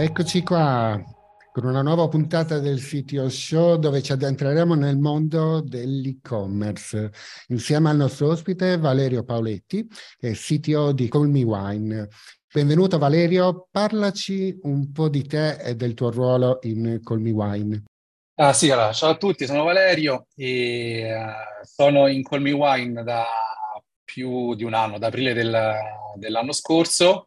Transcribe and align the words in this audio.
Eccoci 0.00 0.44
qua 0.44 0.96
con 1.52 1.64
una 1.64 1.82
nuova 1.82 2.06
puntata 2.06 2.60
del 2.60 2.80
CTO 2.80 3.28
Show 3.28 3.78
dove 3.78 4.00
ci 4.00 4.12
addentreremo 4.12 4.74
nel 4.74 4.96
mondo 4.96 5.60
dell'e-commerce 5.60 7.10
insieme 7.48 7.90
al 7.90 7.96
nostro 7.96 8.28
ospite 8.28 8.78
Valerio 8.78 9.24
Paoletti, 9.24 9.88
che 10.16 10.30
è 10.30 10.34
CTO 10.34 10.92
di 10.92 11.08
Call 11.08 11.28
Me 11.28 11.42
Wine. 11.42 12.08
Benvenuto 12.54 12.96
Valerio, 12.96 13.66
parlaci 13.72 14.56
un 14.62 14.92
po' 14.92 15.08
di 15.08 15.26
te 15.26 15.56
e 15.56 15.74
del 15.74 15.94
tuo 15.94 16.12
ruolo 16.12 16.60
in 16.62 17.00
Call 17.02 17.18
Me 17.18 17.32
Wine. 17.32 17.82
Ah, 18.36 18.52
sì, 18.52 18.70
allora, 18.70 18.92
ciao 18.92 19.10
a 19.10 19.16
tutti, 19.16 19.46
sono 19.46 19.64
Valerio 19.64 20.28
e 20.36 21.12
uh, 21.12 21.66
sono 21.66 22.06
in 22.06 22.22
Call 22.22 22.42
Me 22.42 22.52
Wine 22.52 23.02
da 23.02 23.24
più 24.04 24.54
di 24.54 24.62
un 24.62 24.74
anno, 24.74 24.96
da 24.96 25.08
aprile 25.08 25.34
del, 25.34 25.74
dell'anno 26.14 26.52
scorso 26.52 27.26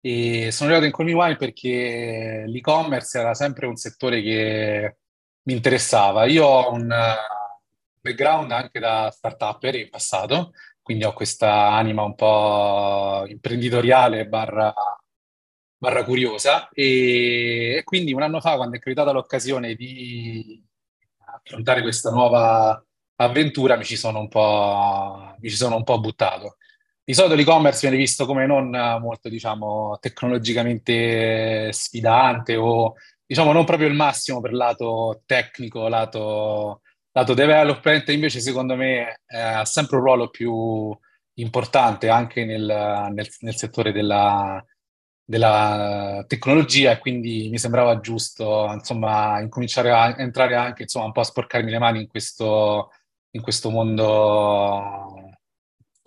e 0.00 0.50
sono 0.52 0.70
arrivato 0.70 0.86
in 0.86 0.92
Call 0.92 1.06
Me 1.06 1.12
Wine 1.14 1.36
perché 1.36 2.44
l'e-commerce 2.46 3.18
era 3.18 3.34
sempre 3.34 3.66
un 3.66 3.76
settore 3.76 4.22
che 4.22 4.96
mi 5.42 5.52
interessava. 5.54 6.24
Io 6.26 6.44
ho 6.44 6.72
un 6.72 6.88
background 8.00 8.50
anche 8.52 8.78
da 8.78 9.10
start-upper 9.10 9.74
in 9.74 9.90
passato, 9.90 10.52
quindi 10.82 11.04
ho 11.04 11.12
questa 11.12 11.70
anima 11.72 12.02
un 12.02 12.14
po' 12.14 13.24
imprenditoriale 13.26 14.26
barra, 14.28 14.72
barra 15.76 16.04
curiosa 16.04 16.68
e, 16.70 17.76
e 17.78 17.84
quindi 17.84 18.12
un 18.12 18.22
anno 18.22 18.40
fa 18.40 18.56
quando 18.56 18.76
è 18.76 18.78
capitata 18.78 19.12
l'occasione 19.12 19.74
di 19.74 20.62
affrontare 21.18 21.82
questa 21.82 22.10
nuova 22.10 22.82
avventura 23.16 23.76
mi 23.76 23.84
ci 23.84 23.96
sono 23.96 24.20
un 24.20 24.28
po', 24.28 25.34
mi 25.40 25.48
ci 25.50 25.56
sono 25.56 25.76
un 25.76 25.84
po' 25.84 26.00
buttato. 26.00 26.56
Di 27.08 27.14
solito 27.14 27.36
l'e-commerce 27.36 27.88
viene 27.88 27.96
visto 27.96 28.26
come 28.26 28.44
non 28.44 28.68
molto, 29.00 29.30
diciamo, 29.30 29.96
tecnologicamente 29.98 31.72
sfidante 31.72 32.54
o, 32.54 32.96
diciamo, 33.24 33.52
non 33.52 33.64
proprio 33.64 33.88
il 33.88 33.94
massimo 33.94 34.42
per 34.42 34.52
lato 34.52 35.22
tecnico, 35.24 35.88
lato, 35.88 36.82
lato 37.12 37.32
development, 37.32 38.06
invece 38.10 38.40
secondo 38.40 38.76
me 38.76 39.20
eh, 39.26 39.38
ha 39.38 39.64
sempre 39.64 39.96
un 39.96 40.02
ruolo 40.02 40.28
più 40.28 40.94
importante 41.36 42.10
anche 42.10 42.44
nel, 42.44 42.66
nel, 43.14 43.28
nel 43.40 43.56
settore 43.56 43.90
della, 43.90 44.62
della 45.24 46.22
tecnologia 46.28 46.90
e 46.90 46.98
quindi 46.98 47.48
mi 47.50 47.56
sembrava 47.56 48.00
giusto, 48.00 48.70
insomma, 48.70 49.40
incominciare 49.40 49.92
a 49.92 50.14
entrare 50.18 50.56
anche, 50.56 50.82
insomma, 50.82 51.06
un 51.06 51.12
po' 51.12 51.20
a 51.20 51.24
sporcarmi 51.24 51.70
le 51.70 51.78
mani 51.78 52.00
in 52.02 52.06
questo, 52.06 52.90
in 53.30 53.40
questo 53.40 53.70
mondo 53.70 55.17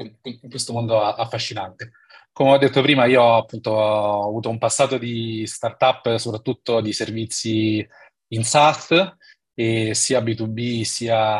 in 0.01 0.49
questo 0.49 0.73
mondo 0.73 1.01
affascinante. 1.01 1.91
Come 2.31 2.51
ho 2.51 2.57
detto 2.57 2.81
prima, 2.81 3.05
io 3.05 3.35
appunto 3.35 3.71
ho 3.71 4.27
avuto 4.27 4.49
un 4.49 4.57
passato 4.57 4.97
di 4.97 5.45
startup, 5.45 6.15
soprattutto 6.15 6.79
di 6.81 6.93
servizi 6.93 7.85
in 8.29 8.43
SaaS, 8.43 9.15
sia 9.53 10.21
B2B 10.21 10.81
sia 10.83 11.39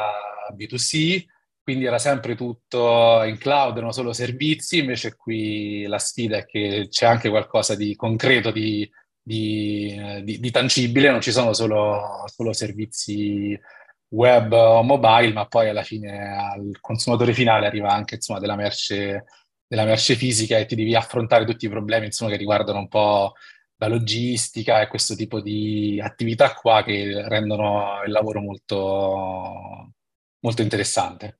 B2C, 0.54 1.26
quindi 1.64 1.86
era 1.86 2.00
sempre 2.00 2.36
tutto 2.36 3.24
in 3.24 3.38
cloud, 3.38 3.78
non 3.78 3.94
solo 3.94 4.14
servizi, 4.14 4.80
invece 4.80 5.16
qui 5.16 5.84
la 5.84 6.00
sfida 6.00 6.38
è 6.38 6.46
che 6.46 6.88
c'è 6.90 7.06
anche 7.06 7.30
qualcosa 7.30 7.76
di 7.76 7.96
concreto, 7.96 8.52
di, 8.52 8.90
di, 9.22 9.96
di, 10.24 10.40
di 10.40 10.52
tangibile, 10.52 11.12
non 11.12 11.22
ci 11.22 11.32
sono 11.32 11.54
solo, 11.54 12.24
solo 12.26 12.52
servizi 12.54 13.58
web 14.12 14.52
o 14.52 14.84
mobile, 14.84 15.34
ma 15.34 15.46
poi 15.46 15.70
alla 15.70 15.84
fine 15.84 16.36
al 16.38 16.78
consumatore 16.80 17.34
finale 17.34 17.66
arriva 17.66 17.90
anche 17.90 18.16
insomma, 18.16 18.40
della, 18.40 18.56
merce, 18.56 19.26
della 19.68 19.86
merce 19.86 20.16
fisica 20.16 20.58
e 20.58 20.66
ti 20.66 20.76
devi 20.76 20.96
affrontare 20.96 21.46
tutti 21.46 21.66
i 21.66 21.70
problemi 21.70 22.08
insomma, 22.08 22.32
che 22.32 22.38
riguardano 22.38 22.80
un 22.80 22.88
po' 22.88 23.34
la 23.78 23.88
logistica 23.88 24.82
e 24.82 24.88
questo 24.88 25.16
tipo 25.16 25.42
di 25.42 26.00
attività 26.02 26.54
qua 26.54 26.84
che 26.84 27.28
rendono 27.28 28.02
il 28.06 28.12
lavoro 28.12 28.42
molto, 28.42 29.94
molto 30.40 30.62
interessante. 30.62 31.40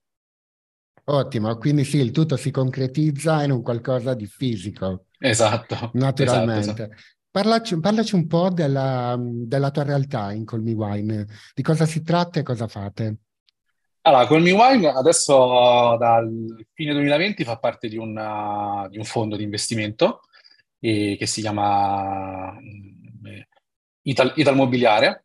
Ottimo, 1.04 1.56
quindi 1.56 1.84
sì, 1.84 1.98
il 1.98 2.10
tutto 2.12 2.36
si 2.36 2.50
concretizza 2.50 3.42
in 3.42 3.50
un 3.50 3.62
qualcosa 3.62 4.14
di 4.14 4.26
fisico. 4.26 5.06
Esatto. 5.18 5.90
Naturalmente. 5.94 6.70
Esatto, 6.70 6.82
esatto. 6.82 7.02
Parlaci, 7.32 7.80
parlaci 7.80 8.14
un 8.14 8.26
po' 8.26 8.50
della, 8.50 9.16
della, 9.18 9.70
tua 9.70 9.84
realtà 9.84 10.32
in 10.32 10.44
Call 10.44 10.60
Me 10.60 10.72
Wine, 10.72 11.26
di 11.54 11.62
cosa 11.62 11.86
si 11.86 12.02
tratta 12.02 12.38
e 12.38 12.42
cosa 12.42 12.68
fate. 12.68 13.16
Allora, 14.02 14.26
Call 14.26 14.42
Me 14.42 14.50
Wine 14.50 14.88
adesso 14.88 15.96
dal 15.98 16.30
fine 16.74 16.92
2020 16.92 17.42
fa 17.44 17.56
parte 17.56 17.88
di, 17.88 17.96
una, 17.96 18.86
di 18.90 18.98
un 18.98 19.04
fondo 19.04 19.36
di 19.36 19.44
investimento 19.44 20.20
eh, 20.78 21.16
che 21.18 21.24
si 21.24 21.40
chiama 21.40 22.54
eh, 22.58 23.48
Ital, 24.02 24.34
Ital 24.36 24.54
Mobiliare. 24.54 25.24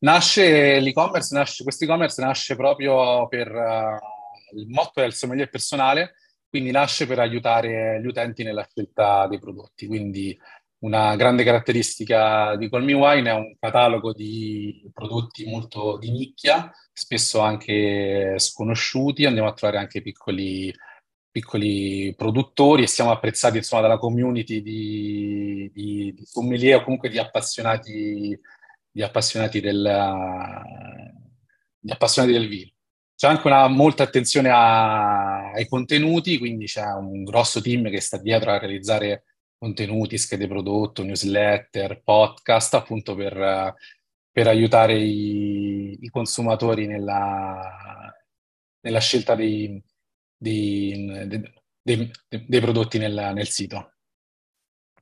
Nasce 0.00 0.78
l'e-commerce, 0.78 1.34
nasce, 1.34 1.62
questo 1.62 1.84
e-commerce 1.84 2.20
nasce 2.20 2.54
proprio 2.54 3.26
per 3.28 3.50
uh, 3.50 4.58
il 4.58 4.68
motto 4.68 5.00
del 5.00 5.14
sommelier 5.14 5.48
personale, 5.48 6.16
quindi 6.50 6.70
nasce 6.70 7.06
per 7.06 7.18
aiutare 7.18 7.98
gli 8.02 8.06
utenti 8.06 8.42
nella 8.42 8.68
scelta 8.70 9.26
dei 9.26 9.38
prodotti. 9.38 9.86
Quindi 9.86 10.38
una 10.86 11.16
grande 11.16 11.42
caratteristica 11.42 12.54
di 12.56 12.70
Call 12.70 12.88
Wine 12.88 13.28
è 13.28 13.34
un 13.34 13.56
catalogo 13.58 14.12
di 14.12 14.88
prodotti 14.92 15.44
molto 15.44 15.98
di 15.98 16.12
nicchia, 16.12 16.70
spesso 16.92 17.40
anche 17.40 18.34
sconosciuti, 18.38 19.24
andiamo 19.24 19.48
a 19.48 19.52
trovare 19.52 19.80
anche 19.80 20.00
piccoli, 20.00 20.72
piccoli 21.28 22.14
produttori 22.16 22.84
e 22.84 22.86
siamo 22.86 23.10
apprezzati 23.10 23.56
insomma, 23.56 23.82
dalla 23.82 23.98
community 23.98 24.62
di, 24.62 25.70
di, 25.74 26.14
di 26.14 26.24
sommelier 26.24 26.76
o 26.76 26.84
comunque 26.84 27.08
di 27.08 27.18
appassionati, 27.18 28.38
di 28.88 29.02
appassionati, 29.02 29.60
del, 29.60 30.62
di 31.80 31.90
appassionati 31.90 32.32
del 32.32 32.48
vino. 32.48 32.70
C'è 33.16 33.26
anche 33.26 33.46
una 33.48 33.66
molta 33.66 34.04
attenzione 34.04 34.50
a, 34.50 35.50
ai 35.50 35.66
contenuti, 35.66 36.38
quindi 36.38 36.66
c'è 36.66 36.84
un 36.92 37.24
grosso 37.24 37.60
team 37.60 37.90
che 37.90 38.00
sta 38.00 38.18
dietro 38.18 38.52
a 38.52 38.58
realizzare 38.58 39.24
contenuti, 39.58 40.18
schede 40.18 40.46
prodotto, 40.46 41.02
newsletter, 41.02 42.02
podcast, 42.02 42.74
appunto 42.74 43.14
per, 43.14 43.74
per 44.30 44.46
aiutare 44.46 44.98
i, 44.98 45.96
i 46.00 46.08
consumatori 46.08 46.86
nella, 46.86 48.12
nella 48.80 49.00
scelta 49.00 49.34
dei, 49.34 49.82
dei, 50.36 51.06
dei, 51.82 52.10
dei 52.28 52.60
prodotti 52.60 52.98
nel, 52.98 53.32
nel, 53.34 53.48
sito. 53.48 53.92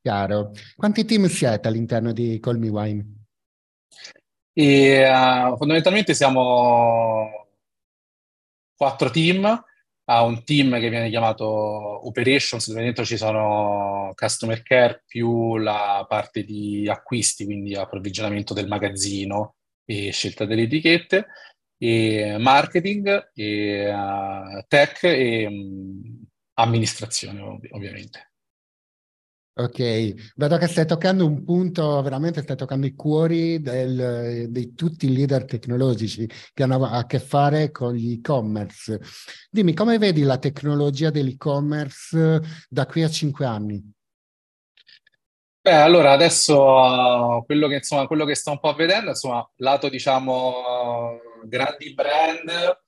Chiaro. 0.01 0.53
Quanti 0.77 1.05
team 1.05 1.27
siete 1.27 1.69
all'interno 1.69 2.13
di 2.13 2.39
Call 2.39 2.59
Me 2.59 2.69
Wine? 2.69 3.27
E, 4.53 5.09
uh, 5.09 5.57
fondamentalmente 5.57 6.15
siamo 6.15 7.49
quattro 8.77 9.11
team 9.11 9.65
ha 10.07 10.23
un 10.23 10.45
team 10.45 10.79
che 10.79 10.91
viene 10.91 11.09
chiamato 11.09 11.47
Operations, 12.07 12.69
dove 12.69 12.83
dentro 12.83 13.05
ci 13.05 13.17
sono 13.17 14.13
customer 14.15 14.63
care 14.63 15.03
più 15.07 15.57
la 15.57 16.05
parte 16.09 16.45
di 16.45 16.89
acquisti, 16.89 17.45
quindi 17.45 17.75
approvvigionamento 17.75 18.53
del 18.55 18.69
magazzino 18.69 19.57
e 19.85 20.13
scelta 20.13 20.45
delle 20.45 20.63
etichette, 20.63 21.27
e 21.79 22.37
marketing, 22.39 23.31
e, 23.35 23.93
uh, 23.93 24.65
tech 24.69 25.05
e 25.05 25.47
um, 25.47 26.25
amministrazione 26.55 27.41
ov- 27.41 27.67
ovviamente. 27.71 28.34
Ok, 29.57 30.33
vedo 30.35 30.57
che 30.57 30.67
stai 30.67 30.85
toccando 30.85 31.25
un 31.25 31.45
punto, 31.45 32.03
veramente 32.03 32.43
stai 32.43 32.57
toccando 32.57 32.87
i 32.87 32.95
cuori 32.97 33.61
del, 33.61 34.47
di 34.51 34.75
tutti 34.75 35.07
i 35.07 35.15
leader 35.15 35.45
tecnologici 35.45 36.29
che 36.53 36.63
hanno 36.65 36.85
a 36.85 37.07
che 37.07 37.21
fare 37.21 37.71
con 37.71 37.95
gli 37.95 38.15
e-commerce. 38.15 38.99
Dimmi, 39.49 39.73
come 39.73 39.97
vedi 39.99 40.23
la 40.23 40.39
tecnologia 40.39 41.11
dell'e-commerce 41.11 42.41
da 42.69 42.85
qui 42.87 43.05
a 43.05 43.09
cinque 43.09 43.47
anni? 43.47 43.93
Beh, 45.61 45.73
allora 45.73 46.11
adesso 46.11 47.45
quello 47.47 47.69
che, 47.69 47.77
insomma, 47.77 48.09
quello 48.09 48.25
che 48.25 48.35
sto 48.35 48.51
un 48.51 48.59
po' 48.59 48.75
vedendo, 48.75 49.11
insomma, 49.11 49.49
lato 49.59 49.89
diciamo 49.89 51.21
grandi 51.45 51.95
brand, 51.95 52.83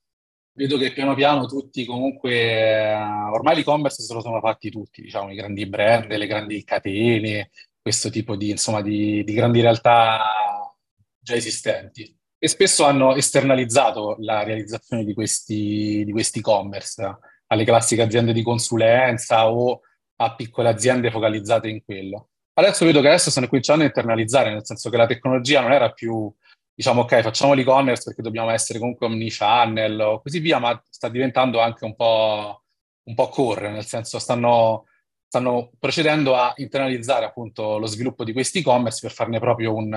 vedo 0.57 0.77
che 0.77 0.91
piano 0.91 1.13
piano 1.13 1.45
tutti 1.45 1.85
comunque, 1.85 2.91
ormai 3.31 3.55
l'e-commerce 3.55 4.01
se 4.01 4.11
lo 4.13 4.21
sono 4.21 4.39
fatti 4.39 4.71
tutti, 4.71 5.03
diciamo, 5.03 5.31
i 5.31 5.35
grandi 5.35 5.67
brand, 5.67 6.11
le 6.11 6.25
grandi 6.25 6.63
catene, 6.63 7.51
questo 7.79 8.09
tipo 8.09 8.35
di, 8.35 8.49
insomma, 8.49 8.81
di, 8.81 9.23
di 9.23 9.33
grandi 9.33 9.61
realtà 9.61 10.75
già 11.19 11.35
esistenti. 11.35 12.11
E 12.39 12.47
spesso 12.47 12.85
hanno 12.85 13.15
esternalizzato 13.15 14.15
la 14.19 14.43
realizzazione 14.43 15.03
di 15.03 15.13
questi, 15.13 16.03
di 16.03 16.11
questi 16.11 16.39
e-commerce 16.39 17.17
alle 17.47 17.63
classiche 17.63 18.01
aziende 18.01 18.33
di 18.33 18.41
consulenza 18.41 19.51
o 19.51 19.81
a 20.17 20.35
piccole 20.35 20.69
aziende 20.69 21.11
focalizzate 21.11 21.69
in 21.69 21.83
quello. 21.83 22.29
Adesso 22.53 22.83
vedo 22.83 23.01
che 23.01 23.07
adesso 23.07 23.29
stanno 23.29 23.47
cominciando 23.47 23.83
a 23.83 23.87
internalizzare, 23.87 24.49
nel 24.49 24.65
senso 24.65 24.89
che 24.89 24.97
la 24.97 25.05
tecnologia 25.05 25.61
non 25.61 25.71
era 25.71 25.91
più 25.91 26.33
diciamo 26.77 27.01
ok, 27.01 27.21
facciamo 27.21 27.53
l'e-commerce 27.53 28.03
perché 28.03 28.21
dobbiamo 28.21 28.51
essere 28.51 28.77
comunque 28.77 29.07
omnichannel 29.07 29.99
o 29.99 30.21
così 30.21 30.37
via, 30.37 30.59
ma 30.59 30.79
sta 30.87 31.09
diventando 31.09 31.59
anche 31.59 31.85
un 31.85 31.95
po', 31.95 32.65
un 33.05 33.15
po' 33.15 33.29
core, 33.29 33.71
nel 33.71 33.85
senso 33.85 34.19
stanno 34.19 34.85
stanno 35.27 35.71
procedendo 35.77 36.35
a 36.35 36.53
internalizzare 36.57 37.25
appunto 37.25 37.79
lo 37.79 37.87
sviluppo 37.87 38.23
di 38.23 38.31
questi 38.31 38.59
e-commerce 38.59 38.99
per 39.01 39.11
farne 39.11 39.39
proprio 39.39 39.73
un, 39.73 39.91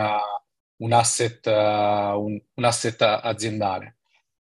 un, 0.76 0.92
asset, 0.92 1.46
uh, 1.46 1.50
un, 1.50 2.40
un 2.54 2.64
asset 2.64 3.00
aziendale. 3.02 3.98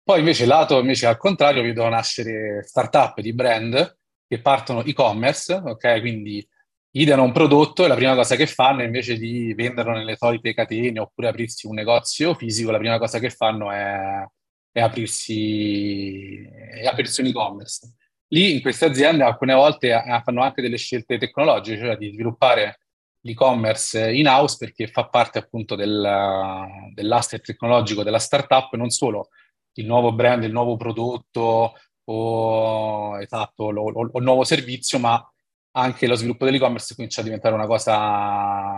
Poi 0.04 0.20
invece 0.20 0.46
lato 0.46 0.80
invece 0.80 1.06
al 1.06 1.18
contrario 1.18 1.62
vedo 1.62 1.88
nascere 1.88 2.64
startup 2.64 3.22
di 3.22 3.34
brand 3.34 3.98
che 4.28 4.42
partono 4.42 4.84
e-commerce, 4.84 5.54
ok? 5.54 6.00
Quindi 6.02 6.46
ideano 6.96 7.24
un 7.24 7.32
prodotto 7.32 7.86
e 7.86 7.88
la 7.88 7.96
prima 7.96 8.16
cosa 8.16 8.36
che 8.36 8.46
fanno 8.46 8.84
invece 8.84 9.18
di 9.18 9.54
venderlo 9.54 9.94
nelle 9.94 10.16
solite 10.16 10.54
catene 10.54 11.00
oppure 11.00 11.28
aprirsi 11.28 11.66
un 11.68 11.76
negozio 11.76 12.36
fisico, 12.36 12.72
la 12.72 12.78
prima 12.78 13.00
cosa 13.00 13.20
che 13.20 13.30
fanno 13.30 13.72
è, 13.72 14.24
è 14.72 14.80
aprirsi, 14.80 16.44
è 16.44 16.86
aprirsi 16.86 17.22
un 17.22 17.28
e-commerce. 17.28 17.94
Lì 18.28 18.54
in 18.54 18.62
queste 18.62 18.86
aziende 18.86 19.24
alcune 19.24 19.54
volte 19.54 20.02
fanno 20.24 20.42
anche 20.42 20.62
delle 20.62 20.78
scelte 20.78 21.18
tecnologiche, 21.18 21.78
cioè 21.80 21.98
di 21.98 22.12
sviluppare 22.12 22.80
l'e-commerce 23.22 24.12
in-house 24.12 24.58
perché 24.60 24.88
fa 24.88 25.08
parte 25.08 25.40
appunto 25.40 25.76
del, 25.76 26.68
dell'asset 26.94 27.44
tecnologico 27.44 28.04
della 28.04 28.20
startup, 28.20 28.74
non 28.76 28.90
solo 28.90 29.30
il 29.74 29.86
nuovo 29.86 30.12
brand, 30.14 30.44
il 30.44 30.52
nuovo 30.52 30.78
prodotto 30.78 31.74
o, 32.06 33.22
esatto, 33.22 33.64
o 33.64 34.02
il 34.18 34.24
nuovo 34.24 34.44
servizio, 34.44 35.00
ma 35.00 35.33
anche 35.76 36.08
lo 36.08 36.16
sviluppo 36.16 36.46
dell'e-commerce 36.46 36.96
comincia 36.96 37.22
a 37.22 37.24
diventare 37.24 37.56
una 37.56 37.66
cosa, 37.66 38.78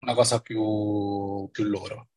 una 0.00 0.14
cosa 0.14 0.40
più, 0.40 1.48
più 1.50 1.64
loro. 1.64 2.08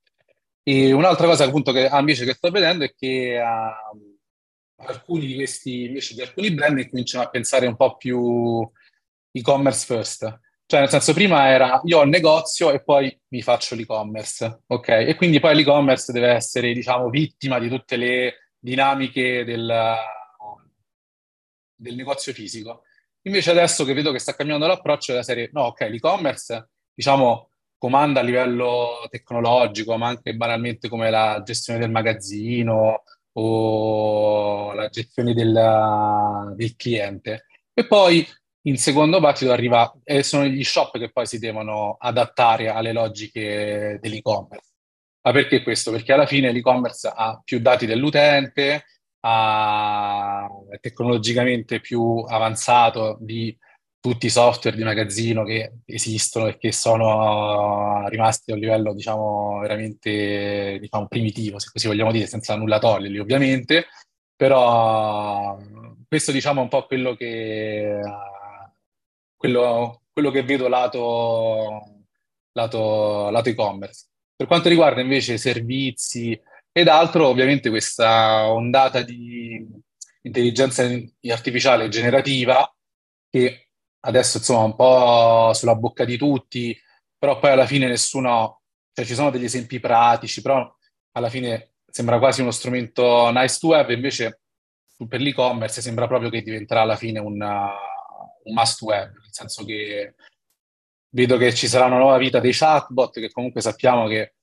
E 0.63 0.92
un'altra 0.92 1.25
cosa 1.25 1.46
appunto 1.46 1.72
che 1.72 1.90
invece 1.92 2.25
che 2.25 2.34
sto 2.34 2.51
vedendo 2.51 2.84
è 2.84 2.94
che 2.94 3.40
uh, 3.42 4.86
alcuni 4.86 5.25
di 5.25 5.36
questi, 5.36 5.86
invece 5.86 6.13
di 6.13 6.22
alcuni 6.22 6.51
brand 6.51 6.88
cominciano 6.90 7.24
a 7.24 7.30
pensare 7.30 7.66
un 7.66 7.75
po' 7.75 7.98
più 7.98 8.69
e-commerce 9.31 9.86
first. 9.86 10.40
Cioè, 10.66 10.81
nel 10.81 10.90
senso, 10.90 11.13
prima 11.13 11.50
era 11.50 11.81
io 11.86 11.98
ho 11.98 12.04
il 12.04 12.10
negozio 12.10 12.72
e 12.72 12.84
poi 12.84 13.19
mi 13.30 13.42
faccio 13.42 13.74
l'e-commerce, 13.74 14.62
ok? 14.68 14.90
E 14.90 15.16
quindi 15.16 15.40
poi 15.40 15.56
l'e-commerce 15.56 16.12
deve 16.12 16.30
essere, 16.30 16.72
diciamo, 16.74 17.10
vittima 17.10 17.57
di 17.57 17.68
tutte 17.68 17.96
le 17.96 18.51
dinamiche 18.60 19.44
del, 19.44 19.96
del 21.75 21.96
negozio 21.96 22.34
fisico. 22.34 22.84
Invece 23.24 23.51
adesso 23.51 23.83
che 23.83 23.94
vedo 23.94 24.12
che 24.12 24.19
sta 24.19 24.33
cambiando 24.33 24.66
l'approccio 24.68 25.12
della 25.12 25.24
serie, 25.24 25.50
no, 25.51 25.63
ok, 25.63 25.81
l'e-commerce, 25.81 26.69
diciamo, 26.94 27.50
comanda 27.77 28.19
a 28.19 28.24
livello 28.24 29.07
tecnologico, 29.10 29.98
ma 29.98 30.07
anche 30.07 30.36
banalmente 30.36 30.89
come 30.89 31.10
la 31.10 31.42
gestione 31.44 31.80
del 31.80 31.92
magazzino 31.92 33.04
o 33.33 34.74
la 34.74 34.88
gestione 34.89 35.33
del, 35.33 36.54
del 36.56 36.75
cliente. 36.75 37.45
E 37.74 37.88
poi 37.88 38.27
in 38.63 38.77
secondo 38.77 39.19
battito 39.19 39.51
arriva, 39.51 39.92
eh, 40.04 40.24
sono 40.24 40.45
gli 40.45 40.63
shop 40.63 40.98
che 40.98 41.12
poi 41.12 41.25
si 41.25 41.39
devono 41.39 41.95
adattare 42.00 42.69
alle 42.69 42.92
logiche 42.92 43.98
dell'e-commerce. 44.01 44.68
Ma 45.22 45.31
perché 45.31 45.63
questo? 45.63 45.92
Perché 45.92 46.13
alla 46.13 46.25
fine 46.25 46.51
l'e-commerce 46.51 47.12
ha 47.13 47.42
più 47.44 47.60
dati 47.60 47.86
dell'utente, 47.86 48.86
è 49.21 50.80
tecnologicamente 50.80 51.80
più 51.80 52.24
avanzato 52.27 53.18
di 53.19 53.56
tutti 54.00 54.27
i 54.27 54.30
software 54.30 54.77
di 54.77 54.83
magazzino 54.83 55.44
che 55.44 55.80
esistono 55.86 56.48
e 56.48 56.57
che 56.57 56.71
sono 56.71 58.07
rimasti 58.07 58.51
a 58.51 58.54
un 58.54 58.62
livello, 58.62 58.94
diciamo, 58.94 59.60
veramente 59.60 60.77
diciamo, 60.80 61.07
primitivo, 61.07 61.60
se 61.60 61.69
così 61.71 61.88
vogliamo 61.88 62.12
dire, 62.12 62.25
senza 62.27 62.56
nulla 62.56 62.80
toglierli, 62.80 63.19
ovviamente, 63.19 63.88
però 64.36 65.57
questo 66.07 66.31
diciamo 66.31 66.62
è 66.62 66.63
un 66.63 66.69
po' 66.69 66.86
quello 66.86 67.15
che 67.15 68.00
quello, 69.39 70.01
quello 70.12 70.31
che 70.31 70.44
vedo 70.44 70.68
lato, 70.68 72.04
lato, 72.51 73.30
lato 73.30 73.50
e-commerce. 73.50 74.07
Per 74.36 74.48
quanto 74.48 74.68
riguarda 74.68 75.00
invece 75.00 75.38
servizi 75.38 76.39
ed 76.71 76.88
altro, 76.88 77.27
ovviamente 77.27 77.69
questa 77.69 78.51
ondata 78.51 79.01
di 79.01 79.68
intelligenza 80.21 80.88
artificiale 81.30 81.88
generativa 81.89 82.71
che 83.30 83.69
adesso 84.01 84.38
insomma 84.38 84.62
è 84.62 84.66
un 84.66 84.75
po' 84.75 85.54
sulla 85.54 85.75
bocca 85.75 86.06
di 86.06 86.18
tutti, 86.18 86.77
però 87.18 87.39
poi 87.39 87.51
alla 87.51 87.66
fine 87.66 87.88
nessuno, 87.88 88.62
cioè 88.94 89.06
ci 89.06 89.13
sono 89.13 89.30
degli 89.30 89.44
esempi 89.44 89.80
pratici, 89.80 90.42
però 90.42 90.74
alla 91.12 91.30
fine 91.30 91.74
sembra 91.86 92.19
quasi 92.19 92.42
uno 92.42 92.51
strumento 92.51 93.30
nice 93.31 93.57
to 93.60 93.74
have, 93.74 93.94
invece 93.94 94.42
per 95.07 95.22
l'e-commerce 95.22 95.81
sembra 95.81 96.07
proprio 96.07 96.30
che 96.30 96.42
diventerà 96.42 96.81
alla 96.81 96.95
fine 96.95 97.19
una, 97.19 97.72
un 98.44 98.54
must 98.54 98.81
web, 98.81 99.12
nel 99.12 99.31
senso 99.31 99.65
che 99.65 100.15
vedo 101.10 101.38
che 101.38 101.54
ci 101.54 101.68
sarà 101.68 101.86
una 101.86 101.98
nuova 101.98 102.18
vita 102.18 102.39
dei 102.39 102.54
chatbot, 102.54 103.19
che 103.19 103.31
comunque 103.31 103.62
sappiamo 103.62 104.07
che 104.07 104.36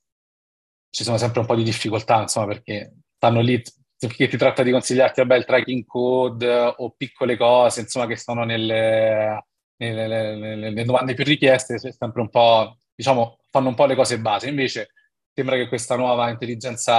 ci 0.89 1.03
sono 1.03 1.17
sempre 1.17 1.41
un 1.41 1.45
po' 1.45 1.55
di 1.55 1.63
difficoltà, 1.63 2.21
insomma, 2.21 2.47
perché 2.47 2.93
stanno 3.15 3.41
lì, 3.41 3.61
perché 3.97 4.27
ti 4.27 4.37
tratta 4.37 4.63
di 4.63 4.71
consigliarti, 4.71 5.21
vabbè, 5.21 5.35
il 5.37 5.45
tracking 5.45 5.85
code 5.85 6.73
o 6.77 6.91
piccole 6.91 7.37
cose, 7.37 7.81
insomma, 7.81 8.07
che 8.07 8.15
stanno 8.15 8.43
nelle, 8.43 9.45
nelle, 9.77 10.07
nelle, 10.07 10.55
nelle 10.55 10.83
domande 10.83 11.13
più 11.13 11.23
richieste, 11.23 11.77
sempre 11.77 12.21
un 12.21 12.29
po', 12.29 12.77
diciamo, 12.95 13.39
fanno 13.49 13.69
un 13.69 13.75
po' 13.75 13.85
le 13.85 13.95
cose 13.95 14.19
base. 14.19 14.49
Invece 14.49 14.91
sembra 15.33 15.55
che 15.55 15.67
questa 15.67 15.95
nuova 15.95 16.29
intelligenza 16.29 16.95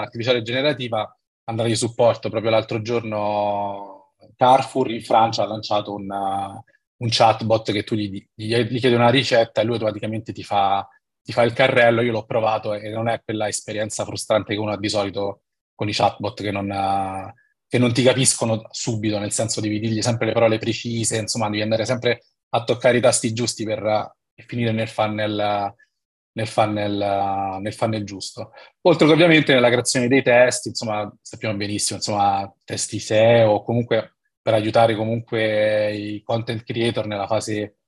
artificiale 0.00 0.42
generativa 0.42 1.12
andrà 1.44 1.66
di 1.66 1.76
supporto. 1.76 2.28
Proprio 2.30 2.50
l'altro 2.50 2.80
giorno 2.82 4.14
Carrefour 4.36 4.90
in 4.90 5.02
Francia 5.02 5.42
ha 5.42 5.46
lanciato 5.46 5.94
una, 5.94 6.62
un 6.96 7.08
chatbot 7.10 7.72
che 7.72 7.84
tu 7.84 7.94
gli, 7.94 8.26
gli, 8.34 8.54
gli, 8.54 8.78
chiedi 8.80 8.94
una 8.94 9.10
ricetta 9.10 9.60
e 9.60 9.64
lui 9.64 9.74
automaticamente 9.74 10.32
ti 10.32 10.42
fa, 10.42 10.86
ti 11.24 11.32
fa 11.32 11.42
il 11.42 11.54
carrello. 11.54 12.02
Io 12.02 12.12
l'ho 12.12 12.26
provato 12.26 12.74
e 12.74 12.90
non 12.90 13.08
è 13.08 13.22
quella 13.24 13.48
esperienza 13.48 14.04
frustrante 14.04 14.52
che 14.54 14.60
uno 14.60 14.72
ha 14.72 14.78
di 14.78 14.90
solito 14.90 15.42
con 15.74 15.88
i 15.88 15.92
chatbot 15.92 16.42
che 16.42 16.50
non, 16.50 17.32
che 17.66 17.78
non 17.78 17.92
ti 17.92 18.02
capiscono 18.02 18.66
subito, 18.70 19.18
nel 19.18 19.32
senso 19.32 19.60
devi 19.60 19.80
dirgli 19.80 20.02
sempre 20.02 20.26
le 20.26 20.32
parole 20.32 20.58
precise, 20.58 21.16
insomma 21.16 21.48
devi 21.48 21.62
andare 21.62 21.84
sempre 21.84 22.26
a 22.50 22.62
toccare 22.62 22.98
i 22.98 23.00
tasti 23.00 23.32
giusti 23.32 23.64
per 23.64 24.14
finire 24.46 24.70
nel 24.70 24.86
funnel, 24.86 25.74
nel 26.32 26.46
funnel, 26.46 27.58
nel 27.60 27.74
funnel 27.74 28.04
giusto. 28.04 28.52
Oltre 28.82 29.06
che 29.06 29.12
ovviamente 29.12 29.54
nella 29.54 29.70
creazione 29.70 30.08
dei 30.08 30.22
test, 30.22 30.66
insomma, 30.66 31.12
sappiamo 31.20 31.56
benissimo, 31.56 31.98
insomma, 31.98 32.52
testi 32.64 32.98
SEO 33.00 33.62
comunque 33.62 34.16
per 34.40 34.54
aiutare 34.54 34.94
comunque 34.94 35.94
i 35.96 36.22
content 36.22 36.62
creator 36.64 37.06
nella 37.06 37.26
fase, 37.26 37.78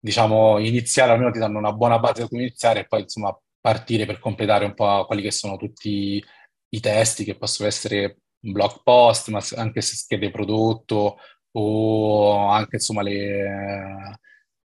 diciamo, 0.00 0.58
iniziale, 0.58 1.12
almeno 1.12 1.30
ti 1.30 1.38
danno 1.38 1.58
una 1.58 1.72
buona 1.72 1.98
base 1.98 2.22
da 2.22 2.28
cui 2.28 2.38
iniziare 2.38 2.80
e 2.80 2.86
poi, 2.86 3.02
insomma, 3.02 3.38
partire 3.60 4.06
per 4.06 4.18
completare 4.18 4.64
un 4.64 4.74
po' 4.74 5.04
quelli 5.06 5.22
che 5.22 5.30
sono 5.30 5.56
tutti 5.56 6.24
i 6.72 6.80
testi 6.80 7.24
che 7.24 7.36
possono 7.36 7.68
essere 7.68 8.18
blog 8.38 8.82
post, 8.82 9.28
ma 9.28 9.42
anche 9.56 9.80
schede 9.82 10.30
prodotto 10.30 11.18
o 11.52 12.48
anche, 12.48 12.76
insomma, 12.76 13.02
le, 13.02 14.18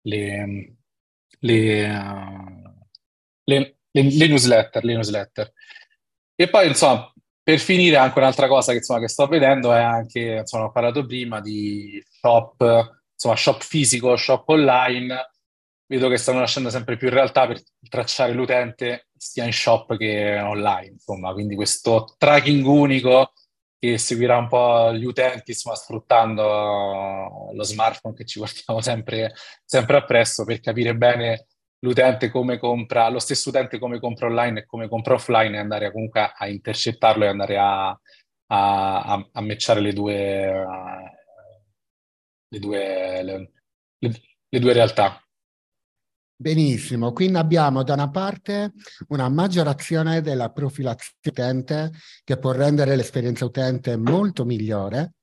le, 0.01 0.75
le, 1.39 1.87
le, 3.43 3.77
le 3.91 4.27
newsletter, 4.27 4.83
le 4.83 4.93
newsletter. 4.93 5.53
E 6.35 6.49
poi, 6.49 6.67
insomma, 6.67 7.11
per 7.41 7.59
finire, 7.59 7.95
anche 7.97 8.19
un'altra 8.19 8.47
cosa 8.47 8.71
che, 8.71 8.79
insomma, 8.79 8.99
che 8.99 9.07
sto 9.07 9.27
vedendo 9.27 9.73
è 9.73 9.81
anche, 9.81 10.37
insomma, 10.39 10.65
ho 10.65 10.71
parlato 10.71 11.05
prima 11.05 11.39
di 11.41 12.03
shop, 12.07 13.03
insomma, 13.25 13.35
shop 13.35 13.63
fisico, 13.63 14.15
shop 14.15 14.47
online. 14.49 15.31
Vedo 15.87 16.09
che 16.09 16.17
stanno 16.17 16.39
lasciando 16.39 16.69
sempre 16.69 16.97
più 16.97 17.07
in 17.07 17.13
realtà 17.13 17.45
per 17.45 17.61
tracciare 17.89 18.33
l'utente 18.33 19.07
sia 19.15 19.43
in 19.45 19.53
shop 19.53 19.97
che 19.97 20.39
online, 20.39 20.93
insomma, 20.93 21.31
quindi 21.33 21.55
questo 21.55 22.15
tracking 22.17 22.65
unico 22.65 23.33
che 23.77 23.97
seguirà 23.97 24.37
un 24.37 24.47
po' 24.47 24.93
gli 24.93 25.05
utenti, 25.05 25.51
insomma, 25.51 25.75
sfruttando 25.75 27.51
lo 27.53 27.63
smartphone 27.63 28.15
che 28.15 28.25
ci 28.25 28.39
portiamo 28.39 28.81
sempre, 28.81 29.33
sempre 29.63 29.97
appresso 29.97 30.43
per 30.43 30.59
capire 30.59 30.95
bene 30.95 31.47
l'utente 31.79 32.31
come 32.31 32.57
compra, 32.57 33.09
lo 33.09 33.19
stesso 33.19 33.49
utente 33.49 33.77
come 33.77 33.99
compra 33.99 34.27
online 34.27 34.61
e 34.61 34.65
come 34.65 34.87
compra 34.87 35.13
offline 35.13 35.55
e 35.55 35.59
andare 35.59 35.85
a, 35.87 35.91
comunque 35.91 36.31
a 36.35 36.47
intercettarlo 36.47 37.25
e 37.25 37.27
andare 37.27 37.57
a, 37.57 37.89
a, 37.89 39.29
a 39.31 39.41
matchare 39.41 39.81
le 39.81 39.93
due, 39.93 40.65
le 42.55 42.59
due, 42.59 43.23
le, 43.23 43.51
le, 43.99 44.21
le 44.47 44.59
due 44.59 44.73
realtà. 44.73 45.19
Benissimo, 46.37 47.13
quindi 47.13 47.37
abbiamo 47.37 47.83
da 47.83 47.93
una 47.93 48.09
parte 48.09 48.73
una 49.07 49.29
maggiorazione 49.29 50.21
della 50.21 50.51
profilazione 50.51 51.15
utente 51.25 51.91
che 52.23 52.37
può 52.37 52.51
rendere 52.51 52.95
l'esperienza 52.95 53.45
utente 53.45 53.95
molto 53.95 54.43
migliore 54.43 55.13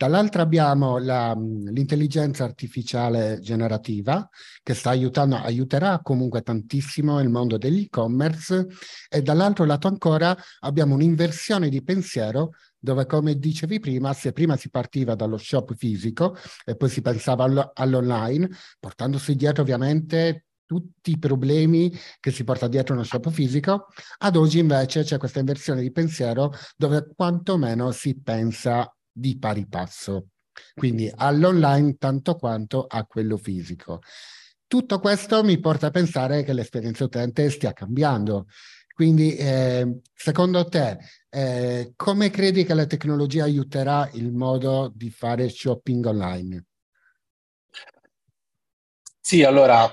Dall'altra 0.00 0.40
abbiamo 0.40 0.96
la, 0.96 1.34
l'intelligenza 1.34 2.42
artificiale 2.42 3.38
generativa 3.42 4.26
che 4.62 4.72
sta 4.72 4.88
aiutando, 4.88 5.36
aiuterà 5.36 6.00
comunque 6.02 6.40
tantissimo 6.40 7.20
il 7.20 7.28
mondo 7.28 7.58
dell'e-commerce 7.58 8.66
e 9.10 9.20
dall'altro 9.20 9.66
lato 9.66 9.88
ancora 9.88 10.34
abbiamo 10.60 10.94
un'inversione 10.94 11.68
di 11.68 11.82
pensiero 11.82 12.52
dove 12.80 13.06
come 13.06 13.38
dicevi 13.38 13.78
prima, 13.78 14.12
se 14.14 14.32
prima 14.32 14.56
si 14.56 14.70
partiva 14.70 15.14
dallo 15.14 15.36
shop 15.36 15.74
fisico 15.74 16.36
e 16.64 16.74
poi 16.76 16.88
si 16.88 17.02
pensava 17.02 17.44
all- 17.44 17.70
all'online, 17.74 18.48
portandosi 18.78 19.36
dietro 19.36 19.62
ovviamente 19.62 20.46
tutti 20.64 21.10
i 21.10 21.18
problemi 21.18 21.92
che 22.20 22.30
si 22.30 22.44
porta 22.44 22.68
dietro 22.68 22.94
uno 22.94 23.02
shop 23.02 23.28
fisico, 23.30 23.88
ad 24.18 24.36
oggi 24.36 24.60
invece 24.60 25.02
c'è 25.02 25.18
questa 25.18 25.40
inversione 25.40 25.80
di 25.80 25.90
pensiero 25.90 26.52
dove 26.76 27.12
quantomeno 27.14 27.90
si 27.90 28.18
pensa 28.20 28.88
di 29.10 29.36
pari 29.36 29.66
passo, 29.66 30.28
quindi 30.74 31.12
all'online 31.12 31.96
tanto 31.98 32.36
quanto 32.36 32.86
a 32.86 33.04
quello 33.04 33.36
fisico. 33.36 34.00
Tutto 34.68 35.00
questo 35.00 35.42
mi 35.42 35.58
porta 35.58 35.88
a 35.88 35.90
pensare 35.90 36.44
che 36.44 36.52
l'esperienza 36.52 37.02
utente 37.02 37.50
stia 37.50 37.72
cambiando. 37.72 38.46
Quindi, 39.00 39.34
eh, 39.34 40.00
secondo 40.14 40.62
te, 40.66 40.98
eh, 41.30 41.94
come 41.96 42.28
credi 42.28 42.66
che 42.66 42.74
la 42.74 42.84
tecnologia 42.84 43.44
aiuterà 43.44 44.10
il 44.12 44.30
modo 44.30 44.92
di 44.94 45.08
fare 45.08 45.48
shopping 45.48 46.04
online? 46.04 46.66
Sì, 49.18 49.42
allora, 49.42 49.90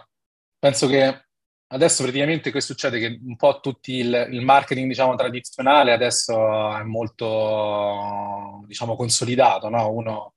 penso 0.59 0.87
che 0.87 1.27
adesso 1.67 2.03
praticamente 2.03 2.51
che 2.51 2.59
succede? 2.59 2.99
Che 2.99 3.21
un 3.23 3.37
po' 3.37 3.61
tutto 3.61 3.91
il, 3.91 4.27
il, 4.29 4.41
marketing, 4.41 4.89
diciamo, 4.89 5.15
tradizionale 5.15 5.93
adesso 5.93 6.75
è 6.75 6.83
molto, 6.83 8.65
diciamo, 8.67 8.97
consolidato, 8.97 9.69
no? 9.69 9.89
Uno 9.89 10.33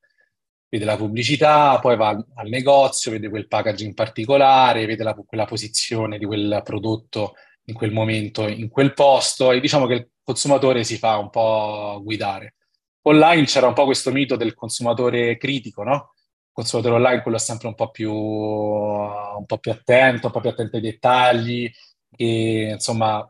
vede 0.68 0.84
la 0.84 0.96
pubblicità, 0.96 1.76
poi 1.80 1.96
va 1.96 2.10
al, 2.10 2.48
negozio, 2.48 3.10
vede 3.10 3.28
quel 3.28 3.48
packaging 3.48 3.94
particolare, 3.94 4.86
vede 4.86 5.02
la, 5.02 5.14
quella 5.14 5.44
posizione 5.44 6.18
di 6.18 6.24
quel 6.24 6.60
prodotto 6.62 7.34
in 7.64 7.74
quel 7.74 7.92
momento, 7.92 8.48
in 8.48 8.68
quel 8.68 8.94
posto, 8.94 9.52
e 9.52 9.60
diciamo 9.60 9.86
che 9.86 9.94
il 9.94 10.10
consumatore 10.22 10.84
si 10.84 10.98
fa 10.98 11.16
un 11.18 11.30
po' 11.30 12.00
guidare. 12.02 12.56
Online 13.02 13.44
c'era 13.44 13.66
un 13.66 13.74
po' 13.74 13.84
questo 13.84 14.10
mito 14.12 14.36
del 14.36 14.54
consumatore 14.54 15.36
critico, 15.36 15.82
no? 15.82 16.14
consumatore 16.52 16.94
online 16.94 17.22
quello 17.22 17.36
è 17.36 17.40
sempre 17.40 17.68
un 17.68 17.74
po' 17.74 17.90
più, 17.90 18.12
un 18.12 19.44
po' 19.46 19.58
più 19.58 19.70
attento, 19.70 20.26
un 20.26 20.32
po' 20.32 20.40
più 20.40 20.50
attento 20.50 20.76
ai 20.76 20.82
dettagli, 20.82 21.70
che 22.10 22.70
insomma 22.72 23.26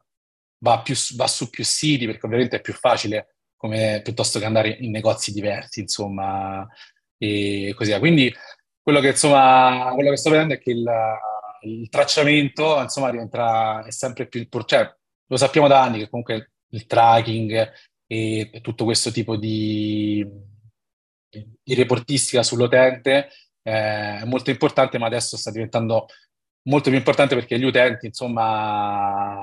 va, 0.58 0.80
più, 0.82 0.94
va 1.14 1.26
su 1.26 1.50
più 1.50 1.64
siti 1.64 2.06
perché 2.06 2.26
ovviamente 2.26 2.56
è 2.56 2.60
più 2.60 2.72
facile 2.72 3.36
come, 3.56 4.00
piuttosto 4.02 4.38
che 4.38 4.44
andare 4.46 4.70
in 4.80 4.90
negozi 4.90 5.32
diversi, 5.32 5.80
insomma, 5.80 6.66
e 7.18 7.72
così 7.76 7.90
via. 7.90 7.98
Quindi 7.98 8.34
quello 8.82 9.00
che, 9.00 9.08
insomma, 9.08 9.90
quello 9.94 10.10
che 10.10 10.16
sto 10.16 10.30
vedendo 10.30 10.54
è 10.54 10.58
che 10.58 10.70
il, 10.70 10.90
il 11.62 11.88
tracciamento, 11.88 12.80
insomma, 12.80 13.10
diventerà 13.10 13.84
è 13.84 13.90
sempre 13.90 14.26
più 14.26 14.40
importante. 14.40 14.84
Cioè, 14.84 14.96
lo 15.26 15.36
sappiamo 15.36 15.68
da 15.68 15.82
anni 15.82 15.98
che 15.98 16.08
comunque 16.08 16.52
il 16.68 16.86
tracking 16.86 17.72
e 18.06 18.60
tutto 18.62 18.84
questo 18.84 19.12
tipo 19.12 19.36
di, 19.36 20.26
di 21.28 21.74
reportistica 21.74 22.42
sull'utente 22.42 23.28
eh, 23.62 24.20
è 24.20 24.24
molto 24.24 24.50
importante, 24.50 24.98
ma 24.98 25.06
adesso 25.06 25.36
sta 25.36 25.50
diventando 25.50 26.06
molto 26.62 26.90
più 26.90 26.98
importante 26.98 27.34
perché 27.34 27.58
gli 27.58 27.64
utenti, 27.64 28.06
insomma, 28.06 29.38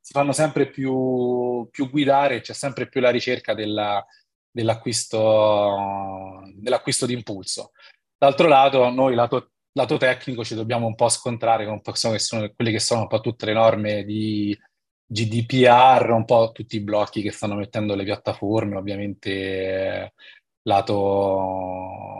si 0.00 0.12
fanno 0.12 0.32
sempre 0.32 0.68
più, 0.68 1.68
più 1.70 1.88
guidare, 1.88 2.40
c'è 2.40 2.52
sempre 2.52 2.88
più 2.88 3.00
la 3.00 3.10
ricerca 3.10 3.54
della, 3.54 4.04
dell'acquisto, 4.50 6.42
dell'acquisto 6.56 7.06
d'impulso. 7.06 7.72
D'altro 8.18 8.48
lato, 8.48 8.90
noi 8.90 9.14
lato, 9.14 9.52
lato 9.72 9.96
tecnico 9.96 10.44
ci 10.44 10.54
dobbiamo 10.54 10.86
un 10.86 10.94
po' 10.94 11.08
scontrare 11.08 11.66
con 11.66 11.80
che 11.82 12.18
sono, 12.18 12.50
quelle 12.54 12.70
che 12.70 12.80
sono 12.80 13.02
un 13.02 13.06
po' 13.08 13.20
tutte 13.20 13.46
le 13.46 13.52
norme 13.52 14.04
di 14.04 14.58
GDPR, 15.06 16.10
un 16.10 16.24
po' 16.24 16.50
tutti 16.52 16.76
i 16.76 16.80
blocchi 16.80 17.22
che 17.22 17.32
stanno 17.32 17.54
mettendo 17.56 17.94
le 17.94 18.04
piattaforme, 18.04 18.76
ovviamente 18.76 20.14
lato, 20.62 22.16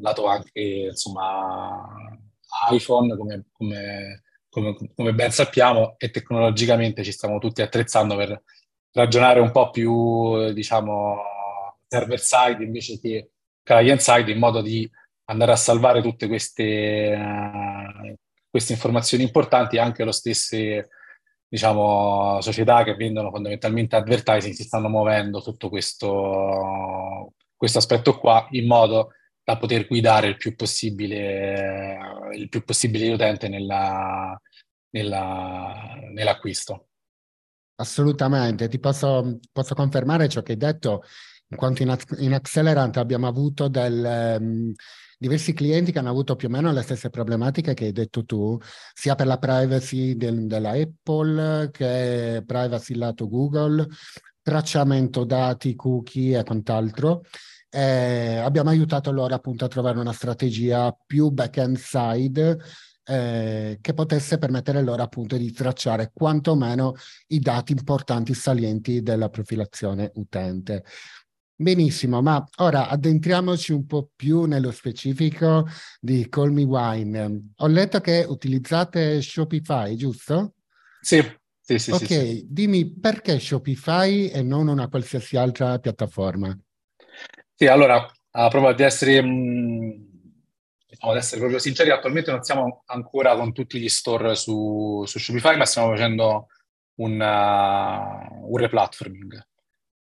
lato 0.00 0.26
anche 0.26 0.60
insomma 0.90 1.86
iPhone 2.70 3.16
come, 3.16 3.44
come, 3.52 4.22
come, 4.48 4.76
come, 4.94 5.14
ben 5.14 5.30
sappiamo 5.30 5.94
e 5.98 6.10
tecnologicamente 6.10 7.02
ci 7.04 7.12
stiamo 7.12 7.38
tutti 7.38 7.62
attrezzando 7.62 8.16
per 8.16 8.42
ragionare 8.92 9.40
un 9.40 9.50
po' 9.50 9.70
più 9.70 10.52
diciamo 10.52 11.16
server 11.88 12.20
side 12.20 12.62
invece 12.62 13.00
che 13.00 13.30
client 13.62 14.00
side 14.00 14.30
in 14.30 14.38
modo 14.38 14.60
di 14.60 14.88
andare 15.32 15.52
a 15.52 15.56
salvare 15.56 16.02
tutte 16.02 16.28
queste, 16.28 17.16
uh, 17.18 18.14
queste 18.48 18.72
informazioni 18.72 19.24
importanti 19.24 19.78
anche 19.78 20.04
lo 20.04 20.12
stesse 20.12 20.88
diciamo 21.48 22.40
società 22.40 22.82
che 22.82 22.94
vendono 22.94 23.30
fondamentalmente 23.30 23.96
advertising 23.96 24.54
si 24.54 24.62
stanno 24.62 24.88
muovendo 24.88 25.38
sotto 25.40 25.68
questo 25.68 27.34
questo 27.62 27.78
aspetto 27.78 28.18
qua 28.18 28.46
in 28.50 28.66
modo 28.66 29.10
da 29.44 29.56
poter 29.56 29.86
guidare 29.86 30.28
il 30.28 30.36
più 30.36 30.54
possibile, 30.54 32.30
il 32.34 32.48
più 32.48 32.64
possibile 32.64 33.08
l'utente 33.08 33.48
nella, 33.48 34.36
nella, 34.90 35.96
nell'acquisto. 36.12 36.88
Assolutamente, 37.76 38.68
ti 38.68 38.78
posso, 38.78 39.38
posso, 39.50 39.74
confermare 39.74 40.28
ciò 40.28 40.42
che 40.42 40.52
hai 40.52 40.58
detto, 40.58 41.02
in 41.48 41.56
quanto 41.56 41.82
in, 41.82 41.96
in 42.18 42.34
Accelerant 42.34 42.96
abbiamo 42.96 43.26
avuto 43.26 43.68
del, 43.68 44.38
um, 44.40 44.72
diversi 45.22 45.52
clienti 45.52 45.92
che 45.92 46.00
hanno 46.00 46.10
avuto 46.10 46.34
più 46.34 46.48
o 46.48 46.50
meno 46.50 46.72
le 46.72 46.82
stesse 46.82 47.08
problematiche 47.08 47.74
che 47.74 47.84
hai 47.84 47.92
detto 47.92 48.24
tu, 48.24 48.58
sia 48.92 49.14
per 49.14 49.26
la 49.26 49.38
privacy 49.38 50.16
del, 50.16 50.48
della 50.48 50.72
Apple 50.72 51.70
che 51.70 52.42
privacy 52.44 52.96
lato 52.96 53.28
Google, 53.28 53.86
tracciamento 54.42 55.24
dati, 55.24 55.76
cookie 55.76 56.36
e 56.36 56.42
quant'altro 56.42 57.22
eh, 57.70 58.36
abbiamo 58.36 58.70
aiutato 58.70 59.12
loro 59.12 59.34
appunto 59.34 59.64
a 59.64 59.68
trovare 59.68 59.98
una 59.98 60.12
strategia 60.12 60.94
più 61.06 61.30
back-end 61.30 61.76
side 61.76 62.58
eh, 63.04 63.78
che 63.80 63.94
potesse 63.94 64.38
permettere 64.38 64.82
loro 64.82 65.02
appunto 65.02 65.36
di 65.36 65.52
tracciare 65.52 66.10
quantomeno 66.12 66.94
i 67.28 67.38
dati 67.38 67.72
importanti 67.72 68.34
salienti 68.34 69.02
della 69.02 69.28
profilazione 69.28 70.10
utente. 70.16 70.84
Benissimo, 71.54 72.22
ma 72.22 72.44
ora 72.56 72.88
addentriamoci 72.88 73.72
un 73.72 73.86
po' 73.86 74.10
più 74.16 74.44
nello 74.44 74.70
specifico 74.70 75.66
di 76.00 76.28
Call 76.28 76.50
Me 76.50 76.64
Wine. 76.64 77.52
Ho 77.56 77.66
letto 77.66 78.00
che 78.00 78.24
utilizzate 78.26 79.20
Shopify, 79.20 79.94
giusto? 79.94 80.54
Sì, 81.00 81.22
sì, 81.60 81.78
sì. 81.78 81.92
Ok, 81.92 82.06
sì, 82.06 82.46
dimmi 82.48 82.98
perché 82.98 83.38
Shopify 83.38 84.28
e 84.28 84.42
non 84.42 84.66
una 84.66 84.88
qualsiasi 84.88 85.36
altra 85.36 85.78
piattaforma? 85.78 86.58
Sì, 87.54 87.66
allora, 87.66 88.10
a 88.30 88.48
proposito 88.48 88.78
di 88.78 88.82
essere, 88.82 89.22
mh, 89.22 90.08
diciamo, 90.88 91.14
essere 91.14 91.38
proprio 91.38 91.60
sinceri, 91.60 91.90
attualmente 91.90 92.30
non 92.32 92.42
siamo 92.42 92.82
ancora 92.86 93.36
con 93.36 93.52
tutti 93.52 93.78
gli 93.78 93.88
store 93.88 94.34
su, 94.34 95.04
su 95.06 95.18
Shopify, 95.18 95.56
ma 95.56 95.64
stiamo 95.66 95.90
facendo 95.90 96.46
un, 96.94 97.20
uh, 97.20 98.52
un 98.52 98.56
replatforming. 98.56 99.46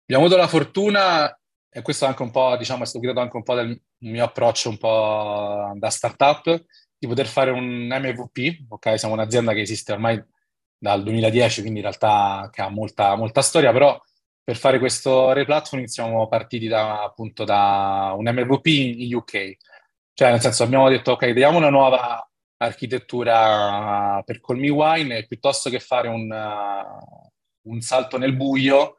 Abbiamo 0.03 0.25
avuto 0.25 0.37
la 0.37 0.47
fortuna, 0.47 1.35
e 1.73 1.81
questo 1.81 2.03
è 2.03 2.07
anche 2.09 2.21
un 2.21 2.31
po', 2.31 2.57
diciamo, 2.57 2.83
è 2.83 2.85
stato 2.85 2.99
guidato 2.99 3.21
anche 3.21 3.37
un 3.37 3.43
po' 3.43 3.55
del 3.55 3.81
mio 3.99 4.25
approccio 4.25 4.67
un 4.69 4.77
po' 4.77 5.71
da 5.75 5.89
startup, 5.89 6.65
di 6.97 7.07
poter 7.07 7.27
fare 7.27 7.49
un 7.49 7.87
MVP, 7.87 8.65
ok? 8.67 8.99
Siamo 8.99 9.13
un'azienda 9.13 9.53
che 9.53 9.61
esiste 9.61 9.93
ormai 9.93 10.21
dal 10.77 11.01
2010, 11.01 11.61
quindi 11.61 11.79
in 11.79 11.85
realtà 11.85 12.49
che 12.51 12.61
ha 12.61 12.69
molta, 12.69 13.15
molta 13.15 13.41
storia, 13.41 13.71
però 13.71 13.97
per 14.43 14.57
fare 14.57 14.79
questo 14.79 15.31
replatforming 15.31 15.87
siamo 15.87 16.27
partiti 16.27 16.67
da, 16.67 17.03
appunto 17.03 17.45
da 17.45 18.13
un 18.17 18.25
MVP 18.25 18.65
in 18.65 19.15
UK. 19.15 19.57
Cioè, 20.13 20.29
nel 20.31 20.41
senso, 20.41 20.63
abbiamo 20.63 20.89
detto, 20.89 21.13
ok, 21.13 21.29
diamo 21.29 21.57
una 21.57 21.69
nuova 21.69 22.29
architettura 22.57 24.21
per 24.25 24.41
Call 24.41 24.57
Me 24.57 24.69
Wine 24.69 25.17
e 25.17 25.25
piuttosto 25.25 25.69
che 25.69 25.79
fare 25.79 26.09
un, 26.09 26.29
uh, 26.29 27.69
un 27.69 27.79
salto 27.79 28.17
nel 28.17 28.35
buio, 28.35 28.97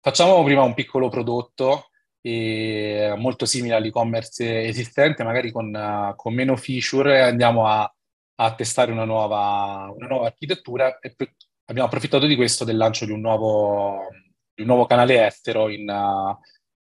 facciamo 0.00 0.42
prima 0.44 0.62
un 0.62 0.72
piccolo 0.72 1.10
prodotto 1.10 1.90
e, 2.26 3.14
molto 3.16 3.46
simile 3.46 3.74
all'e-commerce 3.74 4.62
esistente, 4.64 5.22
magari 5.22 5.52
con, 5.52 6.12
con 6.16 6.34
meno 6.34 6.56
feature, 6.56 7.22
andiamo 7.22 7.68
a, 7.68 7.94
a 8.36 8.54
testare 8.54 8.90
una 8.90 9.04
nuova, 9.04 9.92
una 9.94 10.08
nuova 10.08 10.26
architettura 10.26 10.98
e 10.98 11.14
abbiamo 11.66 11.86
approfittato 11.86 12.26
di 12.26 12.34
questo 12.34 12.64
del 12.64 12.76
lancio 12.76 13.04
di 13.04 13.12
un 13.12 13.20
nuovo 13.20 14.08
il 14.58 14.64
nuovo 14.64 14.86
canale 14.86 15.26
estero 15.26 15.68
in, 15.68 15.88
uh, 15.88 16.36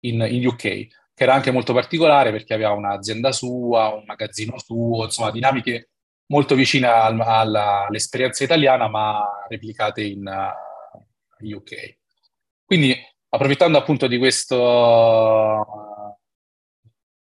in, 0.00 0.20
in, 0.28 0.46
UK, 0.46 0.56
che 0.60 0.88
era 1.14 1.32
anche 1.32 1.50
molto 1.50 1.72
particolare 1.72 2.30
perché 2.30 2.52
aveva 2.52 2.72
un'azienda 2.72 3.32
sua, 3.32 3.88
un 3.88 4.04
magazzino 4.04 4.58
suo, 4.58 5.04
insomma 5.04 5.30
dinamiche 5.30 5.90
molto 6.26 6.54
vicine 6.54 6.88
al, 6.88 7.18
alla, 7.20 7.86
all'esperienza 7.86 8.44
italiana 8.44 8.88
ma 8.88 9.46
replicate 9.48 10.02
in 10.02 10.26
uh, 10.26 11.54
UK. 11.56 11.98
Quindi 12.66 12.94
approfittando 13.34 13.78
appunto 13.78 14.06
di 14.06 14.18
questo 14.18 15.82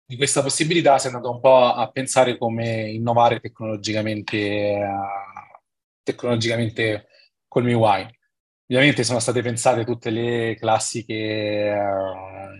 di 0.05 0.15
questa 0.15 0.41
possibilità 0.41 0.97
si 0.97 1.07
è 1.07 1.09
andato 1.09 1.31
un 1.31 1.41
po' 1.41 1.65
a 1.65 1.91
pensare 1.91 2.37
come 2.37 2.89
innovare 2.91 3.41
tecnologicamente, 3.41 4.79
uh, 4.81 5.59
tecnologicamente 6.01 7.07
col 7.45 7.65
Mi 7.65 7.73
Wine. 7.73 8.17
Ovviamente 8.69 9.03
sono 9.03 9.19
state 9.19 9.41
pensate 9.41 9.83
tutte 9.83 10.09
le 10.09 10.55
classiche, 10.57 11.75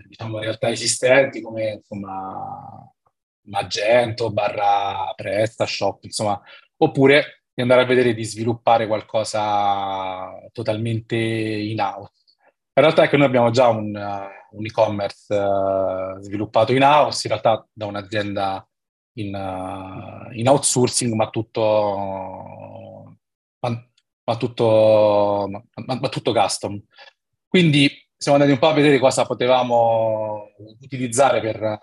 diciamo, 0.06 0.38
realtà 0.40 0.68
esistenti 0.70 1.40
come 1.40 1.72
insomma 1.72 2.92
Magento, 3.48 4.30
barra 4.30 5.12
PrestaShop, 5.16 6.04
insomma, 6.04 6.38
oppure 6.78 7.44
di 7.54 7.62
andare 7.62 7.82
a 7.82 7.86
vedere 7.86 8.12
di 8.14 8.24
sviluppare 8.24 8.86
qualcosa 8.86 10.28
totalmente 10.52 11.16
in-house. 11.16 12.12
In 12.78 12.84
realtà 12.84 13.02
è 13.02 13.08
che 13.08 13.16
noi 13.16 13.26
abbiamo 13.26 13.50
già 13.50 13.66
un, 13.66 13.92
uh, 13.92 14.56
un 14.56 14.64
e-commerce 14.64 15.34
uh, 15.34 16.20
sviluppato 16.20 16.72
in-house, 16.72 17.26
in 17.26 17.32
realtà 17.32 17.66
da 17.72 17.86
un'azienda 17.86 18.64
in, 19.14 19.34
uh, 19.34 20.32
in 20.38 20.48
outsourcing, 20.48 21.12
ma 21.12 21.28
tutto, 21.28 23.18
ma, 23.58 23.88
ma, 24.24 24.36
tutto, 24.36 25.50
ma 25.74 26.08
tutto 26.08 26.32
custom. 26.32 26.80
Quindi 27.48 27.90
siamo 28.16 28.38
andati 28.38 28.54
un 28.54 28.60
po' 28.60 28.68
a 28.68 28.74
vedere 28.74 29.00
cosa 29.00 29.26
potevamo 29.26 30.52
utilizzare 30.80 31.40
per, 31.40 31.80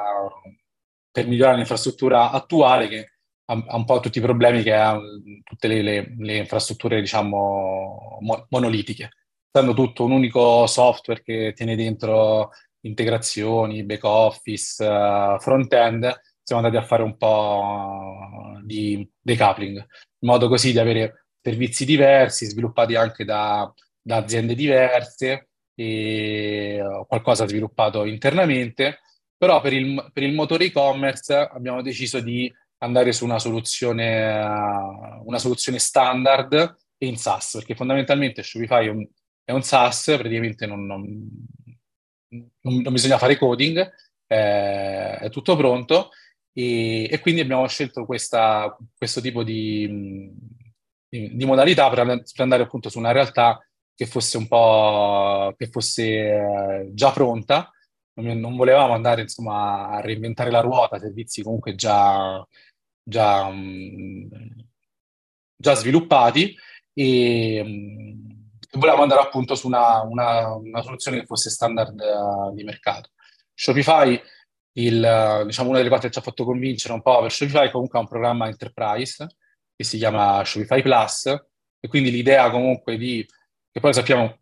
per 1.12 1.28
migliorare 1.28 1.58
l'infrastruttura 1.58 2.32
attuale 2.32 2.88
che 2.88 3.10
ha, 3.48 3.76
un 3.76 3.84
po' 3.84 4.00
tutti 4.00 4.20
i 4.20 4.22
problemi 4.22 4.64
che 4.64 4.74
ha 4.74 4.98
tutte 5.44 5.68
le, 5.68 5.82
le, 5.82 6.16
le 6.20 6.38
infrastrutture, 6.38 7.02
diciamo, 7.02 8.18
mo- 8.22 8.46
monolitiche. 8.48 9.10
Essendo 9.56 9.74
tutto 9.74 10.04
un 10.04 10.12
unico 10.12 10.68
software 10.68 11.24
che 11.24 11.54
tiene 11.56 11.78
dentro 11.78 12.50
integrazioni, 12.82 13.86
back 13.86 14.04
office, 14.04 14.84
uh, 14.84 15.40
front-end, 15.40 16.14
siamo 16.44 16.62
andati 16.62 16.76
a 16.76 16.86
fare 16.86 17.04
un 17.04 17.16
po' 17.16 18.60
di 18.66 19.10
decoupling, 19.18 19.78
in 19.78 20.28
modo 20.28 20.50
così 20.50 20.74
di 20.74 20.80
avere 20.80 21.28
servizi 21.42 21.86
diversi, 21.86 22.48
sviluppati 22.48 22.96
anche 22.96 23.24
da, 23.24 23.74
da 24.02 24.18
aziende 24.18 24.56
diverse, 24.56 25.48
e 25.74 26.82
qualcosa 27.08 27.48
sviluppato 27.48 28.04
internamente, 28.04 29.00
però 29.38 29.62
per 29.62 29.72
il, 29.72 30.10
per 30.12 30.24
il 30.24 30.34
motore 30.34 30.66
e-commerce 30.66 31.34
abbiamo 31.34 31.82
deciso 31.82 32.20
di 32.20 32.54
andare 32.80 33.14
su 33.14 33.24
una 33.24 33.40
soluzione, 33.40 34.34
una 35.24 35.40
soluzione 35.40 35.80
standard 35.80 36.76
in 37.04 37.16
SaaS, 37.16 37.54
perché 37.54 37.74
fondamentalmente 37.74 38.44
Shopify 38.44 38.88
è 38.88 38.90
un, 38.90 39.08
è 39.46 39.52
un 39.52 39.62
SaaS, 39.62 40.16
praticamente 40.18 40.66
non, 40.66 40.86
non, 40.86 41.30
non, 42.62 42.94
bisogna 42.94 43.20
fare 43.20 43.38
coding, 43.38 43.78
eh, 44.28 45.18
è 45.18 45.30
tutto 45.30 45.56
pronto 45.56 46.10
e, 46.52 47.08
e 47.10 47.20
quindi 47.20 47.42
abbiamo 47.42 47.68
scelto 47.68 48.06
questa, 48.06 48.76
questo 48.98 49.22
tipo 49.22 49.44
di, 49.44 50.34
di, 51.08 51.36
di 51.36 51.46
modalità 51.46 51.90
per, 51.90 52.06
per, 52.06 52.24
andare 52.38 52.64
appunto 52.64 52.90
su 52.90 52.98
una 52.98 53.12
realtà 53.12 53.64
che 53.94 54.08
fosse 54.08 54.38
un 54.38 54.48
po' 54.48 55.54
che 55.58 55.68
fosse 55.70 56.04
eh, 56.04 56.90
già 56.94 57.12
pronta. 57.12 57.70
Non 58.18 58.56
volevamo 58.56 58.94
andare 58.94 59.22
insomma, 59.22 59.90
a 59.90 60.00
reinventare 60.00 60.50
la 60.50 60.62
ruota, 60.62 60.98
servizi 61.00 61.44
comunque 61.44 61.76
già, 61.76 62.46
già, 63.04 63.50
mm, 63.52 64.28
già 65.58 65.74
sviluppati 65.76 66.56
e, 66.94 67.62
mm, 67.62 68.35
volevamo 68.78 69.04
andare 69.04 69.22
appunto 69.22 69.56
su 69.56 69.68
una, 69.68 70.02
una, 70.02 70.54
una 70.54 70.82
soluzione 70.82 71.20
che 71.20 71.26
fosse 71.26 71.50
standard 71.50 72.00
uh, 72.00 72.54
di 72.54 72.64
mercato. 72.64 73.12
Shopify, 73.54 74.22
il, 74.74 75.44
diciamo, 75.46 75.70
una 75.70 75.78
delle 75.78 75.90
cose 75.90 76.04
che 76.04 76.12
ci 76.12 76.20
ha 76.20 76.22
fatto 76.22 76.44
convincere 76.44 76.94
un 76.94 77.02
po' 77.02 77.22
per 77.22 77.32
Shopify 77.32 77.72
comunque 77.72 77.98
ha 77.98 78.02
un 78.02 78.08
programma 78.08 78.48
enterprise 78.48 79.26
che 79.76 79.84
si 79.84 79.98
chiama 79.98 80.44
Shopify 80.44 80.82
Plus 80.82 81.26
e 81.80 81.88
quindi 81.88 82.12
l'idea 82.12 82.50
comunque 82.50 82.98
di, 82.98 83.26
che 83.72 83.80
poi 83.80 83.94
sappiamo 83.94 84.40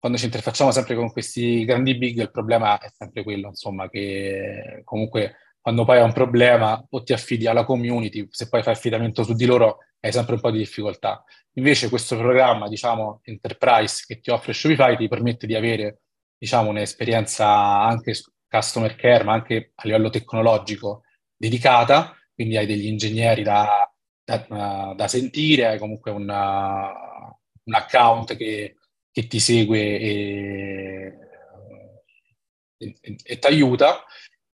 quando 0.00 0.16
ci 0.16 0.24
interfacciamo 0.24 0.70
sempre 0.70 0.94
con 0.94 1.12
questi 1.12 1.64
grandi 1.66 1.94
big, 1.96 2.20
il 2.20 2.30
problema 2.30 2.78
è 2.78 2.88
sempre 2.90 3.22
quello, 3.22 3.48
insomma, 3.48 3.90
che 3.90 4.80
comunque 4.82 5.36
quando 5.60 5.84
poi 5.84 5.98
hai 5.98 6.04
un 6.04 6.12
problema 6.12 6.82
o 6.90 7.02
ti 7.02 7.12
affidi 7.12 7.46
alla 7.46 7.64
community, 7.64 8.26
se 8.30 8.48
poi 8.48 8.62
fai 8.62 8.74
affidamento 8.74 9.22
su 9.22 9.34
di 9.34 9.44
loro 9.46 9.78
hai 10.00 10.12
sempre 10.12 10.34
un 10.34 10.40
po' 10.40 10.50
di 10.50 10.58
difficoltà. 10.58 11.22
Invece 11.54 11.88
questo 11.88 12.16
programma, 12.16 12.68
diciamo, 12.68 13.20
enterprise 13.24 14.04
che 14.06 14.20
ti 14.20 14.30
offre 14.30 14.52
Shopify 14.52 14.96
ti 14.96 15.08
permette 15.08 15.46
di 15.46 15.54
avere, 15.54 16.00
diciamo, 16.38 16.70
un'esperienza 16.70 17.46
anche 17.82 18.14
customer 18.48 18.96
care, 18.96 19.24
ma 19.24 19.34
anche 19.34 19.72
a 19.74 19.82
livello 19.84 20.10
tecnologico 20.10 21.02
dedicata, 21.36 22.16
quindi 22.34 22.56
hai 22.56 22.66
degli 22.66 22.86
ingegneri 22.86 23.42
da, 23.42 23.90
da, 24.24 24.94
da 24.96 25.08
sentire, 25.08 25.66
hai 25.66 25.78
comunque 25.78 26.10
una, 26.10 26.88
un 27.64 27.74
account 27.74 28.36
che 28.36 28.76
che 29.12 29.26
ti 29.26 29.40
segue 29.40 29.78
e, 29.98 31.12
e, 32.78 33.16
e 33.22 33.38
ti 33.38 33.46
aiuta. 33.46 34.04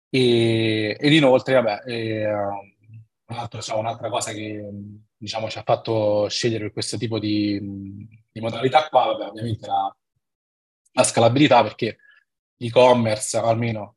E, 0.08 0.96
ed 0.98 1.12
inoltre, 1.12 1.54
vabbè, 1.54 1.90
eh, 1.90 2.32
un 2.34 3.36
altro, 3.36 3.58
diciamo, 3.58 3.80
un'altra 3.80 4.08
cosa 4.08 4.32
che 4.32 4.68
diciamo, 5.16 5.48
ci 5.48 5.58
ha 5.58 5.62
fatto 5.62 6.28
scegliere 6.28 6.72
questo 6.72 6.96
tipo 6.96 7.18
di, 7.18 7.58
di 8.30 8.40
modalità 8.40 8.88
qua, 8.88 9.06
vabbè, 9.06 9.28
ovviamente 9.28 9.66
la, 9.66 9.96
la 10.92 11.02
scalabilità, 11.02 11.62
perché 11.62 11.98
l'e-commerce, 12.56 13.36
almeno 13.38 13.96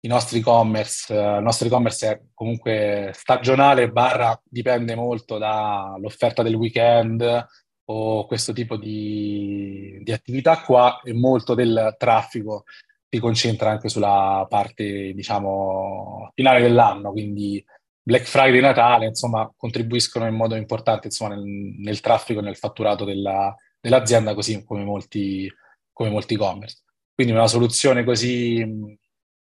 i 0.00 0.08
nostri 0.08 0.38
e-commerce, 0.38 1.12
il 1.12 1.42
nostro 1.42 1.66
e-commerce 1.66 2.10
è 2.10 2.22
comunque 2.34 3.10
stagionale, 3.14 3.90
barra 3.90 4.40
dipende 4.44 4.94
molto 4.94 5.38
dall'offerta 5.38 6.42
del 6.42 6.54
weekend, 6.54 7.46
o 7.88 8.26
questo 8.26 8.52
tipo 8.52 8.76
di, 8.76 9.98
di 10.02 10.12
attività 10.12 10.60
qua 10.62 11.00
e 11.04 11.12
molto 11.12 11.54
del 11.54 11.94
traffico 11.98 12.64
si 13.08 13.18
concentra 13.20 13.70
anche 13.70 13.88
sulla 13.88 14.46
parte, 14.48 15.12
diciamo, 15.12 16.30
finale 16.34 16.60
dell'anno, 16.60 17.12
quindi 17.12 17.64
Black 18.02 18.24
Friday 18.24 18.58
e 18.58 18.60
Natale, 18.60 19.06
insomma, 19.06 19.52
contribuiscono 19.56 20.26
in 20.26 20.34
modo 20.34 20.54
importante, 20.54 21.08
insomma, 21.08 21.34
nel, 21.34 21.44
nel 21.44 22.00
traffico 22.00 22.40
e 22.40 22.42
nel 22.42 22.56
fatturato 22.56 23.04
della, 23.04 23.54
dell'azienda, 23.80 24.34
così 24.34 24.64
come 24.64 24.84
molti, 24.84 25.50
come 25.92 26.10
molti 26.10 26.34
e-commerce. 26.34 26.82
Quindi 27.14 27.32
una 27.32 27.46
soluzione 27.46 28.04
così 28.04 28.96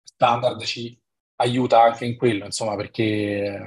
standard 0.04 0.64
ci 0.64 0.98
aiuta 1.38 1.82
anche 1.82 2.06
in 2.06 2.18
quello, 2.18 2.46
insomma, 2.46 2.76
perché 2.76 3.60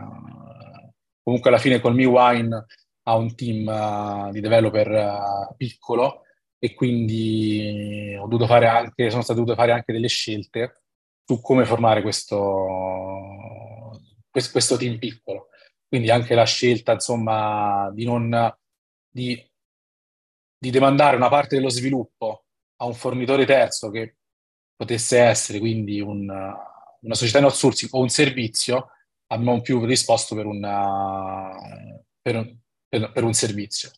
comunque 1.22 1.50
alla 1.50 1.58
fine 1.58 1.80
col 1.80 1.94
MiWine 1.94 2.66
ha 3.06 3.16
un 3.16 3.34
team 3.34 3.66
uh, 3.66 4.30
di 4.32 4.40
developer 4.40 4.90
uh, 4.90 5.54
piccolo 5.56 6.23
e 6.64 6.72
quindi 6.72 8.16
ho 8.18 8.22
dovuto 8.26 8.46
fare 8.46 8.66
anche, 8.66 9.10
sono 9.10 9.20
state 9.20 9.38
dovute 9.38 9.54
fare 9.54 9.72
anche 9.72 9.92
delle 9.92 10.08
scelte 10.08 10.84
su 11.22 11.42
come 11.42 11.66
formare 11.66 12.00
questo, 12.00 13.90
questo 14.30 14.78
team 14.78 14.96
piccolo. 14.98 15.48
Quindi 15.86 16.10
anche 16.10 16.34
la 16.34 16.46
scelta, 16.46 16.92
insomma, 16.92 17.90
di 17.92 18.06
non 18.06 18.50
di, 19.10 19.38
di 20.58 20.70
demandare 20.70 21.16
una 21.16 21.28
parte 21.28 21.56
dello 21.56 21.68
sviluppo 21.68 22.46
a 22.76 22.86
un 22.86 22.94
fornitore 22.94 23.44
terzo 23.44 23.90
che 23.90 24.16
potesse 24.74 25.18
essere 25.18 25.58
quindi 25.58 26.00
un, 26.00 26.20
una 26.20 27.14
società 27.14 27.40
in 27.40 27.44
outsourcing 27.44 27.90
o 27.92 28.00
un 28.00 28.08
servizio, 28.08 28.88
abbiamo 29.26 29.60
più 29.60 29.84
risposto 29.84 30.34
per, 30.34 30.46
una, 30.46 31.50
per, 32.22 32.56
per, 32.88 33.12
per 33.12 33.22
un 33.22 33.34
servizio. 33.34 33.90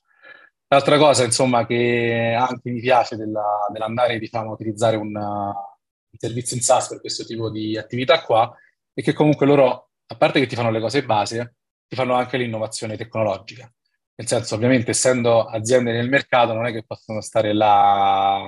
L'altra 0.68 0.98
cosa, 0.98 1.24
insomma, 1.24 1.64
che 1.64 2.35
anche 2.37 2.70
mi 2.70 2.81
piace 2.81 3.16
della, 3.16 3.68
dell'andare, 3.72 4.18
diciamo, 4.18 4.50
a 4.50 4.52
utilizzare 4.52 4.96
un, 4.96 5.14
un 5.14 6.18
servizio 6.18 6.57
in 6.57 6.62
SaaS 6.62 6.88
per 6.88 7.00
questo 7.00 7.24
tipo 7.24 7.50
di 7.50 7.79
attività 7.79 8.22
qua, 8.22 8.52
è 8.92 9.00
che 9.00 9.12
comunque 9.12 9.46
loro, 9.46 9.90
a 10.07 10.16
parte 10.16 10.40
che 10.40 10.46
ti 10.46 10.57
fanno 10.57 10.70
le 10.72 10.81
cose 10.81 11.05
base, 11.05 11.57
ti 11.87 11.94
fanno 11.94 12.14
anche 12.14 12.37
l'innovazione 12.37 12.96
tecnologica. 12.96 13.70
Nel 14.16 14.26
senso, 14.26 14.57
ovviamente, 14.57 14.90
essendo 14.90 15.44
aziende 15.44 15.92
nel 15.92 16.09
mercato, 16.09 16.52
non 16.52 16.66
è 16.66 16.72
che 16.72 16.85
possono 16.85 17.20
stare 17.20 17.52
là 17.52 18.42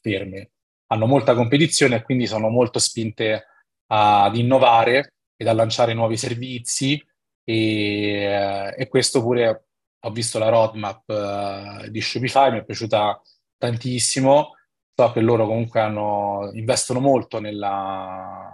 ferme. 0.00 0.50
Hanno 0.88 1.06
molta 1.06 1.34
competizione 1.34 1.96
e 1.96 2.02
quindi 2.02 2.26
sono 2.26 2.48
molto 2.48 2.78
spinte 2.80 3.46
ad 3.86 4.36
innovare 4.36 5.14
ed 5.36 5.46
a 5.48 5.54
lanciare 5.54 5.94
nuovi 5.94 6.16
servizi 6.18 7.02
e, 7.44 8.74
e 8.76 8.88
questo 8.88 9.22
pure 9.22 9.68
ho 10.04 10.10
visto 10.10 10.38
la 10.38 10.48
roadmap 10.48 11.02
uh, 11.06 11.88
di 11.88 12.00
Shopify, 12.00 12.50
mi 12.50 12.58
è 12.58 12.64
piaciuta 12.64 13.20
tantissimo. 13.56 14.56
So 14.94 15.10
che 15.12 15.20
loro 15.20 15.46
comunque 15.46 15.80
hanno, 15.80 16.50
investono 16.52 17.00
molto 17.00 17.40
nella, 17.40 18.52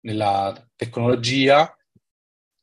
nella 0.00 0.68
tecnologia, 0.74 1.76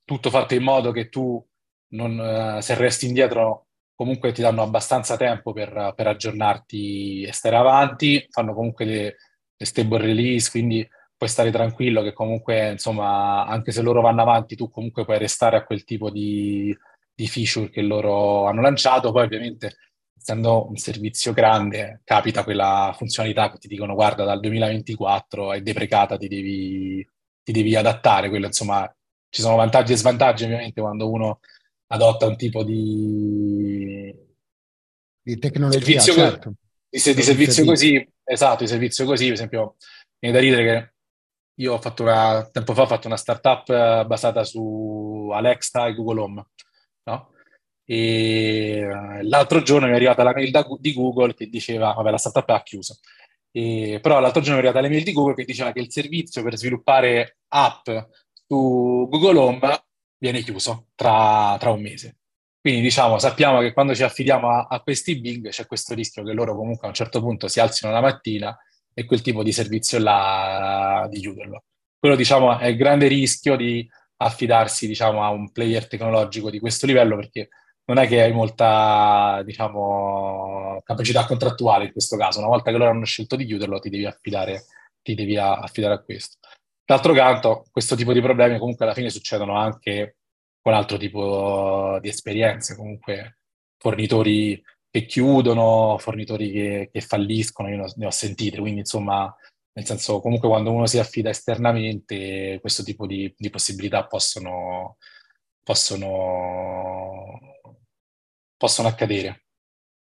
tutto 0.04 0.30
fatto 0.30 0.56
in 0.56 0.64
modo 0.64 0.92
che 0.92 1.10
tu, 1.10 1.46
non, 1.90 2.18
uh, 2.18 2.62
se 2.62 2.74
resti 2.76 3.06
indietro, 3.06 3.68
comunque 3.94 4.32
ti 4.32 4.42
danno 4.42 4.64
abbastanza 4.64 5.18
tempo 5.18 5.54
per, 5.54 5.94
per 5.96 6.08
aggiornarti 6.08 7.24
e 7.24 7.32
stare 7.34 7.58
avanti. 7.58 8.26
Fanno 8.30 8.54
comunque 8.54 8.86
le, 8.86 9.16
le 9.56 9.66
stable 9.66 10.00
release, 10.00 10.50
quindi 10.50 10.88
puoi 11.16 11.30
stare 11.30 11.52
tranquillo 11.52 12.02
che 12.02 12.14
comunque, 12.14 12.72
insomma, 12.72 13.46
anche 13.46 13.74
se 13.74 13.82
loro 13.82 14.00
vanno 14.00 14.22
avanti, 14.22 14.56
tu 14.56 14.70
comunque 14.70 15.04
puoi 15.04 15.18
restare 15.18 15.58
a 15.58 15.66
quel 15.66 15.84
tipo 15.84 16.10
di 16.10 16.76
di 17.20 17.28
feature 17.28 17.70
che 17.70 17.82
loro 17.82 18.46
hanno 18.46 18.62
lanciato. 18.62 19.12
Poi 19.12 19.26
ovviamente 19.26 19.76
essendo 20.18 20.68
un 20.68 20.78
servizio 20.78 21.34
grande, 21.34 22.02
capita 22.04 22.44
quella 22.44 22.94
funzionalità 22.98 23.52
che 23.52 23.58
ti 23.58 23.68
dicono 23.68 23.94
guarda 23.94 24.24
dal 24.24 24.40
2024 24.40 25.54
è 25.54 25.62
deprecata, 25.62 26.18
ti 26.18 26.28
devi, 26.28 27.08
ti 27.44 27.52
devi 27.52 27.76
adattare, 27.76 28.30
quello 28.30 28.48
insomma 28.48 28.86
ci 29.30 29.42
sono 29.42 29.56
vantaggi 29.56 29.94
e 29.94 29.98
svantaggi 29.98 30.44
ovviamente 30.44 30.82
quando 30.82 31.10
uno 31.10 31.40
adotta 31.88 32.26
un 32.26 32.36
tipo 32.36 32.64
di, 32.64 34.14
di 35.22 35.38
tecnologia, 35.38 35.80
servizio, 35.80 36.14
certo. 36.14 36.54
di, 36.90 37.02
di, 37.02 37.14
di 37.14 37.22
servizio 37.22 37.66
così, 37.66 38.10
esatto, 38.24 38.64
di 38.64 38.70
servizio 38.70 39.06
così, 39.06 39.26
per 39.26 39.34
esempio, 39.34 39.76
viene 40.20 40.36
da 40.36 40.42
ridere 40.42 40.64
che 40.64 40.94
io 41.64 41.74
ho 41.74 41.80
fatto 41.80 42.04
una, 42.04 42.48
tempo 42.52 42.74
fa 42.74 42.84
ho 42.84 42.88
fatto 42.88 43.08
una 43.08 43.18
startup 43.18 43.70
eh, 43.70 44.06
basata 44.06 44.44
su 44.44 45.30
Alexa 45.34 45.88
e 45.88 45.96
Google 45.96 46.22
Home, 46.22 46.46
no? 47.10 47.32
E 47.86 48.80
eh, 48.82 49.24
l'altro 49.24 49.62
giorno 49.62 49.88
mi 49.88 49.94
è 49.94 49.96
arrivata 49.96 50.24
la 50.24 50.34
mail 50.34 50.52
da, 50.52 50.66
di 50.80 50.94
Google 50.94 51.34
che 51.34 51.48
diceva, 51.48 51.94
vabbè, 51.94 52.12
la 52.12 52.18
startup 52.18 52.50
ha 52.50 52.64
chiuso, 52.64 53.00
e, 53.52 54.00
però 54.02 54.20
l'altro 54.20 54.42
giorno 54.42 54.60
mi 54.60 54.66
è 54.66 54.68
arrivata 54.68 54.82
la 54.86 54.94
mail 54.94 55.04
di 55.04 55.14
Google 55.14 55.36
che 55.36 55.46
diceva 55.46 55.72
che 55.72 55.80
il 55.80 55.92
servizio 55.92 56.44
per 56.44 56.58
sviluppare 56.58 57.38
app 57.48 57.90
su 58.48 59.08
Google 59.10 59.38
Home 59.40 59.84
viene 60.18 60.42
chiuso 60.42 60.88
tra, 60.96 61.58
tra 61.60 61.72
un 61.72 61.82
mese. 61.82 62.18
Quindi 62.62 62.82
diciamo, 62.82 63.18
sappiamo 63.20 63.62
che 63.62 63.74
quando 63.74 63.96
ci 63.96 64.04
affidiamo 64.04 64.50
a, 64.50 64.68
a, 64.70 64.82
questi 64.82 65.20
big 65.20 65.50
c'è 65.50 65.66
questo 65.66 65.94
rischio 65.94 66.24
che 66.24 66.34
loro 66.34 66.56
comunque 66.56 66.88
a 66.88 66.90
un 66.90 66.96
certo 66.96 67.22
punto 67.22 67.48
si 67.48 67.60
alzino 67.60 67.92
la 67.92 68.02
mattina 68.02 68.56
e 68.94 69.06
quel 69.06 69.22
tipo 69.22 69.44
di 69.44 69.54
servizio 69.54 69.98
là 70.00 71.08
di 71.10 71.20
chiuderlo. 71.22 71.64
Quello 71.98 72.16
diciamo 72.16 72.58
è 72.60 72.68
il 72.68 72.76
grande 72.76 73.08
rischio 73.08 73.56
di 73.56 73.88
affidarsi 74.22 74.88
diciamo 74.88 75.24
a 75.24 75.30
un 75.30 75.52
player 75.52 75.88
tecnologico 75.88 76.50
di 76.50 76.60
questo 76.60 76.86
livello 76.86 77.16
perché 77.16 77.50
non 77.86 77.98
è 77.98 78.08
che 78.08 78.22
hai 78.22 78.32
molta 78.32 79.42
diciamo 79.44 80.82
capacità 80.84 81.26
contrattuale 81.26 81.86
in 81.86 81.92
questo 81.92 82.18
caso. 82.18 82.40
Una 82.40 82.50
volta 82.50 82.72
che 82.72 82.78
loro 82.78 82.92
hanno 82.92 83.06
scelto 83.06 83.36
di 83.36 83.46
chiuderlo 83.46 83.80
ti 83.80 83.90
devi 83.90 84.06
affidare, 84.06 84.66
ti 85.02 85.16
devi 85.16 85.38
affidare 85.38 85.96
a 85.96 86.04
questo. 86.04 86.38
D'altro 86.86 87.14
canto, 87.14 87.66
questo 87.72 87.96
tipo 87.96 88.14
di 88.14 88.22
problemi 88.22 88.58
comunque 88.60 88.86
alla 88.86 88.94
fine 88.94 89.10
succedono 89.10 89.56
anche 89.56 90.18
con 90.62 90.74
altro 90.74 90.98
tipo 90.98 91.98
di 92.02 92.10
esperienze, 92.10 92.76
comunque 92.76 93.40
fornitori 93.78 94.62
che 94.92 95.06
chiudono, 95.06 95.98
fornitori 96.00 96.52
che, 96.52 96.90
che 96.92 97.02
falliscono, 97.02 97.70
io 97.70 97.78
ne 97.78 97.84
ho, 97.84 97.94
ne 97.96 98.06
ho, 98.08 98.12
sentite, 98.12 98.60
quindi 98.60 98.80
insomma, 98.80 99.34
nel 99.80 99.88
senso 99.88 100.20
comunque 100.20 100.50
quando 100.50 100.72
uno 100.72 100.86
si 100.86 101.00
affida 101.00 101.30
esternamente, 101.30 102.58
questo 102.60 102.84
tipo 102.84 103.08
di, 103.08 103.34
di 103.38 103.50
possibilità 103.50 104.06
possono, 104.06 104.98
possono, 105.64 107.40
possono 108.58 108.88
accadere. 108.90 109.46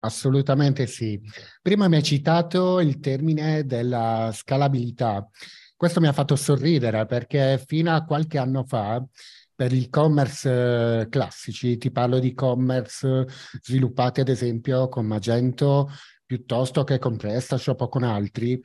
Assolutamente 0.01 0.87
sì. 0.87 1.21
Prima 1.63 1.87
mi 1.89 1.97
hai 1.97 2.03
citato 2.03 2.81
il 2.81 2.99
termine 2.99 3.65
della 3.65 4.31
scalabilità. 4.33 5.29
Questo 5.77 6.01
mi 6.01 6.09
ha 6.09 6.13
fatto 6.13 6.35
sorridere 6.35 7.07
perché 7.07 7.63
fino 7.65 7.95
a 7.95 8.05
qualche 8.05 8.39
anno 8.39 8.65
fa 8.65 9.05
per 9.55 9.73
il 9.73 9.89
commerce 9.91 11.03
eh, 11.03 11.09
classici, 11.09 11.79
ti 11.79 11.91
parlo 11.93 12.19
di 12.19 12.35
commerce 12.35 13.27
sviluppati 13.63 14.21
ad 14.21 14.29
esempio 14.29 14.89
con 14.89 15.07
Magento 15.07 15.89
piuttosto 16.25 16.85
che 16.85 16.99
con 16.99 17.17
PrestaShop 17.17 17.81
o 17.81 17.89
con 17.89 18.03
altri, 18.03 18.63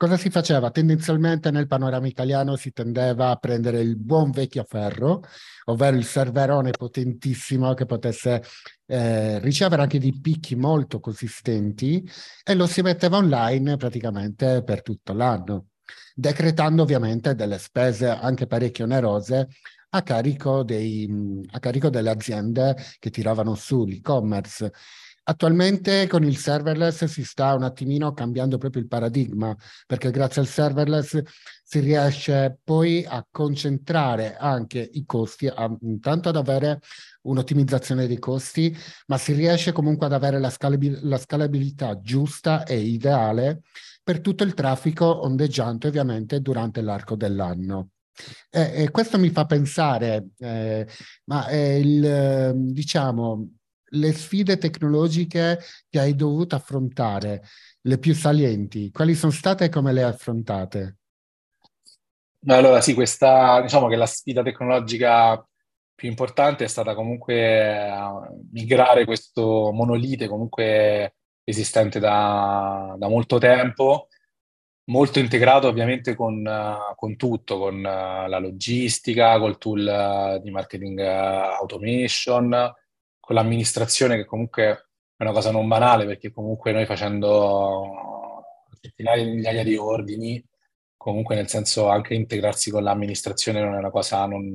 cosa 0.00 0.16
si 0.16 0.30
faceva? 0.30 0.70
Tendenzialmente 0.70 1.50
nel 1.50 1.66
panorama 1.66 2.06
italiano 2.06 2.56
si 2.56 2.72
tendeva 2.72 3.28
a 3.28 3.36
prendere 3.36 3.80
il 3.82 3.98
buon 3.98 4.30
vecchio 4.30 4.64
ferro, 4.66 5.22
ovvero 5.66 5.94
il 5.94 6.06
serverone 6.06 6.70
potentissimo 6.70 7.74
che 7.74 7.84
potesse 7.84 8.42
eh, 8.86 9.38
ricevere 9.40 9.82
anche 9.82 9.98
dei 9.98 10.18
picchi 10.18 10.56
molto 10.56 11.00
consistenti 11.00 12.02
e 12.42 12.54
lo 12.54 12.66
si 12.66 12.80
metteva 12.80 13.18
online 13.18 13.76
praticamente 13.76 14.62
per 14.64 14.80
tutto 14.80 15.12
l'anno 15.12 15.66
decretando 16.14 16.82
ovviamente 16.82 17.34
delle 17.34 17.58
spese 17.58 18.08
anche 18.08 18.46
parecchio 18.46 18.84
onerose 18.84 19.48
a 19.90 20.02
carico, 20.02 20.62
dei, 20.62 21.44
a 21.50 21.58
carico 21.58 21.90
delle 21.90 22.10
aziende 22.10 22.76
che 22.98 23.10
tiravano 23.10 23.54
su 23.54 23.84
l'e-commerce. 23.84 24.72
Attualmente 25.30 26.08
con 26.08 26.24
il 26.24 26.36
serverless 26.36 27.04
si 27.04 27.22
sta 27.22 27.54
un 27.54 27.62
attimino 27.62 28.12
cambiando 28.12 28.58
proprio 28.58 28.82
il 28.82 28.88
paradigma, 28.88 29.56
perché 29.86 30.10
grazie 30.10 30.40
al 30.40 30.48
serverless 30.48 31.22
si 31.62 31.78
riesce 31.78 32.58
poi 32.64 33.06
a 33.08 33.24
concentrare 33.30 34.36
anche 34.36 34.80
i 34.92 35.04
costi, 35.06 35.46
a, 35.46 35.72
intanto 35.82 36.30
ad 36.30 36.36
avere 36.36 36.80
un'ottimizzazione 37.22 38.08
dei 38.08 38.18
costi, 38.18 38.76
ma 39.06 39.18
si 39.18 39.32
riesce 39.32 39.70
comunque 39.70 40.06
ad 40.06 40.14
avere 40.14 40.40
la, 40.40 40.50
scalabil- 40.50 40.98
la 41.02 41.18
scalabilità 41.18 42.00
giusta 42.00 42.64
e 42.64 42.80
ideale 42.80 43.60
per 44.02 44.20
tutto 44.20 44.42
il 44.42 44.54
traffico 44.54 45.22
ondeggiante 45.22 45.86
ovviamente 45.86 46.40
durante 46.40 46.80
l'arco 46.80 47.14
dell'anno. 47.14 47.90
E, 48.50 48.82
e 48.82 48.90
questo 48.90 49.16
mi 49.16 49.30
fa 49.30 49.46
pensare, 49.46 50.30
eh, 50.38 50.88
ma 51.26 51.46
eh, 51.46 51.78
il, 51.78 52.52
diciamo, 52.72 53.59
le 53.90 54.12
sfide 54.12 54.58
tecnologiche 54.58 55.58
che 55.88 55.98
hai 55.98 56.14
dovuto 56.14 56.54
affrontare, 56.54 57.42
le 57.82 57.98
più 57.98 58.14
salienti, 58.14 58.90
quali 58.90 59.14
sono 59.14 59.32
state 59.32 59.64
e 59.64 59.68
come 59.68 59.92
le 59.92 60.02
hai 60.02 60.10
affrontate? 60.10 60.96
Allora 62.46 62.80
sì, 62.80 62.94
questa, 62.94 63.60
diciamo 63.60 63.88
che 63.88 63.96
la 63.96 64.06
sfida 64.06 64.42
tecnologica 64.42 65.44
più 65.94 66.08
importante 66.08 66.64
è 66.64 66.68
stata 66.68 66.94
comunque 66.94 67.92
migrare 68.52 69.04
questo 69.04 69.70
monolite 69.72 70.28
comunque 70.28 71.16
esistente 71.44 71.98
da, 71.98 72.94
da 72.96 73.08
molto 73.08 73.36
tempo, 73.36 74.08
molto 74.84 75.18
integrato 75.18 75.68
ovviamente 75.68 76.14
con, 76.14 76.48
con 76.96 77.16
tutto, 77.16 77.58
con 77.58 77.76
uh, 77.76 78.28
la 78.28 78.38
logistica, 78.38 79.38
col 79.38 79.58
tool 79.58 80.40
di 80.42 80.50
marketing 80.50 81.00
automation, 81.00 82.72
con 83.30 83.38
l'amministrazione 83.38 84.16
che 84.16 84.24
comunque 84.24 84.88
è 85.16 85.22
una 85.22 85.30
cosa 85.30 85.52
non 85.52 85.68
banale 85.68 86.04
perché 86.04 86.32
comunque 86.32 86.72
noi 86.72 86.84
facendo 86.84 88.42
centinaia 88.80 89.22
di 89.22 89.30
migliaia 89.30 89.62
di 89.62 89.76
ordini, 89.76 90.44
comunque 90.96 91.36
nel 91.36 91.46
senso 91.46 91.88
anche 91.88 92.14
integrarsi 92.14 92.72
con 92.72 92.82
l'amministrazione 92.82 93.60
non 93.60 93.74
è 93.74 93.78
una 93.78 93.90
cosa 93.90 94.26
non, 94.26 94.52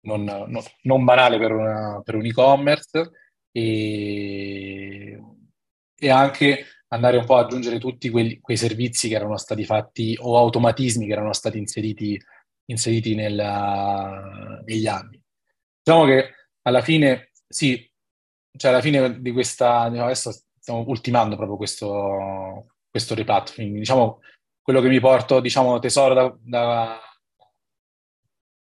non, 0.00 0.24
non, 0.24 0.62
non 0.84 1.04
banale 1.04 1.36
per, 1.36 1.52
una, 1.52 2.00
per 2.02 2.14
un 2.14 2.24
e-commerce 2.24 3.10
e, 3.52 5.20
e 5.94 6.08
anche 6.08 6.64
andare 6.88 7.18
un 7.18 7.26
po' 7.26 7.36
ad 7.36 7.46
aggiungere 7.46 7.78
tutti 7.78 8.08
quelli, 8.08 8.40
quei 8.40 8.56
servizi 8.56 9.10
che 9.10 9.16
erano 9.16 9.36
stati 9.36 9.66
fatti 9.66 10.16
o 10.18 10.38
automatismi 10.38 11.04
che 11.04 11.12
erano 11.12 11.34
stati 11.34 11.58
inseriti, 11.58 12.18
inseriti 12.64 13.14
nella, 13.14 14.62
negli 14.64 14.86
anni. 14.86 15.22
Diciamo 15.82 16.06
che 16.06 16.30
alla 16.66 16.82
fine, 16.82 17.30
sì, 17.48 17.90
cioè 18.56 18.70
alla 18.72 18.80
fine 18.80 19.20
di 19.20 19.32
questa, 19.32 19.88
diciamo, 19.88 20.06
adesso 20.06 20.32
stiamo 20.58 20.84
ultimando 20.88 21.36
proprio 21.36 21.56
questo, 21.56 22.76
questo 22.90 23.14
replatforming, 23.14 23.78
diciamo, 23.78 24.20
quello 24.60 24.80
che 24.80 24.88
mi 24.88 25.00
porto, 25.00 25.40
diciamo, 25.40 25.78
tesoro 25.78 26.14
da, 26.14 26.36
da, 26.40 27.00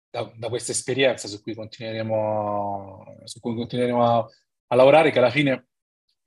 da, 0.10 0.32
da 0.34 0.50
questa 0.50 0.72
esperienza 0.72 1.28
su 1.28 1.42
cui 1.42 1.54
continueremo, 1.54 3.18
su 3.26 3.40
cui 3.42 3.56
continueremo 3.56 4.04
a, 4.04 4.26
a 4.68 4.76
lavorare, 4.76 5.12
che 5.12 5.20
alla 5.20 5.30
fine 5.30 5.69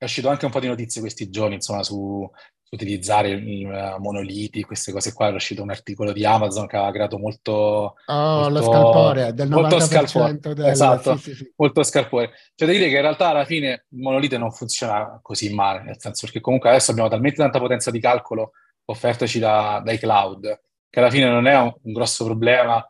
è 0.02 0.04
uscito 0.04 0.28
anche 0.28 0.46
un 0.46 0.50
po' 0.50 0.58
di 0.58 0.66
notizie 0.66 1.00
questi 1.00 1.30
giorni, 1.30 1.54
insomma, 1.54 1.84
su, 1.84 2.28
utilizzare 2.70 3.34
uh, 3.34 4.00
monoliti, 4.00 4.64
queste 4.64 4.90
cose 4.90 5.12
qua. 5.12 5.28
È 5.28 5.32
uscito 5.32 5.62
un 5.62 5.70
articolo 5.70 6.10
di 6.10 6.24
Amazon 6.24 6.66
che 6.66 6.76
aveva 6.76 6.90
creato 6.90 7.18
molto... 7.18 7.94
Oh, 8.06 8.40
molto, 8.40 8.48
lo 8.48 8.62
scalpore, 8.62 9.32
del 9.32 9.48
90% 9.48 9.52
molto 9.52 9.80
scalpore. 9.80 10.38
Del... 10.40 10.64
Esatto, 10.64 11.16
sì, 11.18 11.22
sì, 11.22 11.34
sì. 11.36 11.52
molto 11.56 11.82
scalpore. 11.84 12.32
C'è 12.54 12.66
da 12.66 12.72
dire 12.72 12.88
che 12.88 12.96
in 12.96 13.02
realtà 13.02 13.28
alla 13.28 13.44
fine 13.44 13.86
il 13.90 13.98
monolite 14.00 14.38
non 14.38 14.50
funziona 14.50 15.20
così 15.22 15.54
male, 15.54 15.82
nel 15.82 16.00
senso 16.00 16.26
che 16.26 16.40
comunque 16.40 16.70
adesso 16.70 16.90
abbiamo 16.90 17.08
talmente 17.08 17.36
tanta 17.36 17.60
potenza 17.60 17.92
di 17.92 18.00
calcolo 18.00 18.52
offertaci 18.86 19.38
da, 19.38 19.80
dai 19.84 19.98
cloud, 19.98 20.60
che 20.90 20.98
alla 20.98 21.10
fine 21.10 21.28
non 21.28 21.46
è 21.46 21.56
un, 21.56 21.72
un 21.80 21.92
grosso 21.92 22.24
problema 22.24 22.84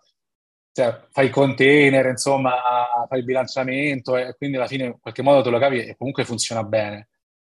cioè, 0.72 1.06
fai 1.10 1.30
container, 1.30 2.06
insomma, 2.06 2.52
fai 3.08 3.18
il 3.18 3.24
bilanciamento 3.24 4.16
e 4.16 4.34
quindi 4.36 4.56
alla 4.56 4.66
fine 4.66 4.86
in 4.86 4.98
qualche 5.00 5.22
modo 5.22 5.42
te 5.42 5.50
lo 5.50 5.58
capi 5.58 5.78
e 5.84 5.96
comunque 5.96 6.24
funziona 6.24 6.64
bene. 6.64 7.08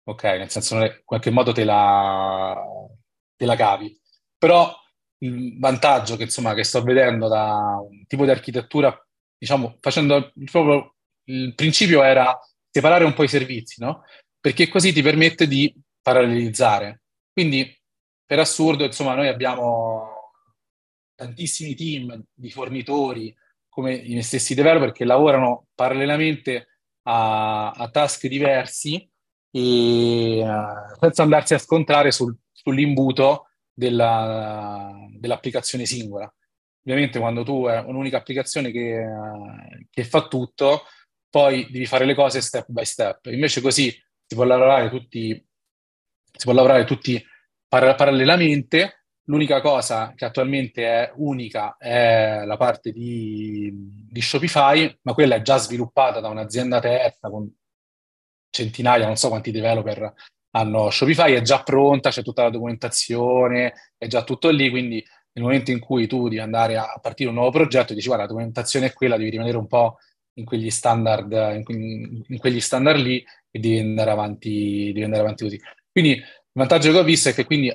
Ok, 0.04 0.24
nel 0.24 0.50
senso 0.50 0.76
in 0.84 1.02
qualche 1.04 1.32
modo 1.32 1.52
te 1.52 1.64
la, 1.64 2.56
te 3.36 3.46
la 3.46 3.56
cavi. 3.56 4.00
Però 4.38 4.72
il 5.20 5.58
vantaggio 5.60 6.16
che, 6.18 6.24
insomma, 6.24 6.54
che 6.54 6.64
sto 6.64 6.84
vedendo 6.84 7.28
da 7.28 7.78
un 7.82 8.06
tipo 8.06 8.26
di 8.26 8.32
architettura, 8.32 8.94
diciamo, 9.38 9.78
facendo 9.80 10.32
proprio 10.52 10.96
il 11.26 11.56
principio 11.56 12.04
era 12.04 12.38
separare 12.70 13.06
un 13.06 13.14
po' 13.14 13.24
i 13.24 13.28
servizi, 13.28 13.82
no? 13.82 14.04
Perché 14.40 14.68
così 14.68 14.92
ti 14.94 15.02
permette 15.02 15.48
di 15.48 15.74
parallelizzare. 16.02 17.02
Quindi, 17.32 17.74
per 18.26 18.40
assurdo, 18.40 18.84
insomma, 18.84 19.16
noi 19.16 19.28
abbiamo 19.28 20.15
tantissimi 21.16 21.76
team 21.76 22.24
di 22.34 22.52
fornitori 22.52 23.36
come 23.70 23.94
i 23.94 24.22
stessi 24.22 24.56
developer 24.56 24.92
che 24.92 25.06
lavorano 25.06 25.68
parallelamente 25.76 26.68
a, 27.04 27.72
a 27.72 27.90
task 27.90 28.28
diversi 28.28 29.10
e 29.52 30.42
uh, 30.44 30.98
senza 31.00 31.24
andarsi 31.24 31.54
a 31.54 31.60
scontrare 31.60 32.12
sul, 32.12 32.36
sull'imbuto 32.52 33.50
della, 33.74 34.94
dell'applicazione 35.18 35.86
singola. 35.86 36.34
Ovviamente 36.84 37.20
quando 37.20 37.44
tu 37.44 37.66
hai 37.66 37.84
un'unica 37.86 38.18
applicazione 38.18 38.72
che, 38.72 38.98
uh, 38.98 39.86
che 39.90 40.04
fa 40.04 40.28
tutto, 40.28 40.84
poi 41.30 41.70
devi 41.70 41.86
fare 41.86 42.06
le 42.06 42.16
cose 42.16 42.42
step 42.42 42.68
by 42.70 42.86
step. 42.86 43.26
Invece 43.26 43.60
così 43.60 43.90
si 43.92 44.36
può 44.36 44.46
lavorare 44.46 44.90
tutti, 44.90 45.32
si 46.32 46.44
può 46.44 46.54
lavorare 46.54 46.86
tutti 46.86 47.22
par- 47.68 47.96
parallelamente. 47.96 49.05
L'unica 49.28 49.60
cosa 49.60 50.14
che 50.16 50.26
attualmente 50.26 50.86
è 50.86 51.12
unica 51.16 51.78
è 51.78 52.44
la 52.46 52.58
parte 52.58 52.92
di, 52.92 53.72
di 54.10 54.22
Shopify, 54.22 55.00
ma 55.02 55.14
quella 55.14 55.36
è 55.36 55.42
già 55.42 55.58
sviluppata 55.58 56.20
da 56.20 56.30
un'azienda 56.30 56.80
terza 56.80 57.30
con 57.30 57.52
centinaia, 58.52 59.06
non 59.06 59.16
so 59.16 59.30
quanti 59.30 59.52
developer 59.52 60.14
hanno 60.52 60.90
Shopify, 60.90 61.34
è 61.34 61.42
già 61.42 61.64
pronta, 61.64 62.12
c'è 62.12 62.24
tutta 62.24 62.44
la 62.44 62.50
documentazione, 62.50 63.74
è 63.98 64.08
già 64.08 64.24
tutto 64.24 64.50
lì, 64.50 64.70
quindi 64.70 65.04
nel 65.34 65.44
momento 65.44 65.72
in 65.72 65.80
cui 65.80 66.08
tu 66.08 66.30
devi 66.30 66.40
andare 66.40 66.78
a 66.78 66.98
partire 67.02 67.30
un 67.30 67.36
nuovo 67.36 67.52
progetto, 67.52 67.94
dici 67.94 68.08
guarda, 68.08 68.24
la 68.24 68.30
documentazione 68.30 68.88
è 68.88 68.94
quella, 68.94 69.18
devi 69.18 69.32
rimanere 69.32 69.58
un 69.58 69.68
po' 69.68 69.98
in 70.38 70.46
quegli 70.46 70.70
standard, 70.70 71.32
in, 71.32 72.24
in 72.26 72.38
quegli 72.38 72.62
standard 72.62 73.00
lì 73.00 73.24
e 73.52 73.60
devi 73.60 73.80
andare 73.80 74.12
avanti, 74.12 74.92
devi 74.94 75.04
andare 75.04 75.24
avanti 75.24 75.44
così. 75.44 75.60
Quindi 75.92 76.12
il 76.12 76.24
vantaggio 76.54 76.92
che 76.92 76.98
ho 77.00 77.04
visto 77.04 77.30
è 77.30 77.34
che 77.34 77.44
quindi 77.44 77.74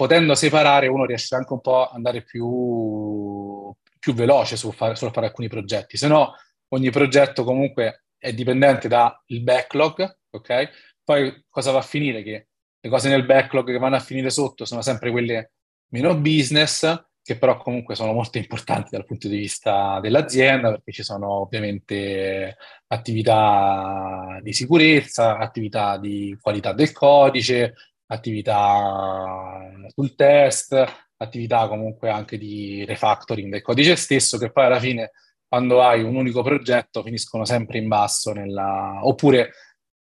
potendo 0.00 0.34
separare 0.34 0.86
uno 0.86 1.04
riesce 1.04 1.34
anche 1.34 1.52
un 1.52 1.60
po' 1.60 1.82
ad 1.82 1.94
andare 1.94 2.22
più, 2.22 3.70
più 3.98 4.14
veloce 4.14 4.56
sul 4.56 4.72
fare, 4.72 4.94
sul 4.94 5.12
fare 5.12 5.26
alcuni 5.26 5.48
progetti, 5.48 5.98
se 5.98 6.08
no 6.08 6.36
ogni 6.68 6.88
progetto 6.88 7.44
comunque 7.44 8.04
è 8.16 8.32
dipendente 8.32 8.88
dal 8.88 9.14
backlog, 9.42 10.20
ok? 10.30 10.70
Poi 11.04 11.44
cosa 11.50 11.72
va 11.72 11.80
a 11.80 11.82
finire? 11.82 12.22
Che 12.22 12.48
le 12.80 12.88
cose 12.88 13.10
nel 13.10 13.26
backlog 13.26 13.66
che 13.70 13.76
vanno 13.76 13.96
a 13.96 14.00
finire 14.00 14.30
sotto 14.30 14.64
sono 14.64 14.80
sempre 14.80 15.10
quelle 15.10 15.52
meno 15.88 16.16
business, 16.16 17.08
che 17.22 17.36
però 17.36 17.58
comunque 17.58 17.94
sono 17.94 18.14
molto 18.14 18.38
importanti 18.38 18.88
dal 18.92 19.04
punto 19.04 19.28
di 19.28 19.36
vista 19.36 20.00
dell'azienda, 20.00 20.70
perché 20.70 20.92
ci 20.92 21.02
sono 21.02 21.30
ovviamente 21.30 22.56
attività 22.86 24.40
di 24.40 24.54
sicurezza, 24.54 25.36
attività 25.36 25.98
di 25.98 26.38
qualità 26.40 26.72
del 26.72 26.90
codice, 26.92 27.74
attività 28.12 29.70
sul 29.88 30.14
test, 30.14 30.84
attività 31.16 31.68
comunque 31.68 32.10
anche 32.10 32.38
di 32.38 32.84
refactoring 32.84 33.50
del 33.50 33.62
codice 33.62 33.96
stesso, 33.96 34.38
che 34.38 34.50
poi 34.50 34.66
alla 34.66 34.80
fine 34.80 35.12
quando 35.46 35.82
hai 35.82 36.02
un 36.02 36.14
unico 36.14 36.42
progetto 36.42 37.02
finiscono 37.02 37.44
sempre 37.44 37.78
in 37.78 37.88
basso, 37.88 38.32
nella... 38.32 39.00
oppure 39.02 39.52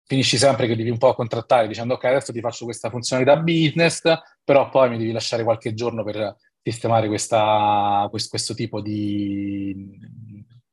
finisci 0.03 0.37
sempre 0.37 0.67
che 0.67 0.75
devi 0.75 0.89
un 0.89 0.97
po' 0.97 1.13
contrattare 1.13 1.67
dicendo 1.67 1.93
ok 1.93 2.03
adesso 2.05 2.33
ti 2.33 2.39
faccio 2.39 2.65
questa 2.65 2.89
funzionalità 2.89 3.37
business, 3.37 4.01
però 4.43 4.69
poi 4.69 4.89
mi 4.89 4.97
devi 4.97 5.11
lasciare 5.11 5.43
qualche 5.43 5.73
giorno 5.73 6.03
per 6.03 6.35
sistemare 6.61 7.07
questa, 7.07 8.07
questo, 8.09 8.29
questo, 8.29 8.53
tipo 8.53 8.81
di, 8.81 9.97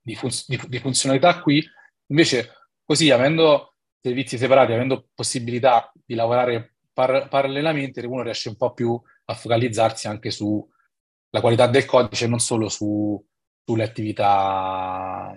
di, 0.01 0.15
fun- 0.15 0.31
di, 0.47 0.61
di, 0.69 0.79
funzionalità 0.79 1.41
qui. 1.41 1.63
Invece 2.09 2.51
così 2.85 3.11
avendo 3.11 3.75
servizi 4.01 4.39
separati, 4.39 4.73
avendo 4.73 5.09
possibilità 5.15 5.93
di 6.05 6.15
lavorare 6.15 6.76
par- 6.97 7.29
parallelamente, 7.29 8.01
uno 8.07 8.23
riesce 8.23 8.49
un 8.49 8.57
po' 8.57 8.73
più 8.73 8.99
a 9.27 9.35
focalizzarsi 9.35 10.09
anche 10.09 10.31
sulla 10.31 10.65
qualità 11.43 11.67
del 11.67 11.85
codice, 11.85 12.27
non 12.27 12.39
solo 12.39 12.71
su 12.71 13.23
sulle 13.69 13.83
attività, 13.83 15.37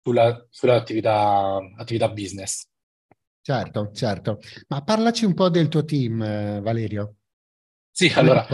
sulla, 0.00 0.46
sulle 0.48 0.72
attività, 0.74 1.58
attività 1.76 2.08
business. 2.08 2.68
Certo, 3.42 3.90
certo. 3.92 4.38
Ma 4.68 4.82
parlaci 4.84 5.24
un 5.24 5.34
po' 5.34 5.48
del 5.48 5.66
tuo 5.68 5.84
team, 5.84 6.22
eh, 6.22 6.60
Valerio. 6.60 7.16
Sì, 7.90 8.12
allora, 8.14 8.46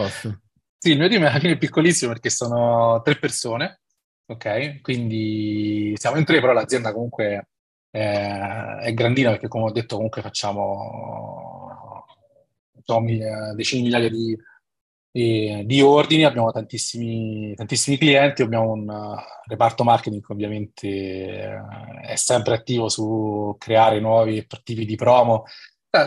sì, 0.79 0.93
il 0.93 0.99
mio 0.99 1.09
team 1.09 1.25
è 1.25 1.27
alla 1.27 1.39
fine 1.39 1.59
piccolissimo 1.59 2.13
perché 2.13 2.31
sono 2.31 3.03
tre 3.03 3.19
persone, 3.19 3.83
ok? 4.25 4.81
Quindi 4.81 5.93
siamo 5.97 6.17
in 6.17 6.25
tre, 6.25 6.41
però 6.41 6.55
l'azienda 6.55 6.95
comunque 6.95 7.51
è, 7.95 8.79
è 8.81 8.93
grandina 8.93 9.31
perché 9.31 9.47
come 9.47 9.65
ho 9.65 9.71
detto 9.71 9.95
comunque 9.95 10.21
facciamo, 10.21 12.05
facciamo 12.75 13.07
decine 13.55 13.83
di 13.83 13.87
migliaia 13.87 14.09
di, 14.11 14.37
di 15.65 15.81
ordini, 15.81 16.25
abbiamo 16.25 16.51
tantissimi, 16.51 17.55
tantissimi 17.55 17.97
clienti, 17.97 18.43
abbiamo 18.43 18.73
un 18.73 18.89
uh, 18.89 19.17
reparto 19.47 19.85
marketing 19.85 20.27
che 20.27 20.33
ovviamente 20.33 21.57
uh, 21.57 22.01
è 22.05 22.17
sempre 22.17 22.55
attivo 22.55 22.89
su 22.89 23.55
creare 23.59 24.01
nuovi 24.01 24.45
tipi 24.65 24.85
di 24.85 24.97
promo. 24.97 25.45
Eh, 25.91 26.07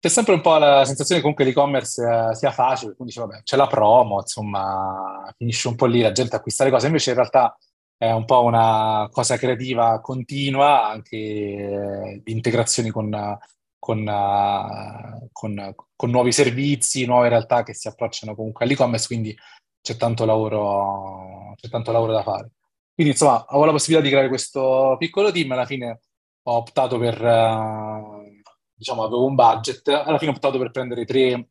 c'è 0.00 0.08
sempre 0.08 0.34
un 0.34 0.42
po' 0.42 0.58
la 0.58 0.84
sensazione 0.84 1.20
che 1.20 1.26
comunque 1.26 1.44
l'e-commerce 1.44 2.34
sia 2.34 2.50
facile, 2.50 2.94
quindi 2.94 3.14
dice, 3.14 3.20
vabbè, 3.26 3.42
c'è 3.42 3.56
la 3.56 3.66
promo, 3.66 4.20
insomma, 4.20 5.32
finisce 5.36 5.68
un 5.68 5.76
po' 5.76 5.86
lì, 5.86 6.00
la 6.02 6.12
gente 6.12 6.36
acquista 6.36 6.64
le 6.64 6.70
cose, 6.70 6.86
invece 6.86 7.10
in 7.10 7.16
realtà 7.16 7.56
è 8.02 8.10
un 8.12 8.24
po' 8.24 8.44
una 8.44 9.10
cosa 9.12 9.36
creativa 9.36 10.00
continua, 10.00 10.88
anche 10.88 11.16
eh, 11.18 12.20
di 12.24 12.32
integrazioni 12.32 12.88
con 12.88 13.38
con, 13.80 14.06
uh, 14.06 15.28
con, 15.32 15.74
con, 15.96 16.10
nuovi 16.10 16.32
servizi, 16.32 17.06
nuove 17.06 17.30
realtà 17.30 17.62
che 17.62 17.74
si 17.74 17.88
approcciano 17.88 18.34
comunque 18.34 18.64
all'e-commerce, 18.64 19.06
quindi 19.06 19.36
c'è 19.80 19.96
tanto 19.96 20.24
lavoro, 20.26 21.54
c'è 21.56 21.68
tanto 21.68 21.90
lavoro 21.90 22.12
da 22.12 22.22
fare. 22.22 22.52
Quindi 22.94 23.12
insomma, 23.14 23.46
avevo 23.46 23.64
la 23.64 23.72
possibilità 23.72 24.04
di 24.04 24.10
creare 24.10 24.28
questo 24.28 24.96
piccolo 24.98 25.32
team, 25.32 25.50
alla 25.52 25.64
fine 25.64 26.00
ho 26.42 26.56
optato 26.56 26.98
per, 26.98 27.22
uh, 27.22 28.42
diciamo, 28.74 29.02
avevo 29.02 29.24
un 29.24 29.34
budget, 29.34 29.88
alla 29.88 30.18
fine 30.18 30.30
ho 30.30 30.34
optato 30.34 30.58
per 30.58 30.70
prendere 30.70 31.04
tre, 31.06 31.48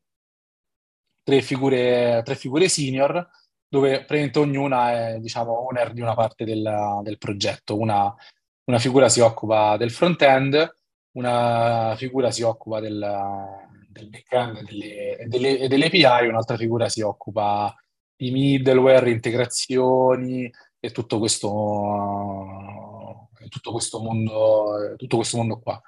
tre, 1.24 1.42
figure, 1.42 2.22
tre 2.24 2.36
figure 2.36 2.70
senior, 2.70 3.28
dove 3.70 3.98
praticamente 3.98 4.40
ognuna 4.40 4.92
è, 4.92 5.20
diciamo, 5.20 5.68
owner 5.68 5.94
di 5.94 6.02
una 6.02 6.16
parte 6.16 6.44
del, 6.44 7.00
del 7.04 7.18
progetto. 7.20 7.78
Una, 7.78 8.14
una 8.66 8.80
figura 8.80 9.08
si 9.10 9.20
occupa 9.20 9.78
del 9.78 9.92
front-end, 9.92 10.76
una 11.12 11.94
figura 11.96 12.32
si 12.32 12.42
occupa 12.42 12.80
del, 12.80 13.00
del 13.90 14.10
backend 14.10 14.58
e 14.58 14.64
delle, 14.64 15.26
delle, 15.28 15.68
delle 15.68 15.86
API, 15.86 16.28
un'altra 16.28 16.58
figura 16.58 16.90
si 16.90 17.02
occupa 17.02 17.74
di 18.16 18.32
middleware, 18.32 19.12
integrazioni 19.12 20.52
e 20.80 20.92
tutto 20.92 21.20
questo, 21.20 21.50
tutto 23.50 23.72
questo, 23.72 24.00
mondo, 24.02 24.96
tutto 24.98 25.18
questo 25.18 25.38
mondo 25.38 25.60
qua. 25.60 25.80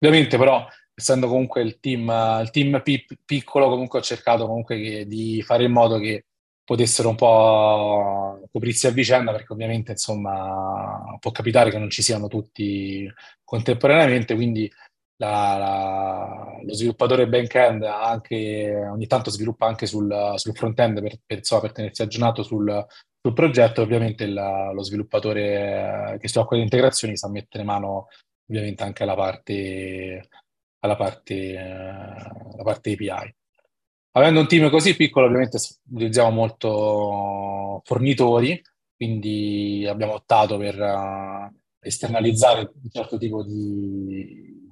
Ovviamente 0.00 0.36
però, 0.38 0.66
essendo 0.94 1.28
comunque 1.28 1.62
il 1.62 1.78
team, 1.78 2.08
il 2.42 2.50
team 2.50 2.82
piccolo, 3.24 3.68
comunque 3.68 4.00
ho 4.00 4.02
cercato 4.02 4.46
comunque 4.46 5.06
di 5.06 5.42
fare 5.42 5.64
in 5.64 5.72
modo 5.72 5.98
che 5.98 6.26
potessero 6.68 7.08
un 7.08 7.14
po' 7.14 8.46
coprirsi 8.52 8.86
a 8.86 8.90
vicenda, 8.90 9.32
perché 9.32 9.54
ovviamente 9.54 9.92
insomma 9.92 11.16
può 11.18 11.30
capitare 11.30 11.70
che 11.70 11.78
non 11.78 11.88
ci 11.88 12.02
siano 12.02 12.28
tutti 12.28 13.10
contemporaneamente, 13.42 14.34
quindi 14.34 14.70
la, 15.16 15.56
la, 15.56 16.60
lo 16.62 16.74
sviluppatore 16.74 17.26
back-end 17.26 17.84
anche, 17.84 18.86
ogni 18.86 19.06
tanto 19.06 19.30
sviluppa 19.30 19.64
anche 19.66 19.86
sul, 19.86 20.34
sul 20.36 20.54
front-end 20.54 21.00
per, 21.00 21.18
per, 21.24 21.38
insomma, 21.38 21.62
per 21.62 21.72
tenersi 21.72 22.02
aggiornato 22.02 22.42
sul, 22.42 22.86
sul 23.18 23.32
progetto, 23.32 23.80
ovviamente 23.80 24.26
la, 24.26 24.70
lo 24.70 24.82
sviluppatore 24.82 26.18
che 26.20 26.28
si 26.28 26.36
occupa 26.36 26.56
di 26.56 26.62
integrazioni 26.62 27.16
sa 27.16 27.30
mettere 27.30 27.64
mano 27.64 28.08
ovviamente 28.46 28.82
anche 28.82 29.04
alla 29.04 29.14
parte, 29.14 30.28
alla 30.80 30.96
parte, 30.96 31.56
alla 31.56 32.62
parte 32.62 32.92
API. 32.92 33.34
Avendo 34.18 34.40
un 34.40 34.48
team 34.48 34.68
così 34.68 34.96
piccolo, 34.96 35.26
ovviamente 35.26 35.58
utilizziamo 35.90 36.30
molto 36.30 37.82
fornitori, 37.84 38.60
quindi 38.96 39.86
abbiamo 39.88 40.14
optato 40.14 40.58
per 40.58 40.76
uh, 40.76 41.56
esternalizzare 41.78 42.72
un 42.82 42.90
certo 42.90 43.16
tipo 43.16 43.44
di, 43.44 44.68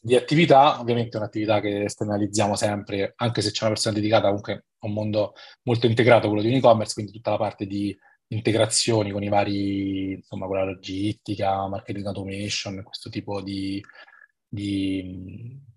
di 0.00 0.16
attività. 0.16 0.80
Ovviamente 0.80 1.16
è 1.16 1.20
un'attività 1.20 1.60
che 1.60 1.84
esternalizziamo 1.84 2.56
sempre, 2.56 3.12
anche 3.16 3.40
se 3.40 3.52
c'è 3.52 3.66
una 3.66 3.74
persona 3.74 3.94
dedicata 3.94 4.26
comunque 4.26 4.52
a 4.80 4.86
un 4.86 4.92
mondo 4.92 5.34
molto 5.62 5.86
integrato, 5.86 6.26
quello 6.26 6.42
di 6.42 6.48
un 6.48 6.54
e-commerce, 6.54 6.94
quindi 6.94 7.12
tutta 7.12 7.30
la 7.30 7.36
parte 7.36 7.66
di 7.66 7.96
integrazioni 8.28 9.12
con 9.12 9.22
i 9.22 9.28
vari, 9.28 10.14
insomma, 10.14 10.46
con 10.46 10.56
la 10.56 10.64
logistica, 10.64 11.68
marketing 11.68 12.06
automation, 12.06 12.82
questo 12.82 13.10
tipo 13.10 13.40
di, 13.40 13.80
di 14.48 15.72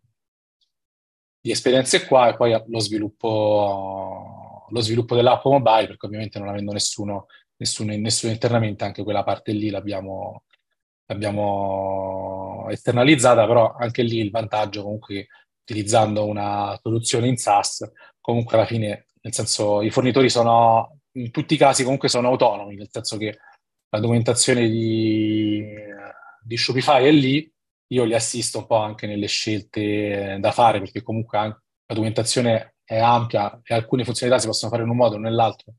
di 1.48 1.54
esperienze 1.54 2.06
qua 2.06 2.28
e 2.28 2.36
poi 2.36 2.62
lo 2.68 2.80
sviluppo, 2.80 4.66
lo 4.68 4.80
sviluppo 4.82 5.16
dell'app 5.16 5.46
mobile, 5.46 5.88
perché 5.88 6.06
ovviamente 6.06 6.40
non 6.40 6.50
avendo 6.50 6.74
nessuno, 6.74 7.28
nessuno, 7.56 7.96
nessuno 7.96 8.34
internamente, 8.34 8.84
anche 8.84 9.04
quella 9.04 9.24
parte 9.24 9.54
lì 9.54 9.70
l'abbiamo, 9.70 10.44
l'abbiamo 11.06 12.68
esternalizzata, 12.70 13.48
però 13.48 13.76
anche 13.78 14.04
lì 14.04 14.18
il 14.20 14.30
vantaggio 14.30 14.84
comunque 14.84 15.28
utilizzando 15.62 16.26
una 16.26 16.78
soluzione 16.82 17.28
in 17.28 17.38
SaaS, 17.38 17.90
comunque 18.20 18.58
alla 18.58 18.66
fine, 18.66 19.06
nel 19.22 19.34
senso, 19.34 19.82
i 19.82 19.90
fornitori 19.90 20.30
sono, 20.30 21.00
in 21.14 21.32
tutti 21.32 21.54
i 21.54 21.58
casi 21.58 21.84
comunque 21.84 22.10
sono 22.10 22.28
autonomi, 22.28 22.76
nel 22.76 22.90
senso 22.92 23.16
che 23.16 23.38
la 23.90 24.00
documentazione 24.00 24.68
di 24.68 25.64
di 26.48 26.56
Shopify 26.56 27.04
è 27.04 27.12
lì, 27.12 27.52
io 27.88 28.04
li 28.04 28.14
assisto 28.14 28.60
un 28.60 28.68
po' 28.68 28.78
anche 28.78 29.08
nelle 29.08 29.28
scelte 29.28 30.38
da 30.40 30.52
fare, 30.52 30.80
perché 30.80 31.02
comunque 31.02 31.38
la 31.38 31.56
documentazione 31.86 32.76
è 32.84 32.98
ampia 33.00 33.60
e 33.64 33.74
alcune 33.74 34.04
funzionalità 34.04 34.42
si 34.42 34.50
possono 34.50 34.72
fare 34.72 34.84
in 34.84 34.90
un 34.90 34.98
modo 34.98 35.16
o 35.16 35.20
nell'altro. 35.20 35.76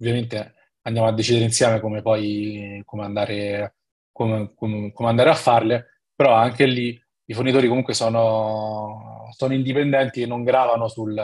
Ovviamente 0.00 0.54
andiamo 0.82 1.08
a 1.08 1.12
decidere 1.12 1.44
insieme 1.44 1.80
come 1.80 2.02
poi 2.02 2.82
come 2.84 3.04
andare, 3.04 3.76
come, 4.12 4.52
come, 4.54 4.92
come 4.92 5.08
andare 5.08 5.30
a 5.30 5.34
farle, 5.34 6.02
però 6.14 6.34
anche 6.34 6.66
lì 6.66 7.00
i 7.24 7.34
fornitori 7.34 7.68
comunque 7.68 7.94
sono, 7.94 9.28
sono 9.36 9.54
indipendenti 9.54 10.22
e 10.22 10.26
non 10.26 10.44
gravano 10.44 10.88
sul, 10.88 11.20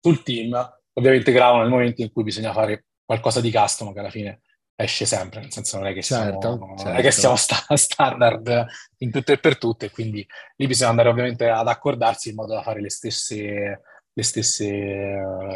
sul 0.00 0.22
team, 0.22 0.78
ovviamente 0.94 1.32
gravano 1.32 1.62
nel 1.62 1.70
momento 1.70 2.02
in 2.02 2.12
cui 2.12 2.22
bisogna 2.22 2.52
fare 2.52 2.86
qualcosa 3.04 3.40
di 3.40 3.52
custom 3.52 3.92
che 3.92 3.98
alla 3.98 4.10
fine 4.10 4.40
esce 4.74 5.04
sempre, 5.04 5.40
nel 5.40 5.52
senso 5.52 5.78
non 5.78 5.86
è 5.86 5.92
che 5.94 6.02
siamo, 6.02 6.24
certo, 6.24 6.56
non 6.56 6.78
certo. 6.78 6.98
è 6.98 7.02
che 7.02 7.10
siamo 7.10 7.36
sta- 7.36 7.64
standard 7.76 8.66
in 8.98 9.10
tutto 9.10 9.32
e 9.32 9.38
per 9.38 9.58
tutto 9.58 9.84
e 9.84 9.90
quindi 9.90 10.26
lì 10.56 10.66
bisogna 10.66 10.90
andare 10.90 11.08
ovviamente 11.08 11.48
ad 11.48 11.68
accordarsi 11.68 12.30
in 12.30 12.36
modo 12.36 12.54
da 12.54 12.62
fare 12.62 12.80
le 12.80 12.90
stesse, 12.90 13.82
le 14.12 14.22
stesse, 14.22 14.66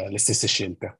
le 0.09 0.17
stesse 0.17 0.47
scelte. 0.47 0.99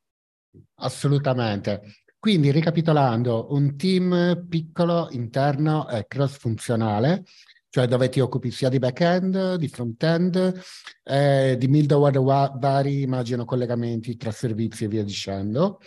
Assolutamente. 0.76 1.82
Quindi, 2.20 2.52
ricapitolando, 2.52 3.54
un 3.54 3.78
team 3.78 4.48
piccolo, 4.50 5.08
interno 5.12 5.88
e 5.88 6.06
cross-funzionale, 6.08 7.24
cioè 7.70 7.88
dove 7.88 8.10
ti 8.10 8.20
occupi 8.20 8.50
sia 8.50 8.70
di 8.70 8.80
back-end, 8.80 9.56
di 9.56 9.68
front-end, 9.68 10.62
eh, 11.04 11.56
di 11.58 11.68
middleware 11.68 12.20
vari, 12.60 13.04
immagino, 13.04 13.46
collegamenti 13.46 14.18
tra 14.18 14.32
servizi 14.32 14.86
e 14.86 14.88
via 14.88 15.04
dicendo. 15.04 15.80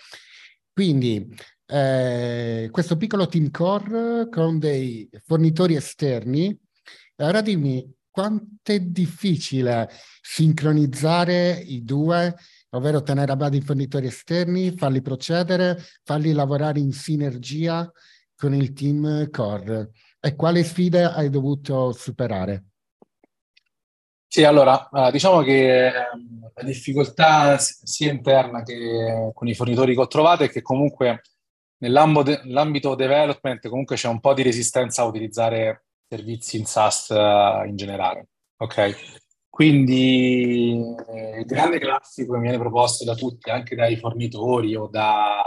Quindi, 0.73 1.29
eh, 1.71 2.69
questo 2.71 2.97
piccolo 2.97 3.27
team 3.27 3.51
core 3.51 4.29
con 4.29 4.59
dei 4.59 5.09
fornitori 5.25 5.77
esterni. 5.77 6.59
Ora 7.17 7.41
dimmi, 7.41 7.89
quanto 8.11 8.73
è 8.73 8.81
difficile 8.81 9.89
sincronizzare 10.21 11.53
i 11.53 11.85
due, 11.85 12.35
ovvero 12.71 13.03
tenere 13.03 13.33
a 13.33 13.37
bada 13.37 13.57
i 13.57 13.61
fornitori 13.61 14.07
esterni, 14.07 14.73
farli 14.73 15.01
procedere, 15.01 15.79
farli 16.03 16.33
lavorare 16.33 16.81
in 16.81 16.93
sinergia 16.93 17.91
con 18.35 18.55
il 18.55 18.73
team 18.73 19.31
core? 19.31 19.91
E 20.19 20.35
quali 20.35 20.65
sfide 20.65 21.05
hai 21.05 21.31
dovuto 21.31 21.93
superare? 21.93 22.65
Sì, 24.27 24.45
allora, 24.45 24.89
diciamo 25.11 25.43
che 25.43 25.87
ehm, 25.87 26.51
la 26.55 26.63
difficoltà 26.63 27.59
sia 27.59 28.13
interna 28.13 28.63
che 28.63 29.33
con 29.35 29.49
i 29.49 29.55
fornitori 29.55 29.95
che 29.95 30.01
ho 30.01 30.07
trovato 30.07 30.45
è 30.45 30.49
che 30.49 30.63
comunque 30.63 31.23
nell'ambito 31.81 32.95
development 32.95 33.69
comunque 33.69 33.97
c'è 33.97 34.09
un 34.09 34.21
po' 34.21 34.35
di 34.35 34.43
resistenza 34.43 35.03
a 35.03 35.07
utilizzare 35.07 35.85
servizi 36.09 36.59
in 36.59 36.67
SaaS 36.67 37.09
uh, 37.11 37.67
in 37.67 37.77
generale, 37.77 38.29
ok? 38.57 39.19
Quindi 39.49 40.71
il 40.71 41.45
grande 41.45 41.79
classico 41.79 42.35
che 42.35 42.41
viene 42.41 42.59
proposto 42.59 43.05
da 43.05 43.15
tutti, 43.15 43.51
anche 43.51 43.75
dai 43.75 43.97
fornitori 43.97 44.75
o, 44.75 44.87
da, 44.87 45.43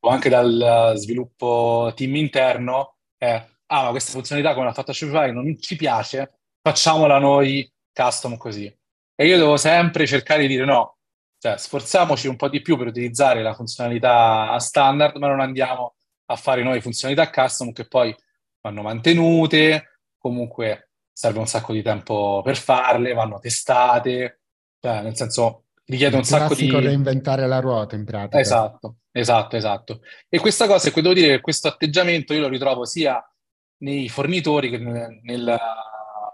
o 0.00 0.08
anche 0.08 0.28
dal 0.28 0.92
sviluppo 0.96 1.92
team 1.94 2.16
interno, 2.16 2.96
è 3.18 3.44
ah, 3.66 3.82
ma 3.84 3.90
questa 3.90 4.12
funzionalità 4.12 4.54
come 4.54 4.66
l'ha 4.66 4.72
fatta 4.72 4.92
Shopify 4.92 5.32
non 5.32 5.58
ci 5.58 5.76
piace, 5.76 6.38
facciamola 6.62 7.18
noi 7.18 7.70
custom 7.92 8.36
così. 8.36 8.74
E 9.14 9.26
io 9.26 9.36
devo 9.38 9.56
sempre 9.56 10.06
cercare 10.06 10.42
di 10.42 10.48
dire 10.48 10.64
no, 10.64 10.95
cioè 11.46 11.58
sforziamoci 11.58 12.26
un 12.26 12.34
po' 12.34 12.48
di 12.48 12.60
più 12.60 12.76
per 12.76 12.88
utilizzare 12.88 13.40
la 13.40 13.54
funzionalità 13.54 14.58
standard, 14.58 15.14
ma 15.16 15.28
non 15.28 15.38
andiamo 15.38 15.94
a 16.26 16.34
fare 16.34 16.64
noi 16.64 16.80
funzionalità 16.80 17.30
custom 17.30 17.72
che 17.72 17.86
poi 17.86 18.12
vanno 18.60 18.82
mantenute, 18.82 20.00
comunque 20.18 20.90
serve 21.12 21.38
un 21.38 21.46
sacco 21.46 21.72
di 21.72 21.82
tempo 21.82 22.42
per 22.44 22.56
farle, 22.56 23.12
vanno 23.12 23.38
testate, 23.38 24.40
cioè 24.80 25.02
nel 25.02 25.14
senso 25.14 25.66
richiede 25.84 26.16
un 26.16 26.24
sacco 26.24 26.56
di... 26.56 26.68
reinventare 26.68 27.46
la 27.46 27.60
ruota 27.60 27.94
in 27.94 28.04
pratica. 28.04 28.40
Esatto, 28.40 28.96
esatto, 29.12 29.56
esatto. 29.56 30.00
E 30.28 30.40
questa 30.40 30.66
cosa, 30.66 30.90
devo 30.90 31.12
dire 31.12 31.36
che 31.36 31.40
questo 31.40 31.68
atteggiamento 31.68 32.34
io 32.34 32.40
lo 32.40 32.48
ritrovo 32.48 32.84
sia 32.84 33.24
nei 33.82 34.08
fornitori 34.08 34.68
che 34.68 34.78
nel, 34.78 35.20
nel, 35.22 35.58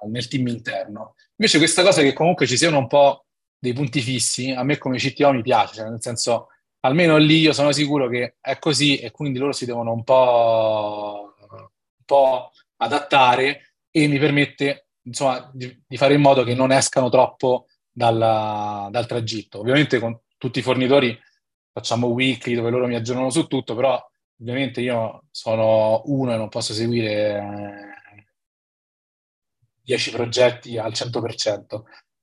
nel 0.08 0.28
team 0.28 0.46
interno. 0.46 1.16
Invece 1.36 1.58
questa 1.58 1.82
cosa 1.82 2.00
che 2.00 2.14
comunque 2.14 2.46
ci 2.46 2.56
siano 2.56 2.78
un 2.78 2.86
po' 2.86 3.26
dei 3.62 3.74
punti 3.74 4.00
fissi, 4.00 4.50
a 4.50 4.64
me 4.64 4.76
come 4.76 4.98
CTO 4.98 5.32
mi 5.32 5.40
piace, 5.40 5.74
cioè 5.74 5.88
nel 5.88 6.02
senso, 6.02 6.48
almeno 6.80 7.16
lì 7.16 7.38
io 7.38 7.52
sono 7.52 7.70
sicuro 7.70 8.08
che 8.08 8.34
è 8.40 8.58
così 8.58 8.96
e 8.96 9.12
quindi 9.12 9.38
loro 9.38 9.52
si 9.52 9.66
devono 9.66 9.92
un 9.92 10.02
po', 10.02 11.36
un 11.48 12.04
po 12.04 12.50
adattare 12.78 13.74
e 13.88 14.08
mi 14.08 14.18
permette 14.18 14.88
insomma 15.02 15.48
di, 15.54 15.80
di, 15.86 15.96
fare 15.96 16.14
in 16.14 16.22
modo 16.22 16.42
che 16.42 16.56
non 16.56 16.72
escano 16.72 17.08
troppo 17.08 17.66
dal, 17.88 18.88
dal 18.90 19.06
tragitto. 19.06 19.60
Ovviamente 19.60 20.00
con 20.00 20.18
tutti 20.38 20.58
i 20.58 20.62
fornitori 20.62 21.16
facciamo 21.72 22.08
weekly 22.08 22.56
dove 22.56 22.70
loro 22.70 22.88
mi 22.88 22.96
aggiornano 22.96 23.30
su 23.30 23.46
tutto, 23.46 23.76
però 23.76 24.04
ovviamente 24.40 24.80
io 24.80 25.26
sono 25.30 26.02
uno 26.06 26.34
e 26.34 26.36
non 26.36 26.48
posso 26.48 26.74
seguire 26.74 27.94
10 29.82 30.10
progetti 30.10 30.78
al 30.78 30.90
100%. 30.90 31.82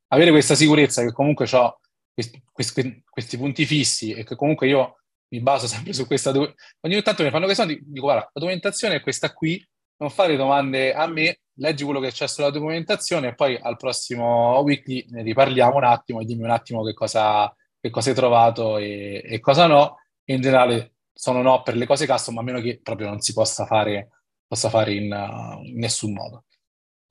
Avere 0.09 0.31
questa 0.31 0.55
sicurezza 0.55 1.03
che 1.03 1.11
comunque 1.11 1.47
ho 1.51 1.79
questi, 2.13 2.43
questi, 2.51 3.03
questi, 3.09 3.37
punti 3.37 3.65
fissi 3.65 4.11
e 4.11 4.23
che 4.23 4.35
comunque 4.35 4.67
io 4.67 4.97
mi 5.29 5.41
baso 5.41 5.67
sempre 5.67 5.93
su 5.93 6.05
questa... 6.05 6.31
Ogni 6.31 7.01
tanto 7.01 7.23
mi 7.23 7.29
fanno 7.29 7.51
sono, 7.53 7.67
dico 7.67 8.05
guarda, 8.05 8.23
la 8.23 8.29
documentazione 8.33 8.95
è 8.95 9.01
questa 9.01 9.31
qui, 9.33 9.65
non 9.97 10.09
fare 10.09 10.35
domande 10.35 10.93
a 10.93 11.07
me, 11.07 11.41
leggi 11.55 11.83
quello 11.83 11.99
che 11.99 12.11
c'è 12.11 12.27
sulla 12.27 12.49
documentazione 12.49 13.29
e 13.29 13.35
poi 13.35 13.57
al 13.61 13.77
prossimo 13.77 14.59
weekly 14.59 15.05
ne 15.09 15.23
riparliamo 15.23 15.75
un 15.75 15.83
attimo 15.83 16.21
e 16.21 16.25
dimmi 16.25 16.43
un 16.43 16.51
attimo 16.51 16.83
che 16.83 16.93
cosa, 16.93 17.53
che 17.79 17.89
cosa 17.89 18.09
hai 18.09 18.15
trovato 18.15 18.77
e, 18.77 19.21
e 19.23 19.39
cosa 19.39 19.67
no. 19.67 19.97
in 20.25 20.41
generale 20.41 20.93
sono 21.13 21.41
no 21.41 21.61
per 21.63 21.75
le 21.75 21.85
cose 21.85 22.07
custom, 22.07 22.37
a 22.37 22.41
meno 22.41 22.61
che 22.61 22.79
proprio 22.81 23.09
non 23.09 23.19
si 23.19 23.33
possa 23.33 23.65
fare, 23.65 24.09
possa 24.47 24.69
fare 24.69 24.93
in, 24.93 25.59
in 25.63 25.77
nessun 25.77 26.13
modo. 26.13 26.45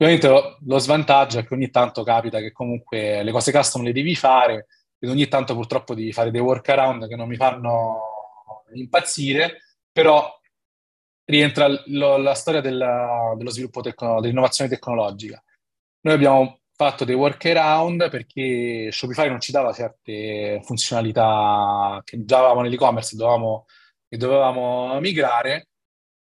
Ovviamente 0.01 0.57
lo, 0.61 0.77
svantaggio 0.79 1.39
è 1.39 1.45
che 1.45 1.53
ogni 1.53 1.69
tanto 1.69 2.03
capita 2.03 2.39
che 2.39 2.53
comunque 2.53 3.21
le 3.21 3.31
cose 3.31 3.51
custom 3.51 3.83
le 3.83 3.91
devi 3.91 4.15
fare 4.15 4.67
ed 4.97 5.09
ogni 5.09 5.27
tanto 5.27 5.53
purtroppo 5.55 5.93
devi 5.93 6.13
fare 6.13 6.31
dei 6.31 6.39
workaround 6.39 7.05
che 7.07 7.17
non 7.17 7.27
mi 7.27 7.35
fanno 7.35 7.99
impazzire, 8.73 9.57
però 9.91 10.39
rientra 11.25 11.67
lo, 11.87 12.17
la 12.17 12.33
storia 12.33 12.61
della, 12.61 13.33
dello 13.35 13.49
sviluppo 13.49 13.81
tecno, 13.81 14.21
dell'innovazione 14.21 14.69
tecnologica. 14.69 15.43
Noi 16.01 16.13
abbiamo 16.13 16.61
fatto 16.75 17.03
dei 17.03 17.15
workaround 17.15 18.09
perché 18.09 18.89
Shopify 18.91 19.27
non 19.27 19.41
ci 19.41 19.51
dava 19.51 19.73
certe 19.73 20.61
funzionalità 20.63 22.01
che 22.05 22.23
già 22.23 22.37
avevamo 22.37 22.61
nell'e-commerce 22.61 23.17
dovevamo, 23.17 23.65
e 24.07 24.15
dovevamo 24.15 24.97
migrare, 25.01 25.67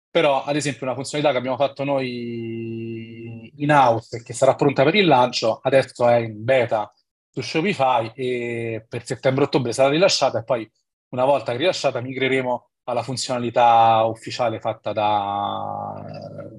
però 0.09 0.43
ad 0.43 0.55
esempio 0.55 0.87
una 0.87 0.95
funzionalità 0.95 1.31
che 1.33 1.39
abbiamo 1.39 1.57
fatto 1.57 1.83
noi 1.83 3.18
in 3.59 3.71
house 3.71 4.21
che 4.23 4.33
sarà 4.33 4.55
pronta 4.55 4.83
per 4.83 4.95
il 4.95 5.05
lancio, 5.05 5.59
adesso 5.63 6.07
è 6.07 6.17
in 6.17 6.43
beta 6.43 6.93
su 7.31 7.41
Shopify 7.41 8.11
e 8.15 8.85
per 8.87 9.05
settembre-ottobre 9.05 9.71
sarà 9.71 9.89
rilasciata 9.89 10.39
e 10.39 10.43
poi 10.43 10.69
una 11.09 11.25
volta 11.25 11.53
rilasciata 11.53 12.01
migreremo 12.01 12.69
alla 12.83 13.03
funzionalità 13.03 14.03
ufficiale 14.03 14.59
fatta 14.59 14.93
da, 14.93 16.03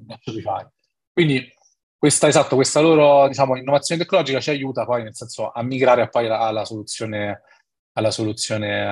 da 0.01 0.17
Shopify. 0.21 0.65
Quindi 1.11 1.53
questa, 1.97 2.27
esatto, 2.27 2.55
questa 2.55 2.79
loro 2.79 3.27
diciamo, 3.27 3.57
innovazione 3.57 4.01
tecnologica 4.01 4.39
ci 4.39 4.49
aiuta 4.49 4.85
poi 4.85 5.03
nel 5.03 5.15
senso 5.15 5.51
a 5.51 5.61
migrare 5.61 6.09
poi 6.09 6.27
alla 6.27 6.65
soluzione, 6.65 7.43
alla 7.93 8.11
soluzione, 8.11 8.83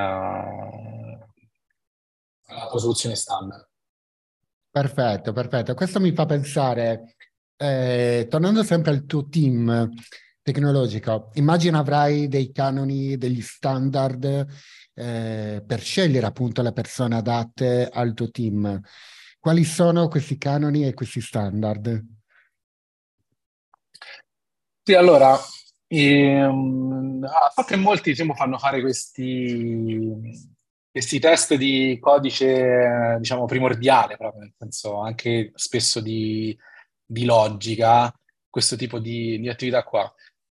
alla 2.45 2.77
soluzione 2.77 3.15
standard. 3.15 3.67
Perfetto, 4.71 5.33
perfetto. 5.33 5.73
Questo 5.73 5.99
mi 5.99 6.11
fa 6.11 6.27
pensare, 6.27 7.15
eh, 7.61 8.27
tornando 8.29 8.63
sempre 8.63 8.91
al 8.91 9.05
tuo 9.05 9.27
team 9.27 9.89
tecnologico, 10.41 11.29
immagino 11.33 11.77
avrai 11.77 12.29
dei 12.29 12.51
canoni, 12.53 13.17
degli 13.17 13.41
standard 13.41 14.47
eh, 14.93 15.63
per 15.65 15.79
scegliere 15.81 16.25
appunto 16.25 16.61
le 16.61 16.71
persone 16.71 17.17
adatte 17.17 17.89
al 17.91 18.13
tuo 18.13 18.31
team. 18.31 18.81
Quali 19.37 19.65
sono 19.65 20.07
questi 20.07 20.37
canoni 20.37 20.87
e 20.87 20.93
questi 20.93 21.19
standard? 21.19 22.05
Sì, 24.81 24.93
allora, 24.93 25.37
ehm, 25.87 27.25
so 27.55 27.63
che 27.63 27.75
molti 27.75 28.11
diciamo, 28.11 28.33
fanno 28.33 28.57
fare 28.57 28.79
questi, 28.79 30.47
questi 30.89 31.19
test 31.19 31.55
di 31.55 31.97
codice, 31.99 33.17
diciamo, 33.19 33.45
primordiale, 33.45 34.15
proprio, 34.15 34.41
nel 34.41 34.53
senso 34.57 34.99
anche 34.99 35.51
spesso 35.55 35.99
di, 35.99 36.57
di 37.09 37.25
logica, 37.25 38.13
questo 38.49 38.75
tipo 38.75 38.99
di, 38.99 39.39
di, 39.39 39.49
attività 39.49 39.83
qua. 39.83 40.13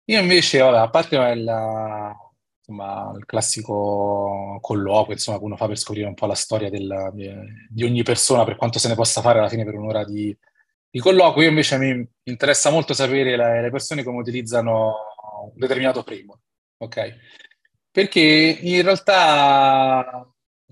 Io 0.07 0.21
invece, 0.21 0.59
vabbè, 0.59 0.77
a 0.79 0.91
parte 0.91 1.17
la, 1.37 2.15
insomma, 2.59 3.13
il 3.17 3.25
classico 3.25 4.59
colloquio, 4.61 5.15
insomma, 5.15 5.39
che 5.39 5.45
uno 5.45 5.57
fa 5.57 5.67
per 5.67 5.79
scoprire 5.79 6.07
un 6.07 6.15
po' 6.15 6.27
la 6.27 6.35
storia 6.35 6.69
del, 6.69 7.11
di, 7.15 7.31
di, 7.71 7.85
ogni 7.85 8.03
persona, 8.03 8.45
per 8.45 8.57
quanto 8.57 8.79
se 8.79 8.89
ne 8.89 8.95
possa 8.95 9.23
fare 9.23 9.39
alla 9.39 9.49
fine 9.49 9.65
per 9.65 9.75
un'ora 9.75 10.05
di, 10.05 10.37
di 10.91 11.01
colloquio. 11.01 11.45
Io 11.45 11.51
invece 11.51 11.79
mi 11.79 12.07
interessa 12.25 12.71
molto 12.71 12.93
sapere 12.93 13.37
le, 13.37 13.63
le 13.63 13.71
persone 13.71 14.03
come 14.03 14.19
utilizzano 14.19 14.95
un 15.45 15.59
determinato 15.59 16.03
framework, 16.03 16.41
ok? 16.79 17.17
Perché 17.91 18.59
in 18.61 18.83
realtà 18.83 20.27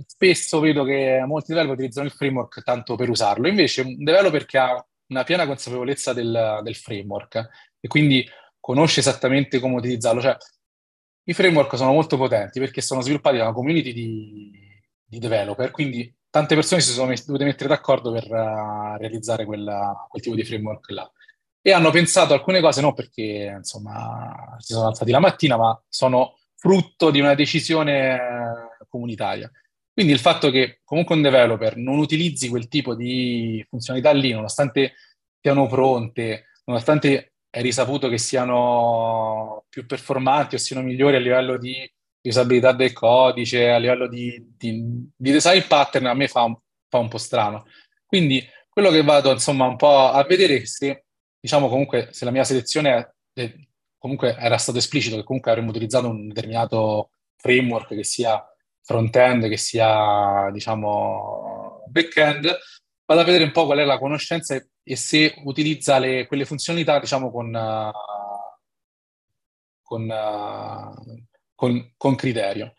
spesso 0.07 0.61
vedo 0.61 0.85
che 0.85 1.23
molti 1.27 1.53
developer 1.53 1.77
utilizzano 1.77 2.07
il 2.07 2.13
framework 2.13 2.63
tanto 2.63 2.97
per 2.97 3.09
usarlo, 3.09 3.49
invece 3.49 3.83
un 3.83 4.03
developer 4.03 4.45
che 4.47 4.59
ha 4.59 4.85
una 5.11 5.25
piena 5.25 5.47
consapevolezza 5.47 6.13
del, 6.13 6.61
del 6.63 6.75
framework 6.75 7.49
e 7.79 7.89
quindi 7.89 8.27
conosce 8.59 9.01
esattamente 9.01 9.59
come 9.59 9.77
utilizzarlo, 9.77 10.21
cioè 10.21 10.37
i 11.25 11.35
framework 11.35 11.77
sono 11.77 11.93
molto 11.93 12.17
potenti 12.17 12.59
perché 12.59 12.81
sono 12.81 13.01
sviluppati 13.01 13.37
da 13.37 13.45
una 13.45 13.53
community 13.53 13.93
di, 13.93 14.51
di 15.05 15.19
developer, 15.19 15.71
quindi 15.71 16.13
tante 16.31 16.55
persone 16.55 16.81
si 16.81 16.93
sono 16.93 17.09
met- 17.09 17.25
dovute 17.25 17.45
mettere 17.45 17.69
d'accordo 17.69 18.13
per 18.13 18.25
uh, 18.31 18.97
realizzare 18.97 19.45
quella, 19.45 20.07
quel 20.09 20.23
tipo 20.23 20.35
di 20.35 20.45
framework 20.45 20.91
là. 20.91 21.11
E 21.63 21.73
hanno 21.73 21.91
pensato 21.91 22.33
alcune 22.33 22.61
cose 22.61 22.81
non 22.81 22.95
perché 22.95 23.53
insomma 23.57 24.57
si 24.59 24.73
sono 24.73 24.87
alzati 24.89 25.11
la 25.11 25.19
mattina, 25.19 25.57
ma 25.57 25.83
sono 25.89 26.39
frutto 26.57 27.11
di 27.11 27.21
una 27.21 27.35
decisione 27.35 28.15
uh, 28.15 28.87
comunitaria. 28.89 29.51
Quindi 30.01 30.17
il 30.17 30.25
fatto 30.25 30.51
che 30.51 30.81
comunque 30.83 31.15
un 31.15 31.21
developer 31.21 31.77
non 31.77 31.99
utilizzi 31.99 32.49
quel 32.49 32.69
tipo 32.69 32.95
di 32.95 33.63
funzionalità 33.69 34.13
lì, 34.13 34.33
nonostante 34.33 34.95
siano 35.39 35.67
pronte, 35.67 36.47
nonostante 36.65 37.35
è 37.51 37.61
risaputo 37.61 38.09
che 38.09 38.17
siano 38.17 39.67
più 39.69 39.85
performanti 39.85 40.55
o 40.55 40.59
siano 40.59 40.81
migliori 40.81 41.17
a 41.17 41.19
livello 41.19 41.59
di 41.59 41.87
usabilità 42.23 42.73
del 42.73 42.95
codice, 42.95 43.69
a 43.69 43.77
livello 43.77 44.09
di, 44.09 44.43
di, 44.57 44.83
di 45.15 45.33
design 45.33 45.61
pattern, 45.69 46.07
a 46.07 46.15
me 46.15 46.29
fa 46.29 46.45
un, 46.45 46.57
fa 46.89 46.97
un, 46.97 47.09
po' 47.09 47.19
strano. 47.19 47.67
Quindi 48.07 48.43
quello 48.71 48.89
che 48.89 49.03
vado 49.03 49.31
insomma 49.33 49.67
un 49.67 49.77
po' 49.77 50.09
a 50.09 50.25
vedere 50.25 50.65
se, 50.65 51.05
diciamo 51.39 51.69
comunque, 51.69 52.09
se 52.13 52.25
la 52.25 52.31
mia 52.31 52.45
selezione 52.45 53.17
è, 53.35 53.55
comunque 53.99 54.35
era 54.39 54.57
stato 54.57 54.79
esplicito 54.79 55.17
che 55.17 55.25
comunque 55.25 55.51
avremmo 55.51 55.69
utilizzato 55.69 56.09
un 56.09 56.29
determinato 56.29 57.11
framework 57.37 57.89
che 57.89 58.05
sia 58.05 58.43
front-end, 58.91 59.49
che 59.49 59.57
sia, 59.57 60.51
diciamo, 60.51 61.85
back-end, 61.87 62.59
vado 63.05 63.21
a 63.21 63.25
vedere 63.25 63.45
un 63.45 63.53
po' 63.53 63.67
qual 63.67 63.79
è 63.79 63.85
la 63.85 63.99
conoscenza 63.99 64.57
e, 64.57 64.71
e 64.83 64.97
se 64.97 65.35
utilizza 65.45 65.99
le, 65.99 66.27
quelle 66.27 66.45
funzionalità, 66.45 66.99
diciamo, 66.99 67.31
con, 67.31 67.93
con, 69.81 70.09
con, 71.55 71.93
con, 71.97 72.15
criterio. 72.17 72.75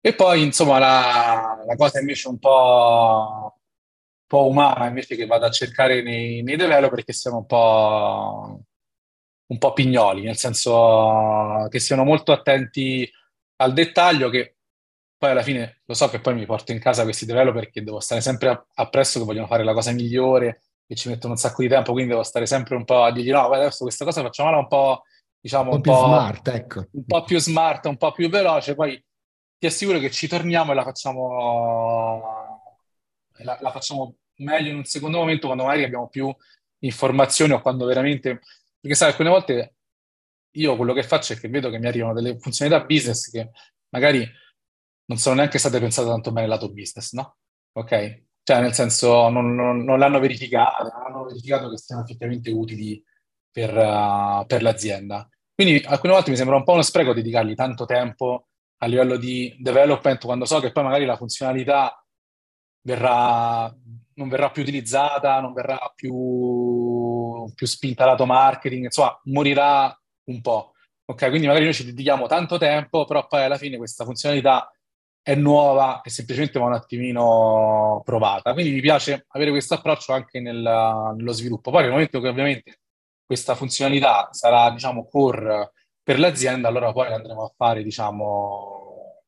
E 0.00 0.14
poi, 0.14 0.44
insomma, 0.44 0.78
la, 0.78 1.62
la 1.66 1.76
cosa 1.76 2.00
invece 2.00 2.28
un 2.28 2.38
po', 2.38 3.58
po', 4.26 4.46
umana, 4.48 4.86
invece 4.86 5.14
che 5.14 5.26
vado 5.26 5.44
a 5.44 5.50
cercare 5.50 6.02
nei, 6.02 6.42
nei 6.42 6.56
developer, 6.56 7.04
che 7.04 7.12
siano 7.12 7.38
un 7.38 7.46
po', 7.46 8.60
un 9.46 9.58
po' 9.58 9.72
pignoli, 9.74 10.22
nel 10.22 10.38
senso 10.38 11.66
che 11.70 11.80
siano 11.80 12.04
molto 12.04 12.32
attenti 12.32 13.10
al 13.56 13.74
dettaglio, 13.74 14.30
che 14.30 14.54
poi 15.20 15.32
alla 15.32 15.42
fine 15.42 15.82
lo 15.84 15.92
so 15.92 16.08
che 16.08 16.18
poi 16.18 16.32
mi 16.32 16.46
porto 16.46 16.72
in 16.72 16.78
casa 16.78 17.02
questi 17.02 17.26
developer 17.26 17.68
che 17.68 17.82
devo 17.82 18.00
stare 18.00 18.22
sempre 18.22 18.68
appresso 18.72 19.18
che 19.18 19.26
vogliono 19.26 19.46
fare 19.46 19.64
la 19.64 19.74
cosa 19.74 19.92
migliore 19.92 20.62
e 20.86 20.94
ci 20.94 21.10
mettono 21.10 21.34
un 21.34 21.38
sacco 21.38 21.60
di 21.60 21.68
tempo, 21.68 21.92
quindi 21.92 22.12
devo 22.12 22.22
stare 22.22 22.46
sempre 22.46 22.74
un 22.74 22.86
po' 22.86 23.02
a 23.02 23.12
dirgli 23.12 23.30
no, 23.30 23.50
adesso 23.50 23.84
questa 23.84 24.06
cosa 24.06 24.22
facciamola 24.22 24.56
un 24.56 24.66
po', 24.66 25.02
diciamo, 25.38 25.74
un 25.74 25.82
po' 25.82 25.92
più 25.92 26.06
smart, 26.06 26.48
ecco. 26.48 26.86
Un 26.92 27.04
po' 27.04 27.24
più 27.24 27.38
smart, 27.38 27.84
un 27.84 27.98
po' 27.98 28.12
più 28.12 28.30
veloce, 28.30 28.74
poi 28.74 29.04
ti 29.58 29.66
assicuro 29.66 29.98
che 29.98 30.10
ci 30.10 30.26
torniamo 30.26 30.72
e 30.72 30.74
la 30.74 30.84
facciamo, 30.84 32.62
la, 33.40 33.58
la 33.60 33.70
facciamo 33.72 34.14
meglio 34.36 34.70
in 34.70 34.76
un 34.76 34.84
secondo 34.84 35.18
momento 35.18 35.48
quando 35.48 35.64
magari 35.64 35.84
abbiamo 35.84 36.08
più 36.08 36.34
informazioni 36.78 37.52
o 37.52 37.60
quando 37.60 37.84
veramente... 37.84 38.40
Perché 38.80 38.96
sai, 38.96 39.10
alcune 39.10 39.28
volte 39.28 39.74
io 40.52 40.76
quello 40.76 40.94
che 40.94 41.02
faccio 41.02 41.34
è 41.34 41.38
che 41.38 41.50
vedo 41.50 41.68
che 41.68 41.78
mi 41.78 41.88
arrivano 41.88 42.14
delle 42.14 42.38
funzionalità 42.38 42.86
business 42.86 43.30
che 43.30 43.50
magari 43.90 44.26
non 45.10 45.18
sono 45.18 45.34
neanche 45.34 45.58
state 45.58 45.80
pensate 45.80 46.06
tanto 46.06 46.30
bene 46.30 46.46
lato 46.46 46.70
business, 46.70 47.12
no? 47.14 47.36
Ok? 47.72 48.22
Cioè, 48.44 48.60
nel 48.60 48.72
senso, 48.72 49.28
non, 49.28 49.56
non, 49.56 49.82
non 49.82 49.98
l'hanno 49.98 50.20
verificato, 50.20 50.84
non 50.84 51.02
hanno 51.04 51.24
verificato 51.24 51.68
che 51.68 51.78
siano 51.78 52.02
effettivamente 52.02 52.50
utili 52.52 53.02
per, 53.50 53.76
uh, 53.76 54.46
per 54.46 54.62
l'azienda. 54.62 55.28
Quindi 55.52 55.82
alcune 55.84 56.12
volte 56.12 56.30
mi 56.30 56.36
sembra 56.36 56.56
un 56.56 56.62
po' 56.62 56.72
uno 56.72 56.82
spreco 56.82 57.12
dedicargli 57.12 57.54
tanto 57.54 57.86
tempo 57.86 58.46
a 58.78 58.86
livello 58.86 59.16
di 59.16 59.54
development 59.58 60.24
quando 60.24 60.44
so 60.44 60.60
che 60.60 60.70
poi 60.70 60.84
magari 60.84 61.04
la 61.04 61.16
funzionalità 61.16 62.02
verrà, 62.82 63.74
non 64.14 64.28
verrà 64.28 64.50
più 64.50 64.62
utilizzata, 64.62 65.40
non 65.40 65.52
verrà 65.52 65.92
più, 65.94 67.52
più 67.52 67.66
spinta 67.66 68.06
lato 68.06 68.26
marketing, 68.26 68.84
insomma, 68.84 69.20
morirà 69.24 69.94
un 70.28 70.40
po'. 70.40 70.74
Ok, 71.04 71.28
quindi 71.28 71.48
magari 71.48 71.64
noi 71.64 71.74
ci 71.74 71.84
dedichiamo 71.84 72.28
tanto 72.28 72.58
tempo, 72.58 73.04
però 73.04 73.26
poi 73.26 73.42
alla 73.42 73.58
fine 73.58 73.76
questa 73.76 74.04
funzionalità 74.04 74.70
è 75.30 75.36
nuova 75.36 76.00
e 76.00 76.10
semplicemente 76.10 76.58
va 76.58 76.66
un 76.66 76.72
attimino 76.72 78.02
provata. 78.04 78.52
Quindi 78.52 78.72
mi 78.72 78.80
piace 78.80 79.26
avere 79.28 79.50
questo 79.50 79.74
approccio 79.74 80.12
anche 80.12 80.40
nel, 80.40 80.56
nello 81.16 81.30
sviluppo. 81.32 81.70
Poi 81.70 81.82
nel 81.82 81.92
momento 81.92 82.20
che 82.20 82.26
ovviamente 82.26 82.80
questa 83.24 83.54
funzionalità 83.54 84.28
sarà, 84.32 84.70
diciamo, 84.72 85.06
core 85.06 85.72
per 86.02 86.18
l'azienda, 86.18 86.66
allora 86.66 86.90
poi 86.90 87.12
andremo 87.12 87.44
a 87.44 87.52
fare, 87.56 87.84
diciamo, 87.84 89.22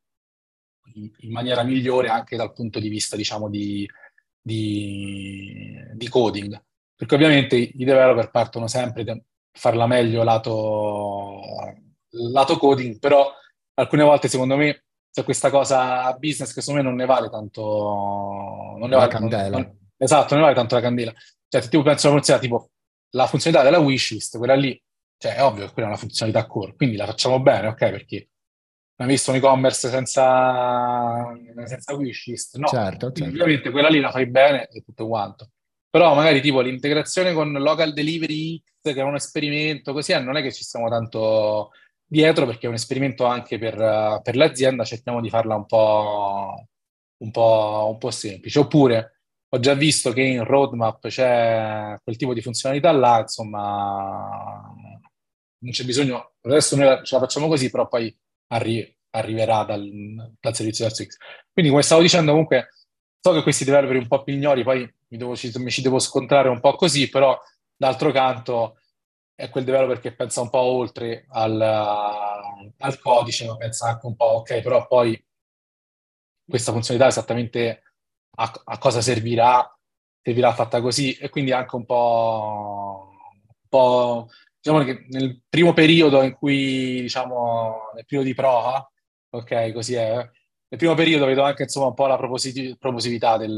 in, 0.95 1.09
in 1.19 1.31
maniera 1.31 1.63
migliore 1.63 2.09
anche 2.09 2.35
dal 2.35 2.51
punto 2.51 2.79
di 2.79 2.89
vista, 2.89 3.15
diciamo, 3.15 3.49
di, 3.49 3.89
di, 4.41 5.73
di 5.93 6.09
coding. 6.09 6.61
Perché 6.95 7.15
ovviamente 7.15 7.55
i 7.55 7.85
developer 7.85 8.29
partono 8.29 8.67
sempre 8.67 9.05
da 9.05 9.17
farla 9.53 9.87
meglio 9.87 10.23
lato, 10.23 11.39
lato 12.09 12.57
coding, 12.57 12.99
però 12.99 13.31
alcune 13.75 14.03
volte 14.03 14.27
secondo 14.27 14.57
me 14.57 14.83
c'è 15.13 15.23
questa 15.23 15.51
cosa 15.51 16.11
business 16.13 16.53
che 16.53 16.61
secondo 16.61 16.81
me 16.81 16.87
non 16.89 16.97
ne 16.97 17.05
vale 17.05 17.29
tanto 17.29 17.61
non 18.79 18.89
ne 18.89 18.95
la 18.95 18.97
vale, 18.97 19.11
candela. 19.11 19.57
Non, 19.57 19.77
esatto, 19.95 20.33
non 20.33 20.39
ne 20.39 20.43
vale 20.45 20.55
tanto 20.55 20.73
la 20.73 20.81
candela. 20.81 21.13
Cioè, 21.47 21.61
se 21.61 21.69
tipo 21.69 21.83
penso 21.83 22.07
alla 22.07 22.15
funzionalità 22.15 22.39
tipo 22.39 22.71
la 23.11 23.27
funzionalità 23.27 23.69
della 23.69 23.83
wishlist, 23.83 24.39
quella 24.39 24.55
lì, 24.55 24.81
cioè 25.17 25.35
è 25.35 25.43
ovvio 25.43 25.67
che 25.67 25.73
quella 25.73 25.89
è 25.89 25.91
una 25.91 25.99
funzionalità 25.99 26.47
core, 26.47 26.73
quindi 26.75 26.95
la 26.95 27.05
facciamo 27.05 27.39
bene, 27.39 27.67
ok? 27.67 27.77
Perché 27.77 28.29
hai 28.95 29.07
visto 29.07 29.29
un 29.29 29.37
e-commerce 29.37 29.89
senza, 29.89 31.31
senza 31.65 31.93
wishlist? 31.93 32.57
No, 32.57 32.67
certo, 32.67 33.11
certo. 33.11 33.23
ovviamente 33.29 33.69
quella 33.69 33.89
lì 33.89 33.99
la 33.99 34.09
fai 34.09 34.25
bene 34.27 34.67
e 34.67 34.81
tutto 34.81 35.07
quanto. 35.07 35.51
Però 35.91 36.15
magari 36.15 36.41
tipo 36.41 36.59
l'integrazione 36.61 37.33
con 37.33 37.51
local 37.51 37.93
delivery 37.93 38.59
che 38.81 38.93
è 38.93 39.03
un 39.03 39.13
esperimento, 39.13 39.93
così 39.93 40.11
non 40.21 40.35
è 40.37 40.41
che 40.41 40.51
ci 40.51 40.63
stiamo 40.63 40.89
tanto 40.89 41.69
dietro 42.05 42.45
perché 42.45 42.65
è 42.65 42.69
un 42.69 42.75
esperimento 42.75 43.25
anche 43.25 43.57
per, 43.57 44.21
per 44.21 44.35
l'azienda, 44.35 44.83
cerchiamo 44.83 45.21
di 45.21 45.29
farla 45.29 45.55
un 45.55 45.65
po', 45.65 46.67
un, 47.17 47.31
po', 47.31 47.89
un 47.91 47.97
po' 47.97 48.11
semplice. 48.11 48.59
Oppure 48.59 49.21
ho 49.49 49.59
già 49.59 49.73
visto 49.73 50.11
che 50.13 50.21
in 50.21 50.43
roadmap 50.43 51.07
c'è 51.07 51.97
quel 52.03 52.15
tipo 52.17 52.33
di 52.33 52.41
funzionalità 52.41 52.91
là, 52.91 53.19
insomma, 53.19 54.73
non 55.59 55.71
c'è 55.71 55.83
bisogno, 55.85 56.33
adesso 56.41 56.75
noi 56.75 57.05
ce 57.05 57.15
la 57.15 57.21
facciamo 57.21 57.47
così, 57.47 57.69
però 57.69 57.87
poi 57.87 58.15
arri- 58.47 58.95
arriverà 59.11 59.63
dal, 59.63 60.35
dal 60.39 60.55
servizio 60.55 60.85
del 60.85 60.95
X. 60.95 61.17
Quindi, 61.51 61.71
come 61.71 61.83
stavo 61.83 62.01
dicendo, 62.01 62.31
comunque, 62.31 62.69
so 63.19 63.31
che 63.31 63.43
questi 63.43 63.63
developer 63.63 63.95
un 63.97 64.07
po' 64.07 64.23
pignori, 64.23 64.63
poi 64.63 64.79
mi, 64.79 65.17
devo, 65.17 65.35
ci, 65.35 65.51
mi 65.55 65.69
ci 65.69 65.81
devo 65.81 65.99
scontrare 65.99 66.49
un 66.49 66.59
po' 66.59 66.75
così, 66.75 67.09
però 67.09 67.39
d'altro 67.75 68.11
canto 68.11 68.79
è 69.35 69.49
quel 69.49 69.63
developer 69.63 69.99
che 69.99 70.13
pensa 70.13 70.41
un 70.41 70.49
po' 70.49 70.59
oltre 70.59 71.25
al, 71.29 71.59
al 71.61 72.99
codice, 72.99 73.47
ma 73.47 73.57
pensa 73.57 73.89
anche 73.89 74.05
un 74.05 74.15
po', 74.15 74.25
ok, 74.25 74.61
però 74.61 74.87
poi 74.87 75.21
questa 76.45 76.71
funzionalità 76.71 77.09
esattamente 77.09 77.83
a, 78.35 78.61
a, 78.65 78.77
cosa 78.77 79.01
servirà, 79.01 79.67
servirà 80.21 80.53
fatta 80.53 80.81
così, 80.81 81.13
e 81.13 81.29
quindi 81.29 81.51
anche 81.51 81.75
un 81.75 81.85
po', 81.85 83.09
un 83.47 83.67
po' 83.69 84.29
diciamo 84.59 84.83
che 84.83 85.05
nel 85.09 85.41
primo 85.49 85.73
periodo 85.73 86.21
in 86.21 86.33
cui, 86.33 87.01
diciamo, 87.01 87.91
nel 87.95 88.05
periodo 88.05 88.27
di 88.27 88.35
prova, 88.35 88.91
ok, 89.29 89.71
così 89.73 89.95
è, 89.95 90.13
nel 90.15 90.79
primo 90.79 90.93
periodo 90.95 91.25
vedo 91.25 91.43
anche 91.43 91.63
insomma 91.63 91.87
un 91.87 91.93
po' 91.93 92.07
la 92.07 92.17
proposit- 92.17 92.77
proposività 92.77 93.37
del, 93.37 93.55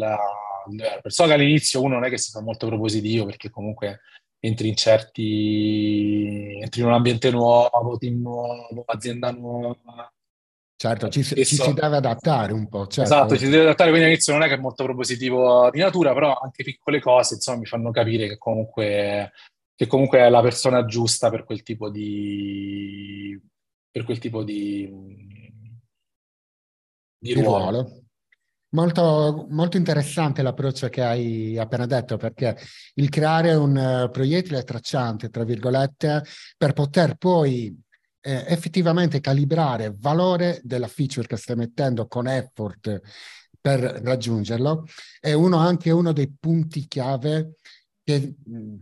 del 0.68 0.78
developer. 0.78 1.12
So 1.12 1.26
che 1.26 1.34
all'inizio 1.34 1.82
uno 1.82 1.96
non 1.96 2.06
è 2.06 2.10
che 2.10 2.18
si 2.18 2.32
fa 2.32 2.42
molto 2.42 2.68
propositivo 2.68 3.26
perché 3.26 3.50
comunque 3.50 4.02
entri 4.46 4.68
in 4.70 4.76
certi, 4.76 6.60
entri 6.62 6.82
in 6.82 6.88
un 6.88 6.94
ambiente 6.94 7.32
nuovo, 7.32 7.98
team 7.98 8.22
nuovo, 8.22 8.84
azienda 8.86 9.32
nuova. 9.32 10.10
Certo, 10.78 11.08
ci, 11.10 11.24
ci, 11.24 11.46
si 11.46 11.74
deve 11.74 11.98
adattare 11.98 12.52
un 12.52 12.68
po'. 12.68 12.88
Certo. 12.88 13.02
Esatto, 13.02 13.38
ci 13.38 13.46
si 13.46 13.50
deve 13.50 13.64
adattare, 13.64 13.90
quindi 13.90 14.08
all'inizio 14.08 14.34
non 14.34 14.44
è 14.44 14.48
che 14.48 14.56
è 14.56 14.60
molto 14.60 14.84
propositivo 14.84 15.70
di 15.72 15.80
natura, 15.80 16.14
però 16.14 16.36
anche 16.36 16.64
piccole 16.64 17.00
cose, 17.00 17.36
insomma, 17.36 17.60
mi 17.60 17.66
fanno 17.66 17.92
capire 17.92 18.28
che 18.28 18.38
comunque, 18.38 19.32
che 19.74 19.88
comunque 19.88 20.20
è 20.20 20.30
la 20.30 20.42
persona 20.42 20.86
giusta 20.86 21.30
per 21.30 21.46
quel 21.46 21.64
tipo 21.64 21.90
di, 21.90 23.40
per 23.90 24.04
quel 24.04 24.20
tipo 24.20 24.44
di, 24.44 24.90
di 27.18 27.34
ruolo. 27.34 27.70
ruolo. 27.70 28.05
Molto, 28.76 29.48
molto, 29.52 29.78
interessante 29.78 30.42
l'approccio 30.42 30.90
che 30.90 31.02
hai 31.02 31.58
appena 31.58 31.86
detto, 31.86 32.18
perché 32.18 32.58
il 32.96 33.08
creare 33.08 33.54
un 33.54 33.74
uh, 33.78 34.12
proiettile 34.12 34.64
tracciante, 34.64 35.30
tra 35.30 35.46
virgolette, 35.46 36.24
per 36.58 36.74
poter 36.74 37.16
poi 37.16 37.74
eh, 38.20 38.44
effettivamente 38.50 39.22
calibrare 39.22 39.86
il 39.86 39.96
valore 39.98 40.60
della 40.62 40.90
feature 40.90 41.26
che 41.26 41.38
stai 41.38 41.56
mettendo 41.56 42.08
con 42.08 42.28
effort 42.28 43.00
per 43.62 43.80
raggiungerlo, 43.80 44.84
è 45.22 45.32
uno, 45.32 45.58
anche 45.58 45.92
uno 45.92 46.12
dei 46.12 46.30
punti 46.38 46.86
chiave 46.86 47.54
che 48.04 48.36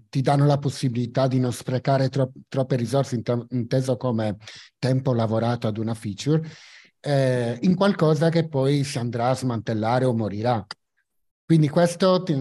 ti 0.10 0.22
danno 0.22 0.48
la 0.48 0.58
possibilità 0.58 1.28
di 1.28 1.39
non 1.39 1.54
sprecare 1.54 2.10
tro- 2.10 2.32
troppe 2.50 2.76
risorse, 2.78 3.14
int- 3.16 3.46
inteso 3.52 3.96
come 3.96 4.38
tempo 4.80 5.14
lavorato 5.14 5.68
ad 5.68 5.78
una 5.78 5.94
feature, 5.94 6.41
eh, 7.06 7.58
in 7.62 7.76
qualcosa 7.76 8.30
che 8.30 8.47
poi 8.47 8.84
si 8.86 8.97
andrà 8.97 9.30
a 9.30 9.36
smantellare 9.36 10.06
o 10.06 10.14
morirà. 10.14 10.66
Quindi 11.45 11.68
questo 11.68 12.24
ti, 12.24 12.34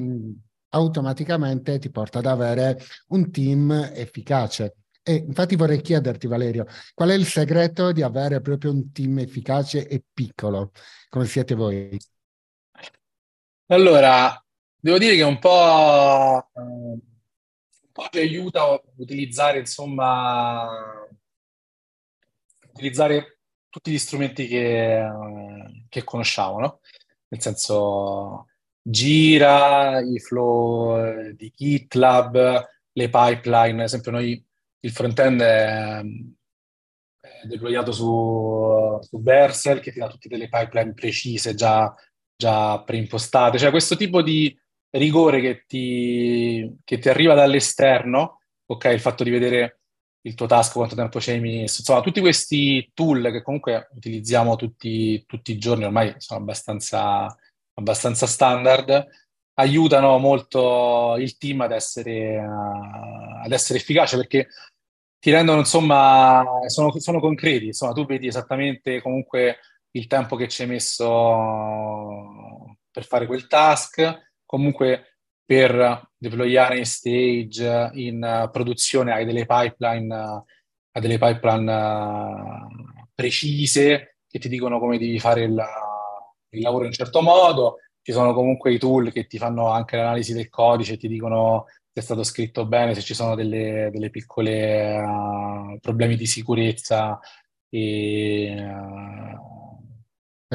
automaticamente 0.68 1.78
ti 1.78 1.90
porta 1.90 2.20
ad 2.20 2.26
avere 2.26 2.78
un 3.08 3.30
team 3.32 3.72
efficace. 3.92 4.76
E 5.02 5.14
infatti 5.14 5.56
vorrei 5.56 5.80
chiederti, 5.80 6.28
Valerio, 6.28 6.64
qual 6.94 7.08
è 7.08 7.14
il 7.14 7.26
segreto 7.26 7.90
di 7.90 8.02
avere 8.02 8.40
proprio 8.40 8.70
un 8.70 8.92
team 8.92 9.18
efficace 9.18 9.88
e 9.88 10.04
piccolo, 10.12 10.70
come 11.08 11.26
siete 11.26 11.56
voi? 11.56 11.98
Allora, 13.66 14.40
devo 14.78 14.98
dire 14.98 15.16
che 15.16 15.22
un 15.22 15.40
po', 15.40 16.50
un 16.52 17.00
po' 17.90 18.06
ci 18.12 18.18
aiuta 18.18 18.62
a 18.62 18.80
utilizzare, 18.94 19.58
insomma, 19.58 20.68
utilizzare 22.68 23.40
tutti 23.72 23.90
gli 23.90 23.98
strumenti 23.98 24.46
che, 24.46 25.02
che 25.88 26.04
conosciamo, 26.04 26.60
no? 26.60 26.80
Nel 27.28 27.40
senso, 27.40 28.48
Gira, 28.82 29.98
i 30.00 30.20
flow 30.20 31.30
di 31.32 31.50
GitLab, 31.56 32.68
le 32.92 33.08
pipeline, 33.08 33.78
ad 33.78 33.86
esempio 33.86 34.10
noi 34.10 34.46
il 34.80 34.90
front-end 34.90 35.40
è, 35.40 36.02
è 37.18 37.46
deployato 37.46 37.92
su, 37.92 38.98
su 39.00 39.22
Vercel 39.22 39.80
che 39.80 39.90
ti 39.90 40.00
dà 40.00 40.08
tutte 40.08 40.28
delle 40.28 40.50
pipeline 40.50 40.92
precise 40.92 41.54
già, 41.54 41.94
già 42.36 42.82
preimpostate, 42.82 43.56
cioè 43.56 43.70
questo 43.70 43.96
tipo 43.96 44.20
di 44.20 44.54
rigore 44.90 45.40
che 45.40 45.64
ti, 45.66 46.76
che 46.84 46.98
ti 46.98 47.08
arriva 47.08 47.32
dall'esterno, 47.32 48.42
ok, 48.66 48.84
il 48.84 49.00
fatto 49.00 49.24
di 49.24 49.30
vedere 49.30 49.80
il 50.22 50.34
tuo 50.34 50.46
task, 50.46 50.74
quanto 50.74 50.94
tempo 50.94 51.20
ci 51.20 51.30
hai 51.30 51.40
messo, 51.40 51.80
insomma, 51.80 52.00
tutti 52.00 52.20
questi 52.20 52.90
tool 52.94 53.30
che 53.30 53.42
comunque 53.42 53.88
utilizziamo 53.94 54.56
tutti, 54.56 55.24
tutti 55.26 55.52
i 55.52 55.58
giorni, 55.58 55.84
ormai 55.84 56.14
sono 56.18 56.40
abbastanza, 56.40 57.34
abbastanza 57.74 58.26
standard, 58.26 59.06
aiutano 59.54 60.18
molto 60.18 61.16
il 61.18 61.36
team 61.36 61.62
ad 61.62 61.72
essere, 61.72 62.38
uh, 62.38 63.44
ad 63.44 63.52
essere 63.52 63.78
efficace 63.78 64.16
perché 64.16 64.48
ti 65.18 65.30
rendono, 65.30 65.60
insomma, 65.60 66.44
sono, 66.66 66.98
sono, 66.98 67.20
concreti, 67.20 67.66
insomma, 67.66 67.92
tu 67.92 68.06
vedi 68.06 68.26
esattamente 68.26 69.00
comunque 69.02 69.58
il 69.92 70.06
tempo 70.06 70.36
che 70.36 70.48
ci 70.48 70.62
hai 70.62 70.68
messo 70.68 72.76
per 72.90 73.04
fare 73.04 73.26
quel 73.26 73.46
task, 73.46 74.30
comunque 74.44 75.11
per 75.52 76.08
deployare 76.16 76.78
in 76.78 76.86
stage, 76.86 77.90
in 77.92 78.22
uh, 78.46 78.50
produzione, 78.50 79.12
hai 79.12 79.26
delle 79.26 79.44
pipeline, 79.44 80.14
uh, 80.14 80.44
hai 80.92 81.02
delle 81.02 81.18
pipeline 81.18 81.70
uh, 81.70 83.10
precise 83.14 84.16
che 84.26 84.38
ti 84.38 84.48
dicono 84.48 84.78
come 84.78 84.96
devi 84.96 85.18
fare 85.18 85.42
il, 85.42 85.62
il, 86.52 86.60
lavoro 86.62 86.84
in 86.84 86.88
un 86.88 86.94
certo 86.94 87.20
modo. 87.20 87.76
Ci 88.00 88.12
sono 88.12 88.32
comunque 88.32 88.72
i 88.72 88.78
tool 88.78 89.12
che 89.12 89.26
ti 89.26 89.36
fanno 89.36 89.68
anche 89.68 89.96
l'analisi 89.98 90.32
del 90.32 90.48
codice, 90.48 90.96
ti 90.96 91.06
dicono 91.06 91.66
se 91.66 92.00
è 92.00 92.02
stato 92.02 92.22
scritto 92.22 92.64
bene, 92.64 92.94
se 92.94 93.02
ci 93.02 93.12
sono 93.12 93.34
delle, 93.34 93.90
delle 93.92 94.08
piccole 94.08 95.78
problemi 95.82 96.16
di 96.16 96.24
sicurezza 96.24 97.20
e, 97.68 98.56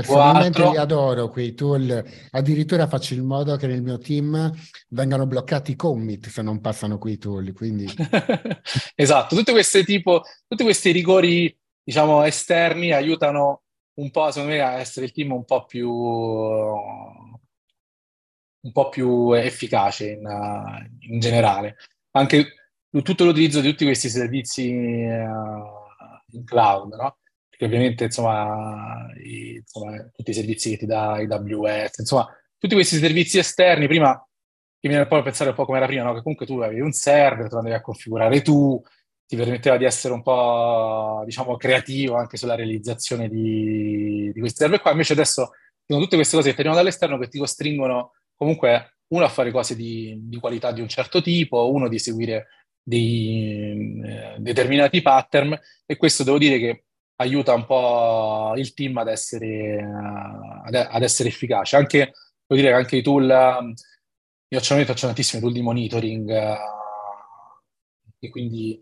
Personalmente 0.02 0.70
li 0.70 0.78
adoro 0.78 1.28
quei 1.30 1.56
tool, 1.56 2.06
addirittura 2.30 2.86
faccio 2.88 3.16
in 3.16 3.26
modo 3.26 3.56
che 3.56 3.66
nel 3.66 3.82
mio 3.82 3.98
team 3.98 4.52
vengano 4.90 5.26
bloccati 5.26 5.72
i 5.72 5.76
commit 5.76 6.28
se 6.28 6.44
non 6.44 6.62
passano 6.62 7.00
quei 7.00 7.18
tool. 7.18 7.52
Quindi... 7.52 7.86
esatto, 8.94 9.36
tutte 9.36 9.52
queste 9.54 9.84
tipo, 9.84 10.22
tutti 10.48 10.62
questi 10.64 10.92
rigori, 10.92 11.52
diciamo, 11.84 12.24
esterni 12.24 12.92
aiutano 12.92 13.64
un 13.96 14.12
po', 14.12 14.30
secondo 14.30 14.54
me, 14.54 14.62
a 14.62 14.74
essere 14.74 15.08
il 15.08 15.12
team 15.12 15.32
un 15.32 15.46
po' 15.46 15.66
più, 15.66 15.90
un 15.90 17.40
po' 18.72 18.90
più 18.90 19.34
efficace 19.34 20.12
in, 20.12 20.28
in 21.10 21.20
generale. 21.20 21.78
Anche 22.12 22.54
tutto 23.02 23.26
l'utilizzo 23.26 23.62
di 23.62 23.72
tutti 23.72 23.86
questi 23.86 24.10
servizi 24.10 24.70
uh, 24.70 26.34
in 26.34 26.44
cloud, 26.46 26.94
no? 26.94 27.18
Perché 27.58 27.66
ovviamente 27.66 28.04
insomma, 28.04 29.12
i, 29.24 29.56
insomma, 29.56 29.98
tutti 30.14 30.30
i 30.30 30.34
servizi 30.34 30.70
che 30.70 30.78
ti 30.78 30.86
dà 30.86 31.14
AWS, 31.14 31.98
insomma, 31.98 32.28
tutti 32.56 32.76
questi 32.76 32.98
servizi 32.98 33.40
esterni, 33.40 33.88
prima 33.88 34.16
che 34.80 34.88
viene 34.88 35.08
poi 35.08 35.20
a 35.20 35.24
pensare 35.24 35.50
un 35.50 35.56
po' 35.56 35.66
come 35.66 35.78
era 35.78 35.88
prima, 35.88 36.04
no? 36.04 36.14
che 36.14 36.22
comunque 36.22 36.46
tu 36.46 36.60
avevi 36.60 36.82
un 36.82 36.92
server, 36.92 37.48
te 37.48 37.54
lo 37.54 37.58
andavi 37.58 37.76
a 37.76 37.82
configurare 37.82 38.44
tu, 38.44 38.80
ti 39.26 39.36
permetteva 39.36 39.76
di 39.78 39.86
essere 39.86 40.14
un 40.14 40.22
po', 40.22 41.24
diciamo, 41.26 41.58
creativo 41.58 42.16
anche 42.16 42.38
sulla 42.38 42.54
realizzazione 42.54 43.28
di, 43.28 44.32
di 44.32 44.40
questi 44.40 44.60
server 44.60 44.80
qua, 44.80 44.92
invece 44.92 45.14
adesso 45.14 45.50
sono 45.84 46.02
tutte 46.02 46.16
queste 46.16 46.36
cose 46.36 46.50
che 46.50 46.56
arrivano 46.56 46.80
dall'esterno 46.80 47.18
che 47.18 47.28
ti 47.28 47.40
costringono 47.40 48.12
comunque 48.36 49.00
uno 49.08 49.26
a 49.26 49.30
fare 49.30 49.52
cose 49.52 49.76
di, 49.76 50.16
di 50.22 50.38
qualità 50.38 50.72
di 50.72 50.82
un 50.82 50.88
certo 50.88 51.22
tipo, 51.24 51.72
uno 51.72 51.88
di 51.88 51.98
seguire 51.98 52.48
dei 52.84 54.00
eh, 54.06 54.36
determinati 54.38 55.02
pattern 55.02 55.60
e 55.86 55.96
questo 55.98 56.24
devo 56.24 56.38
dire 56.38 56.60
che 56.60 56.84
aiuta 57.18 57.54
un 57.54 57.66
po' 57.66 58.54
il 58.58 58.74
team 58.74 58.98
ad 58.98 59.08
essere, 59.08 59.84
ad, 60.66 61.04
essere 61.04 61.30
efficace. 61.30 61.76
Anche, 61.76 62.12
devo 62.46 62.62
dire 62.62 62.70
che 62.70 62.78
anche 62.78 62.96
i 62.98 63.02
tool, 63.02 63.26
io 64.50 64.60
faccio, 64.60 64.76
faccio 64.86 65.06
tantissimi 65.08 65.42
tool 65.42 65.54
di 65.54 65.62
monitoring 65.62 66.30
uh, 66.30 66.58
e 68.20 68.30
quindi 68.30 68.82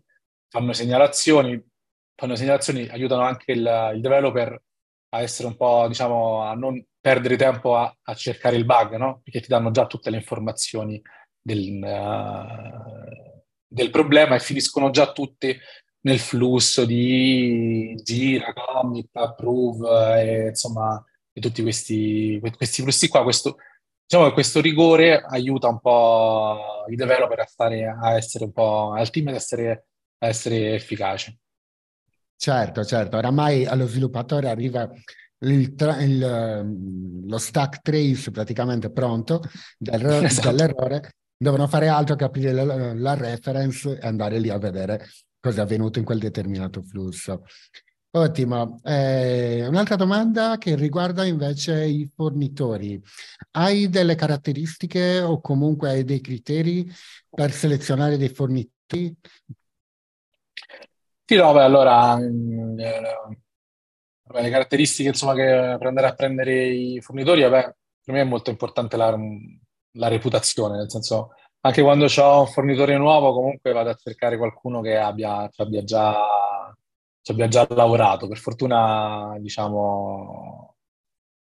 fanno 0.50 0.74
segnalazioni, 0.74 1.62
fanno 2.16 2.36
segnalazioni, 2.36 2.88
aiutano 2.88 3.24
anche 3.24 3.52
il, 3.54 3.92
il, 3.94 4.02
developer 4.02 4.62
a 5.10 5.22
essere 5.22 5.48
un 5.48 5.56
po', 5.56 5.86
diciamo, 5.88 6.42
a 6.42 6.54
non 6.54 6.84
perdere 7.00 7.38
tempo 7.38 7.78
a, 7.78 7.96
a 8.02 8.14
cercare 8.16 8.58
il 8.58 8.66
bug, 8.66 8.96
no? 8.96 9.22
Perché 9.24 9.42
ti 9.42 9.48
danno 9.48 9.72
già 9.72 9.86
tutte 9.86 10.10
le 10.10 10.18
informazioni 10.18 11.02
del, 11.42 11.82
uh, 11.82 13.34
del 13.66 13.90
problema 13.92 14.36
e 14.36 14.40
finiscono 14.40 14.90
già 14.90 15.12
tutte 15.12 15.60
nel 16.06 16.20
flusso 16.20 16.86
di 16.86 18.00
gira, 18.04 18.54
commit, 18.54 19.10
approve, 19.14 20.22
e, 20.22 20.48
insomma, 20.50 21.04
e 21.34 21.42
tutti 21.42 21.62
questi, 21.62 22.40
questi 22.56 22.84
flussi 22.84 23.08
qua. 23.08 23.24
Questo, 23.24 23.58
diciamo 24.06 24.28
che 24.28 24.34
questo 24.34 24.62
rigore 24.62 25.20
aiuta 25.22 25.68
un 25.68 25.80
po' 25.80 26.86
i 26.90 26.96
developer 26.96 27.40
a, 27.40 27.46
stare, 27.46 27.86
a 27.86 28.14
essere 28.14 28.46
un 28.46 28.52
po' 28.52 28.94
al 28.94 29.10
team 29.10 29.28
ad 29.28 29.36
essere, 29.36 29.88
a 30.20 30.28
essere 30.28 30.76
efficace. 30.76 31.40
Certo, 32.38 32.86
certo. 32.86 33.18
Oramai 33.18 33.66
allo 33.66 33.88
sviluppatore 33.88 34.50
arriva 34.50 34.88
il, 35.40 35.74
il, 36.02 37.24
lo 37.26 37.38
stack 37.38 37.82
trace 37.82 38.30
praticamente 38.30 38.92
pronto 38.92 39.42
dell'errore, 39.80 40.28
esatto. 40.28 40.50
dell'errore. 40.50 41.14
Devono 41.36 41.68
fare 41.68 41.88
altro 41.88 42.16
che 42.16 42.26
aprire 42.26 42.52
la, 42.52 42.94
la 42.94 43.14
reference 43.16 43.98
e 43.98 44.06
andare 44.06 44.38
lì 44.38 44.50
a 44.50 44.60
vedere 44.60 45.08
cosa 45.46 45.62
è 45.62 45.64
avvenuto 45.64 46.00
in 46.00 46.06
quel 46.06 46.18
determinato 46.18 46.82
flusso. 46.82 47.44
Ottimo. 48.10 48.80
Eh, 48.84 49.68
un'altra 49.68 49.96
domanda 49.96 50.58
che 50.58 50.76
riguarda 50.76 51.24
invece 51.24 51.86
i 51.86 52.10
fornitori. 52.16 53.00
Hai 53.52 53.88
delle 53.90 54.16
caratteristiche 54.16 55.20
o 55.20 55.40
comunque 55.42 55.90
hai 55.90 56.04
dei 56.04 56.22
criteri 56.22 56.90
per 57.30 57.52
selezionare 57.52 58.18
dei 58.18 58.30
fornitori? 58.30 59.16
Sì, 61.26 61.36
no, 61.36 61.54
beh, 61.54 61.64
allora, 61.64 62.18
mh, 62.18 62.80
eh, 62.80 63.02
le 64.42 64.50
caratteristiche 64.50 65.10
insomma, 65.10 65.36
che 65.36 65.76
per 65.78 65.86
andare 65.86 66.08
a 66.08 66.14
prendere 66.16 66.68
i 66.68 67.02
fornitori, 67.02 67.42
vabbè, 67.42 67.76
per 68.04 68.16
me 68.16 68.22
è 68.22 68.24
molto 68.24 68.50
importante 68.50 68.98
la, 68.98 69.16
la 69.92 70.08
reputazione, 70.08 70.78
nel 70.78 70.90
senso 70.90 71.34
anche 71.66 71.82
quando 71.82 72.06
ho 72.06 72.40
un 72.42 72.48
fornitore 72.48 72.96
nuovo, 72.96 73.34
comunque 73.34 73.72
vado 73.72 73.90
a 73.90 73.96
cercare 73.96 74.38
qualcuno 74.38 74.82
che 74.82 74.98
abbia, 74.98 75.50
ci 75.52 75.62
abbia 75.62 75.84
già, 75.84 76.16
ci 77.24 77.32
abbia 77.32 77.48
già 77.48 77.66
lavorato. 77.72 78.28
Per 78.28 78.38
fortuna, 78.38 79.36
diciamo, 79.40 80.76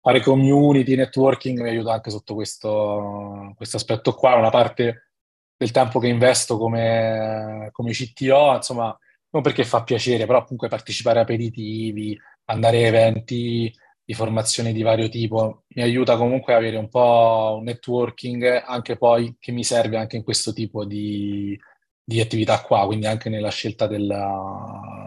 fare 0.01 0.21
community, 0.21 0.97
networking 0.97 1.61
mi 1.61 1.69
aiuta 1.69 1.93
anche 1.93 2.11
sotto 2.11 2.35
questo, 2.35 3.53
questo 3.55 3.77
aspetto 3.77 4.13
qua. 4.15 4.35
Una 4.35 4.51
parte 4.51 5.11
del 5.57 5.71
tempo 5.71 6.01
che 6.01 6.09
investo 6.09 6.59
come, 6.59 7.69
come 7.71 7.93
CTO, 7.93 8.57
insomma, 8.57 8.97
non 9.31 9.43
perché 9.43 9.63
fa 9.65 9.85
piacere, 9.85 10.27
però 10.27 10.43
comunque 10.43 10.67
partecipare 10.67 11.21
a 11.21 11.23
aperitivi, 11.23 12.19
andare 12.47 12.79
a 12.79 12.87
eventi 12.87 13.73
di 14.11 14.17
formazione 14.17 14.73
di 14.73 14.83
vario 14.83 15.09
tipo, 15.09 15.63
mi 15.69 15.83
aiuta 15.83 16.17
comunque 16.17 16.53
ad 16.53 16.59
avere 16.59 16.77
un 16.77 16.89
po' 16.89 17.55
un 17.59 17.63
networking 17.63 18.65
anche 18.67 18.97
poi 18.97 19.37
che 19.39 19.53
mi 19.53 19.63
serve 19.63 19.99
anche 19.99 20.17
in 20.17 20.25
questo 20.25 20.53
tipo 20.53 20.85
di, 20.85 21.57
di 22.03 22.21
attività 22.21 22.61
qua, 22.61 22.87
quindi 22.87 23.07
anche 23.07 23.29
nella 23.29 23.51
scelta 23.51 23.87
del, 23.87 24.13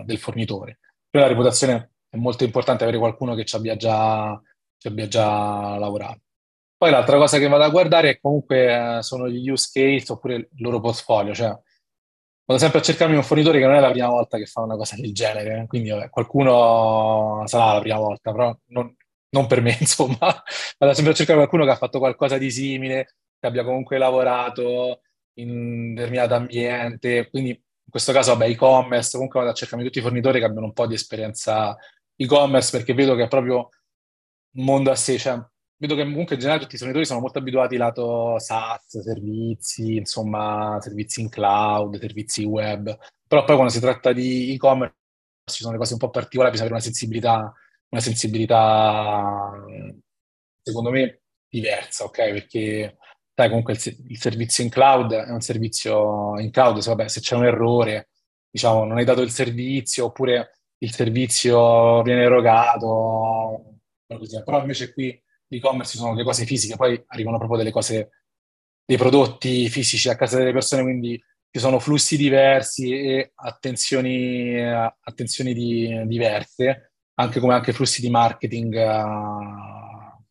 del 0.06 0.18
fornitore. 0.18 0.80
Per 1.10 1.20
la 1.20 1.28
reputazione 1.28 1.95
è 2.08 2.16
molto 2.16 2.45
importante 2.45 2.84
avere 2.84 2.97
qualcuno 2.97 3.36
che 3.36 3.43
ci 3.43 3.58
abbia 3.58 3.76
già, 3.76 4.41
ci 4.78 4.88
abbia 4.88 5.10
già 5.10 5.78
lavorato. 5.78 6.22
Poi 6.78 6.89
l'altra 6.89 7.18
cosa 7.18 7.38
che 7.39 7.49
vado 7.49 7.64
a 7.66 7.70
guardare 7.70 8.10
è 8.12 8.20
comunque 8.22 8.99
eh, 8.99 9.04
sono 9.04 9.28
gli 9.28 9.49
use 9.49 9.70
case 9.74 10.14
oppure 10.14 10.36
il 10.36 10.47
loro 10.60 10.80
portfolio, 10.80 11.34
cioè 11.34 11.54
vado 12.46 12.60
sempre 12.60 12.80
a 12.80 12.82
cercarmi 12.82 13.16
un 13.16 13.24
fornitore 13.24 13.60
che 13.60 13.66
non 13.66 13.76
è 13.76 13.80
la 13.80 13.91
prima 13.91 14.10
volta 14.10 14.38
che 14.38 14.46
fa 14.46 14.62
una 14.62 14.76
cosa 14.76 14.96
del 14.96 15.14
genere, 15.14 15.62
eh. 15.62 15.68
quindi 15.68 15.89
vabbè, 15.89 16.10
qualcuno 16.10 17.44
sarà 17.46 17.74
la 17.74 17.80
prima 17.80 17.98
volta, 17.98 18.32
però 18.32 18.58
non, 18.68 18.96
non 19.30 19.48
per 19.48 19.62
me, 19.62 19.76
insomma, 19.80 20.18
vado 20.78 20.94
sempre 20.94 21.12
a 21.14 21.16
cercare 21.16 21.38
qualcuno 21.39 21.66
che 21.66 21.72
ha 21.72 21.76
fatto 21.76 22.00
qualcosa 22.00 22.38
di 22.38 22.52
simile, 22.52 23.16
che 23.39 23.48
abbia 23.48 23.64
comunque 23.64 23.98
lavorato 23.98 25.02
in 25.36 25.50
un 25.50 25.94
determinato 25.94 26.36
ambiente, 26.36 27.30
quindi 27.30 27.50
in 27.50 27.89
questo 27.89 28.12
caso, 28.12 28.32
vabbè, 28.32 28.50
e-commerce, 28.50 29.12
comunque 29.14 29.39
vado 29.39 29.52
a 29.52 29.56
cercarmi 29.56 29.84
tutti 29.84 30.00
i 30.00 30.02
fornitori 30.02 30.39
che 30.39 30.46
abbiano 30.46 30.66
un 30.68 30.74
po' 30.74 30.88
di 30.88 30.96
esperienza 30.96 31.76
e-commerce, 32.16 32.72
perché 32.72 32.94
vedo 32.94 33.16
che 33.16 33.24
è 33.24 33.28
proprio 33.28 33.70
un 34.56 34.64
mondo 34.66 34.91
a 34.91 34.96
sé, 34.96 35.18
cioè 35.18 35.39
vedo 35.84 35.95
che 35.95 36.03
comunque 36.03 36.36
in 36.36 36.39
generale 36.39 36.63
tutti 36.63 36.75
i 36.75 36.77
fornitori 36.77 37.05
sono 37.05 37.19
molto 37.19 37.39
abituati 37.39 37.75
lato 37.75 38.39
SaaS, 38.39 39.01
servizi, 39.01 39.97
insomma, 39.97 40.79
servizi 40.81 41.19
in 41.19 41.27
cloud, 41.29 41.99
servizi 41.99 42.45
web, 42.45 42.97
però 43.27 43.43
poi 43.43 43.55
quando 43.55 43.73
si 43.73 43.81
tratta 43.81 44.13
di 44.13 44.53
e-commerce 44.53 44.95
ci 45.51 45.61
sono 45.61 45.73
le 45.73 45.79
cose 45.79 45.93
un 45.93 45.99
po' 45.99 46.09
particolari, 46.09 46.51
bisogna 46.51 46.69
avere 46.69 46.86
una 46.86 46.93
sensibilità, 46.93 47.53
una 47.89 48.01
sensibilità 48.01 49.51
secondo 50.61 50.89
me 50.89 51.21
diversa, 51.49 52.05
ok? 52.05 52.17
Perché 52.31 52.97
dai, 53.34 53.49
comunque 53.49 53.73
il, 53.73 53.97
il, 54.07 54.17
servizio 54.17 54.63
in 54.63 54.69
cloud 54.69 55.11
è 55.13 55.31
un 55.31 55.41
servizio 55.41 56.39
in 56.39 56.49
cloud, 56.51 56.77
se, 56.77 56.89
vabbè, 56.91 57.09
se 57.09 57.19
c'è 57.19 57.36
un 57.36 57.45
errore, 57.45 58.09
diciamo, 58.49 58.86
non 58.86 58.97
hai 58.97 59.05
dato 59.05 59.21
il 59.21 59.31
servizio 59.31 60.05
oppure 60.05 60.59
il 60.77 60.93
servizio 60.93 62.01
viene 62.03 62.23
erogato, 62.23 63.79
però 64.45 64.61
invece 64.61 64.93
qui 64.93 65.21
l'e-commerce 65.54 65.97
sono 65.97 66.14
le 66.14 66.24
cose 66.24 66.45
fisiche, 66.45 66.76
poi 66.76 67.01
arrivano 67.08 67.38
proprio 67.38 67.58
delle 67.58 67.72
cose, 67.72 68.10
dei 68.86 68.97
prodotti 68.97 69.70
fisici 69.70 70.10
a 70.10 70.16
casa 70.16 70.38
delle 70.38 70.51
persone, 70.51 70.84
quindi 70.84 71.22
ci 71.49 71.60
sono 71.60 71.80
flussi 71.80 72.18
diversi 72.18 72.91
e 72.91 73.32
attenzioni, 73.36 74.60
attenzioni 74.60 75.54
di, 75.54 76.01
diverse, 76.08 76.93
anche 77.16 77.39
come 77.39 77.54
anche 77.54 77.74
flussi 77.74 78.01
di 78.01 78.10
marketing 78.10 78.74
uh, 78.74 80.24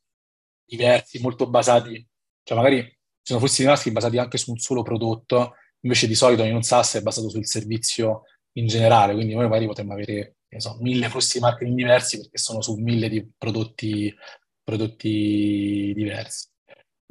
diversi, 0.65 1.21
molto 1.21 1.49
basati, 1.49 2.05
cioè 2.43 2.57
magari 2.57 2.83
ci 2.83 2.97
sono 3.23 3.39
flussi 3.39 3.63
di 3.63 3.69
marketing 3.69 3.95
basati 3.95 4.19
anche 4.19 4.37
su 4.39 4.51
un 4.51 4.59
solo 4.59 4.83
prodotto, 4.83 5.55
invece 5.81 6.09
di 6.09 6.15
solito 6.17 6.43
in 6.43 6.55
un 6.57 6.63
SaaS 6.63 6.97
è 6.97 7.03
basato 7.03 7.29
sul 7.29 7.47
servizio 7.47 8.23
in 8.55 8.67
generale, 8.67 9.15
quindi 9.15 9.35
noi 9.35 9.45
magari 9.45 9.67
potremmo 9.67 9.93
avere 9.93 10.37
so, 10.59 10.77
mille 10.81 11.09
flussi 11.09 11.39
di 11.39 11.45
marketing 11.45 11.77
diversi 11.77 12.19
perché 12.19 12.39
sono 12.39 12.61
su 12.61 12.75
mille 12.75 13.09
di 13.09 13.27
prodotti 13.37 14.13
prodotti 14.63 15.93
diversi. 15.95 16.49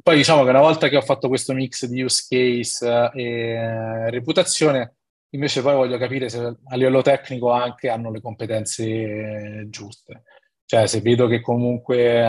Poi 0.02 0.16
diciamo 0.16 0.42
che 0.42 0.50
una 0.50 0.60
volta 0.60 0.88
che 0.88 0.96
ho 0.96 1.02
fatto 1.02 1.28
questo 1.28 1.54
mix 1.54 1.86
di 1.86 2.02
use 2.02 2.26
case 2.28 3.10
e 3.14 4.10
reputazione, 4.10 4.96
invece 5.30 5.62
poi 5.62 5.74
voglio 5.74 5.96
capire 5.96 6.28
se 6.28 6.38
a 6.40 6.76
livello 6.76 7.02
tecnico 7.02 7.52
anche 7.52 7.88
hanno 7.88 8.10
le 8.10 8.20
competenze 8.20 9.66
giuste. 9.68 10.24
Cioè 10.64 10.86
se 10.86 11.00
vedo 11.00 11.28
che 11.28 11.40
comunque, 11.40 12.20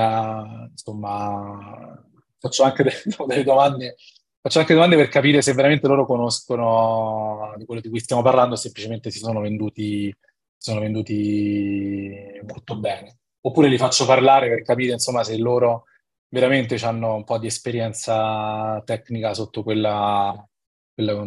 insomma, 0.69 1.99
faccio 2.37 2.63
anche 2.63 2.83
delle, 2.83 3.01
delle 3.27 3.43
domande 3.43 3.95
Faccio 4.43 4.59
anche 4.59 4.73
domande 4.73 4.97
per 4.97 5.07
capire 5.07 5.41
se 5.41 5.53
veramente 5.53 5.87
loro 5.87 6.05
conoscono 6.05 7.53
di 7.55 7.63
quello 7.63 7.79
di 7.79 7.87
cui 7.87 7.99
stiamo 8.01 8.21
parlando, 8.21 8.57
semplicemente 8.57 9.09
si 9.09 9.19
sono 9.19 9.39
venduti, 9.39 10.13
sono 10.57 10.81
venduti 10.81 12.11
molto 12.45 12.77
bene 12.77 13.19
oppure 13.45 13.67
li 13.67 13.77
faccio 13.77 14.05
parlare 14.05 14.49
per 14.49 14.61
capire 14.61 14.93
insomma 14.93 15.23
se 15.23 15.37
loro 15.37 15.85
veramente 16.29 16.75
hanno 16.83 17.15
un 17.15 17.23
po' 17.23 17.37
di 17.37 17.47
esperienza 17.47 18.81
tecnica 18.85 19.33
sotto 19.33 19.61
quella, 19.61 20.47
quella, 20.93 21.23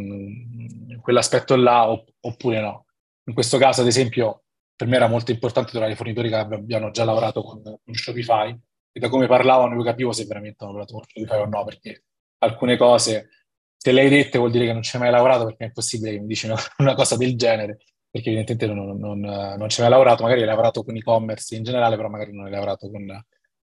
quell'aspetto 1.01 1.55
là 1.57 1.89
oppure 1.89 2.61
no. 2.61 2.87
In 3.29 3.35
questo 3.35 3.59
caso, 3.59 3.83
ad 3.83 3.87
esempio, 3.87 4.45
per 4.75 4.89
me 4.89 4.97
era 4.97 5.09
molto 5.09 5.31
importante 5.31 5.71
trovare 5.71 5.93
i 5.93 5.97
fornitori 5.97 6.29
che 6.29 6.35
abbiano 6.35 6.91
già 6.91 7.05
lavorato 7.05 7.43
con, 7.43 7.63
con 7.63 7.95
Shopify 7.95 8.57
e 8.93 9.01
da 9.01 9.09
come 9.09 9.27
parlavano 9.27 9.77
io 9.77 9.83
capivo 9.83 10.13
se 10.13 10.25
veramente 10.25 10.65
hanno 10.65 10.73
lavorato 10.73 10.95
con 10.95 11.05
Shopify 11.07 11.41
o 11.41 11.47
no, 11.47 11.65
perché 11.65 12.05
alcune 12.39 12.77
cose, 12.77 13.29
se 13.77 13.93
le 13.93 14.01
hai 14.01 14.09
dette 14.09 14.39
vuol 14.39 14.51
dire 14.51 14.67
che 14.67 14.73
non 14.73 14.83
ci 14.83 14.97
hai 14.97 15.03
mai 15.03 15.13
lavorato 15.13 15.45
perché 15.45 15.65
è 15.65 15.67
impossibile 15.69 16.13
che 16.13 16.21
mi 16.21 16.27
dici 16.27 16.47
una, 16.47 16.57
una 16.79 16.95
cosa 16.95 17.17
del 17.17 17.37
genere 17.37 17.79
perché 18.17 18.31
evidentemente 18.31 18.67
non, 18.67 18.99
non, 18.99 19.21
non 19.21 19.69
ci 19.69 19.81
aveva 19.81 19.97
lavorato, 19.97 20.23
magari 20.23 20.41
hai 20.41 20.47
lavorato 20.47 20.83
con 20.83 20.97
e-commerce 20.97 21.55
in 21.55 21.65
generale, 21.65 21.97
però 21.97 22.09
magari 22.09 22.33
non 22.33 22.47
hai 22.47 22.51
lavorato 22.51 22.91
con, 22.91 23.25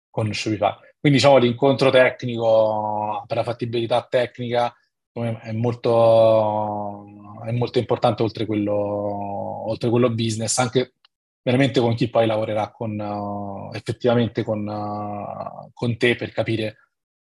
con 0.09 0.33
Shopify. 0.33 0.73
Quindi 0.99 1.19
diciamo 1.19 1.37
l'incontro 1.37 1.89
tecnico 1.89 3.23
per 3.27 3.37
la 3.37 3.43
fattibilità 3.43 4.05
tecnica 4.09 4.75
è 5.13 5.51
molto, 5.53 7.05
è 7.45 7.51
molto 7.51 7.79
importante 7.79 8.23
oltre 8.23 8.45
quello, 8.45 8.73
oltre 8.73 9.89
quello 9.89 10.09
business, 10.09 10.57
anche 10.57 10.95
veramente 11.41 11.79
con 11.79 11.95
chi 11.95 12.09
poi 12.09 12.25
lavorerà 12.25 12.71
con, 12.71 12.99
uh, 12.99 13.73
effettivamente 13.73 14.43
con, 14.43 14.67
uh, 14.67 15.69
con, 15.73 15.97
te 15.97 16.15
per 16.17 16.33
capire 16.33 16.75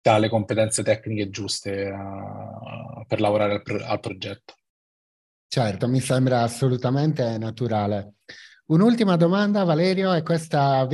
se 0.02 0.10
ha 0.10 0.18
le 0.18 0.28
competenze 0.28 0.84
tecniche 0.84 1.30
giuste 1.30 1.90
uh, 1.90 3.06
per 3.08 3.22
lavorare 3.22 3.54
al, 3.54 3.62
pro- 3.62 3.84
al 3.86 4.00
progetto. 4.02 4.56
Certo, 5.54 5.88
mi 5.88 6.00
sembra 6.00 6.42
assolutamente 6.42 7.38
naturale. 7.38 8.16
Un'ultima 8.70 9.18
domanda, 9.18 9.64
Valerio, 9.64 10.12
e 10.12 10.24
questa 10.24 10.88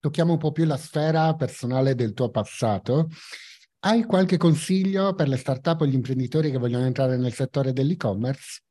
tocchiamo 0.00 0.32
un 0.32 0.38
po' 0.38 0.50
più 0.50 0.64
la 0.64 0.76
sfera 0.76 1.32
personale 1.36 1.94
del 1.94 2.12
tuo 2.12 2.28
passato. 2.28 3.06
Hai 3.78 4.02
qualche 4.02 4.38
consiglio 4.38 5.14
per 5.14 5.28
le 5.28 5.36
start-up 5.36 5.82
o 5.82 5.86
gli 5.86 5.94
imprenditori 5.94 6.50
che 6.50 6.58
vogliono 6.58 6.84
entrare 6.84 7.16
nel 7.16 7.32
settore 7.32 7.72
dell'e-commerce? 7.72 8.62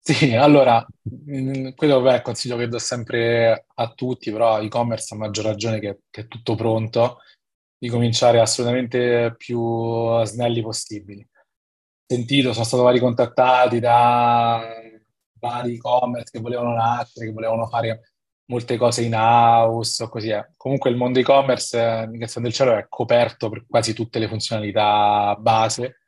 Sì, 0.00 0.34
allora, 0.34 0.84
mm, 1.08 1.68
quello 1.76 2.04
è 2.08 2.14
il 2.16 2.22
consiglio 2.22 2.56
che 2.56 2.66
do 2.66 2.80
sempre 2.80 3.66
a 3.72 3.92
tutti, 3.92 4.32
però 4.32 4.60
e-commerce 4.60 5.14
a 5.14 5.16
maggior 5.16 5.44
ragione 5.44 5.78
che, 5.78 6.00
che 6.10 6.22
è 6.22 6.26
tutto 6.26 6.56
pronto, 6.56 7.18
di 7.78 7.88
cominciare 7.88 8.40
assolutamente 8.40 9.32
più 9.38 10.24
snelli 10.24 10.60
possibili 10.60 11.24
sentito, 12.10 12.52
sono 12.52 12.64
stato 12.64 12.82
vari 12.82 12.98
contattati 12.98 13.78
da 13.78 14.60
vari 15.38 15.74
e-commerce 15.74 16.32
che 16.32 16.40
volevano 16.40 16.74
nascere, 16.74 17.26
che 17.26 17.32
volevano 17.32 17.66
fare 17.68 18.14
molte 18.46 18.76
cose 18.76 19.04
in 19.04 19.14
house 19.14 20.02
o 20.02 20.08
così 20.08 20.30
è. 20.30 20.44
Comunque 20.56 20.90
il 20.90 20.96
mondo 20.96 21.20
e-commerce, 21.20 22.08
in 22.12 22.18
Canzone 22.18 22.46
del 22.46 22.54
Cielo, 22.54 22.76
è 22.76 22.86
coperto 22.88 23.48
per 23.48 23.64
quasi 23.68 23.94
tutte 23.94 24.18
le 24.18 24.26
funzionalità 24.26 25.36
base. 25.38 25.98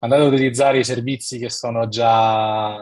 Andate 0.00 0.22
ad 0.22 0.32
utilizzare 0.32 0.78
i 0.78 0.84
servizi 0.84 1.38
che 1.38 1.48
sono 1.48 1.86
già, 1.86 2.76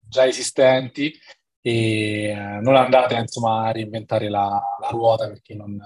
già 0.00 0.26
esistenti 0.26 1.12
e 1.60 2.34
non 2.62 2.74
andate 2.74 3.16
insomma 3.16 3.66
a 3.66 3.72
reinventare 3.72 4.30
la, 4.30 4.60
la 4.80 4.88
ruota 4.88 5.28
perché, 5.28 5.54
non, 5.54 5.78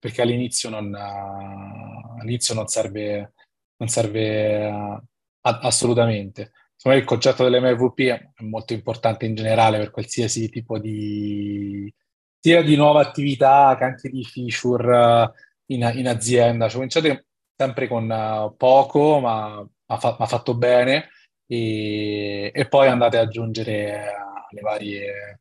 perché 0.00 0.22
all'inizio, 0.22 0.68
non, 0.68 0.92
all'inizio 0.96 2.54
non 2.54 2.66
serve 2.66 3.34
non 3.80 3.88
serve 3.88 4.66
uh, 4.66 5.00
assolutamente. 5.40 6.52
Secondo 6.76 6.98
il 6.98 7.04
concetto 7.04 7.48
dell'MVP 7.48 8.00
è 8.00 8.42
molto 8.42 8.72
importante 8.72 9.26
in 9.26 9.34
generale 9.34 9.78
per 9.78 9.90
qualsiasi 9.90 10.48
tipo 10.48 10.78
di, 10.78 11.92
sia 12.38 12.62
di 12.62 12.76
nuova 12.76 13.00
attività 13.00 13.74
che 13.76 13.84
anche 13.84 14.08
di 14.08 14.24
feature 14.24 14.96
uh, 14.96 15.30
in, 15.72 15.90
in, 15.94 16.08
azienda. 16.08 16.66
Cioè, 16.66 16.74
cominciate 16.74 17.26
sempre 17.56 17.88
con 17.88 18.08
uh, 18.08 18.56
poco, 18.56 19.20
ma 19.20 19.66
ha 19.86 19.98
fa- 19.98 20.16
fatto 20.26 20.54
bene, 20.54 21.08
e, 21.46 22.50
e, 22.54 22.68
poi 22.68 22.88
andate 22.88 23.18
ad 23.18 23.26
aggiungere 23.26 24.14
le 24.50 24.60
varie, 24.60 25.40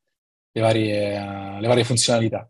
le, 0.52 0.62
varie, 0.62 1.60
le 1.60 1.68
varie 1.68 1.84
funzionalità. 1.84 2.50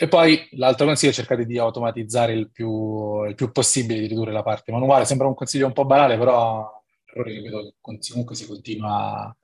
E 0.00 0.06
poi 0.06 0.48
l'altro 0.52 0.86
consiglio 0.86 1.10
è 1.10 1.14
cercare 1.14 1.44
di 1.44 1.58
automatizzare 1.58 2.32
il 2.32 2.52
più, 2.52 3.24
il 3.24 3.34
più, 3.34 3.50
possibile, 3.50 3.98
di 3.98 4.06
ridurre 4.06 4.30
la 4.30 4.44
parte 4.44 4.70
manuale. 4.70 5.04
Sembra 5.04 5.26
un 5.26 5.34
consiglio 5.34 5.66
un 5.66 5.72
po' 5.72 5.86
banale, 5.86 6.16
però 6.16 6.70
errore 7.04 7.74
comunque 7.80 8.36
si 8.36 8.46
continua, 8.46 9.36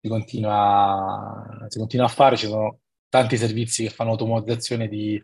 si, 0.00 0.08
continua, 0.08 1.66
si 1.66 1.78
continua, 1.78 2.06
a 2.06 2.10
fare. 2.10 2.36
Ci 2.36 2.46
sono 2.46 2.78
tanti 3.08 3.36
servizi 3.36 3.82
che 3.82 3.90
fanno 3.90 4.10
automatizzazione 4.10 4.86
di, 4.86 5.20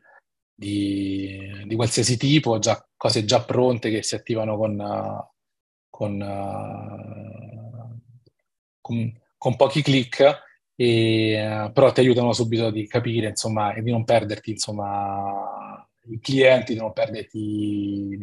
di, 0.53 1.63
di 1.67 1.77
qualsiasi 1.77 2.17
tipo, 2.17 2.59
già, 2.59 2.85
cose 2.97 3.25
già 3.25 3.45
pronte 3.45 3.91
che 3.91 4.03
si 4.03 4.17
attivano 4.17 4.57
con, 4.57 5.25
con, 5.89 6.19
con, 8.81 9.21
con 9.39 9.57
pochi 9.57 9.83
clic 9.83 10.43
e, 10.77 11.71
però 11.73 11.93
ti 11.93 12.01
aiutano 12.01 12.33
subito 12.33 12.71
di 12.71 12.87
capire, 12.87 13.29
insomma, 13.29 13.75
e 13.75 13.83
di 13.83 13.91
non 13.91 14.05
perderti, 14.05 14.51
insomma, 14.51 15.87
i 16.11 16.19
clienti, 16.21 16.75
di 16.75 16.79
non 16.79 16.93
perderti, 16.93 18.17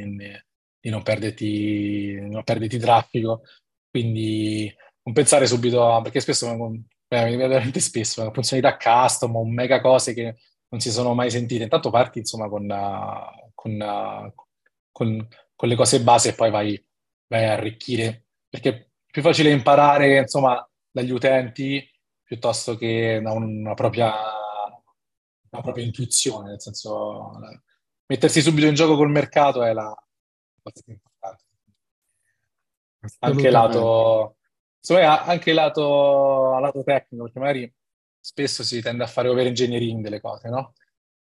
di 0.79 0.89
non 0.89 1.03
perderti, 1.03 1.45
di 1.45 2.29
non 2.29 2.43
perderti 2.43 2.77
traffico. 2.77 3.43
Quindi 3.89 4.73
non 5.03 5.13
pensare 5.13 5.45
subito 5.47 5.91
a, 5.91 6.01
perché 6.01 6.19
spesso 6.21 6.47
eh, 6.49 7.23
vede 7.23 7.47
veramente 7.47 7.79
spesso 7.79 8.21
una 8.21 8.31
funzionalità 8.31 8.77
custom 8.77 9.35
o 9.35 9.45
mega 9.45 9.81
cose 9.81 10.13
che 10.13 10.37
non 10.69 10.79
si 10.79 10.91
sono 10.91 11.13
mai 11.13 11.29
sentite. 11.29 11.63
Intanto 11.63 11.89
parti 11.89 12.19
insomma 12.19 12.47
con, 12.47 12.67
con, 13.53 14.33
con, 14.91 15.27
con 15.55 15.69
le 15.69 15.75
cose 15.75 16.01
base 16.01 16.29
e 16.29 16.33
poi 16.35 16.51
vai, 16.51 16.85
vai 17.27 17.45
a 17.45 17.53
arricchire, 17.53 18.27
perché 18.47 18.69
è 18.69 18.87
più 19.11 19.21
facile 19.21 19.51
imparare 19.51 20.19
insomma 20.19 20.65
dagli 20.89 21.11
utenti 21.11 21.85
piuttosto 22.31 22.77
che 22.77 23.19
da 23.21 23.33
una 23.33 23.73
propria, 23.73 24.09
una 25.49 25.61
propria 25.61 25.83
intuizione, 25.83 26.51
nel 26.51 26.61
senso 26.61 27.37
mettersi 28.05 28.41
subito 28.41 28.67
in 28.67 28.73
gioco 28.73 28.95
col 28.95 29.09
mercato 29.09 29.61
è 29.63 29.73
la 29.73 29.93
cosa 30.63 30.81
più 30.81 30.93
importante. 30.93 31.43
Anche 33.19 33.49
lato, 33.49 34.37
insomma, 34.77 35.25
anche 35.25 35.51
lato, 35.51 36.57
lato 36.57 36.83
tecnico, 36.83 37.23
perché 37.25 37.39
magari 37.39 37.73
spesso 38.17 38.63
si 38.63 38.81
tende 38.81 39.03
a 39.03 39.07
fare 39.07 39.27
over 39.27 39.47
engineering 39.47 40.01
delle 40.01 40.21
cose, 40.21 40.47
no? 40.47 40.71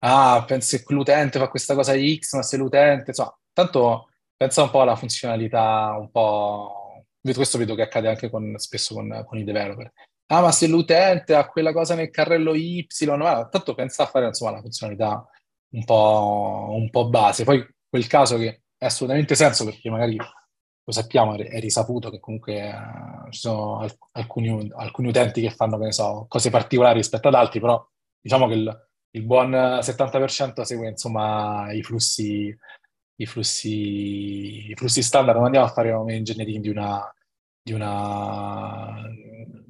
Ah, 0.03 0.45
pensi 0.47 0.81
che 0.81 0.95
l'utente 0.95 1.41
fa 1.41 1.49
questa 1.49 1.75
cosa 1.75 1.95
X, 1.95 2.35
ma 2.35 2.43
se 2.43 2.57
l'utente, 2.57 3.07
insomma, 3.09 3.37
tanto 3.53 4.11
pensa 4.37 4.63
un 4.63 4.71
po' 4.71 4.83
alla 4.83 4.95
funzionalità, 4.95 5.97
un 5.99 6.09
po'... 6.13 7.05
Questo 7.21 7.59
vedo 7.59 7.75
che 7.75 7.83
accade 7.83 8.09
anche 8.09 8.31
con, 8.31 8.55
spesso 8.59 8.95
con, 8.95 9.25
con 9.27 9.39
i 9.39 9.45
developer. 9.45 9.93
Ah, 10.33 10.43
ma 10.43 10.53
se 10.53 10.69
l'utente 10.69 11.35
ha 11.35 11.49
quella 11.49 11.73
cosa 11.73 11.97
nel 11.97 12.11
carrello 12.11 12.55
Y, 12.55 12.87
ma 13.17 13.49
tanto 13.49 13.75
pensa 13.75 14.05
a 14.05 14.07
fare 14.07 14.27
insomma 14.27 14.53
la 14.53 14.61
funzionalità 14.61 15.27
un 15.71 15.85
po', 15.85 16.69
un 16.71 16.89
po' 16.91 17.09
base. 17.09 17.43
Poi 17.45 17.67
quel 17.89 18.07
caso 18.07 18.37
che 18.37 18.63
è 18.77 18.85
assolutamente 18.85 19.35
senso 19.35 19.65
perché 19.65 19.91
magari 19.91 20.17
lo 20.17 20.93
sappiamo, 20.93 21.37
è 21.37 21.59
risaputo 21.59 22.11
che 22.11 22.21
comunque 22.21 22.55
eh, 22.69 23.31
ci 23.31 23.41
sono 23.41 23.85
alcuni, 24.13 24.71
alcuni, 24.77 25.09
utenti 25.09 25.41
che 25.41 25.51
fanno, 25.51 25.79
che 25.79 25.93
so, 25.93 26.27
cose 26.29 26.51
particolari 26.51 26.99
rispetto 26.99 27.29
ad 27.29 27.35
altri, 27.35 27.61
però 27.61 27.85
diciamo 28.21 28.47
che 28.47 28.55
il, 28.55 28.89
il 29.11 29.25
buon 29.25 29.51
70% 29.51 30.63
segue 30.63 30.89
insomma 30.89 31.73
i 31.73 31.83
flussi, 31.83 32.57
i 33.17 33.27
flussi, 33.27 34.71
i 34.71 34.75
flussi 34.77 35.03
standard, 35.03 35.37
non 35.37 35.47
andiamo 35.47 35.67
a 35.67 35.71
fare 35.71 35.91
un 35.91 36.11
engineering 36.11 36.61
di 36.63 36.69
una, 36.69 37.13
di 37.63 37.73
una, 37.73 39.03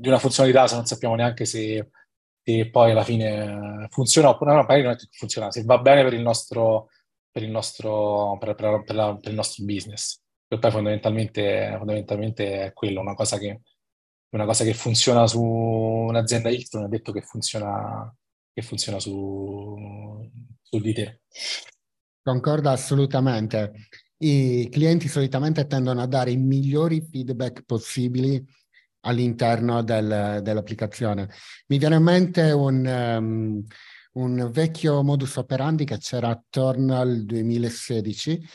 di 0.01 0.09
una 0.09 0.19
funzionalità 0.19 0.67
se 0.67 0.77
non 0.77 0.87
sappiamo 0.87 1.15
neanche 1.15 1.45
se, 1.45 1.91
se 2.43 2.71
poi 2.71 2.93
alla 2.93 3.05
fine 3.05 3.87
funziona 3.91 4.31
oppure 4.31 4.53
no, 4.53 4.63
magari 4.63 4.83
non 4.83 4.97
funziona, 5.11 5.51
se 5.51 5.63
va 5.65 5.79
bene 5.79 6.03
per 6.03 6.15
il 6.15 6.23
nostro, 6.23 6.89
per 7.31 7.43
il 7.43 7.51
nostro, 7.51 8.39
per, 8.41 8.55
per, 8.55 8.83
per, 8.83 8.95
la, 8.95 9.19
il 9.21 9.35
nostro 9.35 9.65
business 9.65 10.21
che 10.49 10.59
poi 10.59 10.71
fondamentalmente, 10.71 11.75
fondamentalmente 11.77 12.65
è 12.65 12.73
quello, 12.73 13.01
una 13.01 13.15
cosa 13.15 13.39
che, 13.39 13.61
una 14.31 14.47
cosa 14.47 14.65
che 14.65 14.75
funziona 14.75 15.27
su 15.27 15.41
un'azienda 15.41 16.51
X 16.51 16.73
non 16.73 16.87
è 16.87 16.89
detto 16.89 17.13
che 17.13 17.21
funziona, 17.21 18.13
che 18.53 18.63
funziona 18.63 18.99
su, 18.99 19.77
su 20.61 20.79
di 20.81 20.93
te. 20.93 21.21
Concordo 22.21 22.71
assolutamente. 22.71 23.73
I 24.23 24.69
clienti 24.71 25.07
solitamente 25.07 25.67
tendono 25.67 26.03
a 26.03 26.07
dare 26.07 26.33
i 26.33 26.37
migliori 26.37 27.01
feedback 27.01 27.63
possibili 27.65 28.45
all'interno 29.01 29.83
del, 29.83 30.41
dell'applicazione. 30.43 31.29
Mi 31.69 31.79
viene 31.79 31.97
in 31.97 32.03
mente 32.03 32.51
un, 32.51 32.85
um, 32.87 33.65
un 34.13 34.51
vecchio 34.53 35.03
modus 35.03 35.37
operandi 35.37 35.85
che 35.85 35.99
c'era 35.99 36.29
attorno 36.29 36.99
al 36.99 37.25
2016 37.25 38.49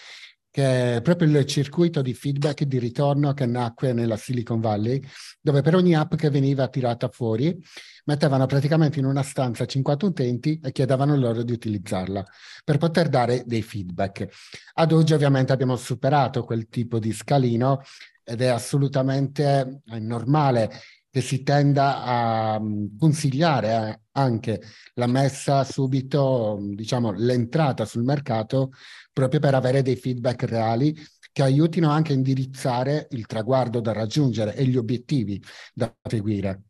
che 0.56 0.96
è 0.96 1.02
proprio 1.02 1.38
il 1.38 1.46
circuito 1.46 2.02
di 2.02 2.14
feedback 2.14 2.64
di 2.64 2.80
ritorno 2.80 3.34
che 3.34 3.46
nacque 3.46 3.92
nella 3.92 4.16
Silicon 4.16 4.62
Valley, 4.62 5.04
dove 5.42 5.62
per 5.62 5.76
ogni 5.76 5.94
app 5.96 6.16
che 6.16 6.30
veniva 6.30 6.70
tirata 6.70 7.10
fuori 7.10 7.62
mettevano 8.06 8.46
praticamente 8.46 9.00
in 9.00 9.06
una 9.06 9.22
stanza 9.22 9.66
50 9.66 10.06
utenti 10.06 10.58
e 10.64 10.72
chiedevano 10.72 11.18
loro 11.18 11.44
di 11.44 11.52
utilizzarla 11.52 12.24
per 12.64 12.78
poter 12.78 13.10
dare 13.10 13.44
dei 13.46 13.62
feedback. 13.64 14.30
Ad 14.76 14.94
oggi 14.94 15.12
ovviamente 15.12 15.52
abbiamo 15.52 15.76
superato 15.76 16.46
quel 16.46 16.70
tipo 16.70 17.00
di 17.00 17.12
scalino 17.12 17.82
ed 18.26 18.42
è 18.42 18.48
assolutamente 18.48 19.82
normale 20.00 20.70
che 21.16 21.22
si 21.22 21.44
tenda 21.44 22.04
a 22.04 22.60
mm, 22.60 22.98
consigliare 23.00 23.70
eh, 23.70 24.00
anche 24.12 24.62
la 24.96 25.08
messa 25.08 25.64
subito, 25.64 26.58
diciamo, 26.74 27.14
l'entrata 27.14 27.86
sul 27.86 28.04
mercato 28.04 28.72
proprio 29.14 29.40
per 29.40 29.56
avere 29.56 29.82
dei 29.82 29.96
feedback 29.96 30.44
reali 30.44 30.94
che 31.32 31.42
aiutino 31.42 31.90
anche 31.90 32.12
a 32.12 32.16
indirizzare 32.16 33.08
il 33.12 33.28
traguardo 33.28 33.80
da 33.80 33.94
raggiungere 33.94 34.56
e 34.56 34.66
gli 34.66 34.76
obiettivi 34.76 35.42
da 35.74 35.90
seguire. 36.06 36.64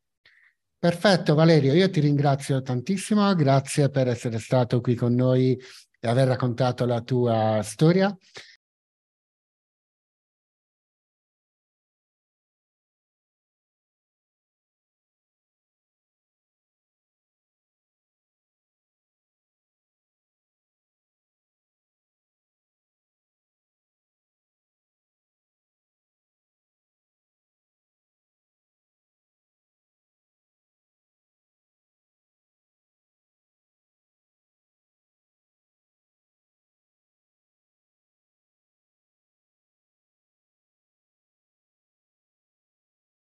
Perfetto 0.77 1.33
Valerio, 1.33 1.73
io 1.73 1.89
ti 1.89 1.99
ringrazio 1.99 2.61
tantissimo, 2.61 3.33
grazie 3.33 3.89
per 3.89 4.07
essere 4.09 4.37
stato 4.37 4.79
qui 4.79 4.93
con 4.93 5.15
noi 5.15 5.59
e 5.99 6.07
aver 6.07 6.27
raccontato 6.27 6.85
la 6.85 7.01
tua 7.01 7.61
storia. 7.63 8.15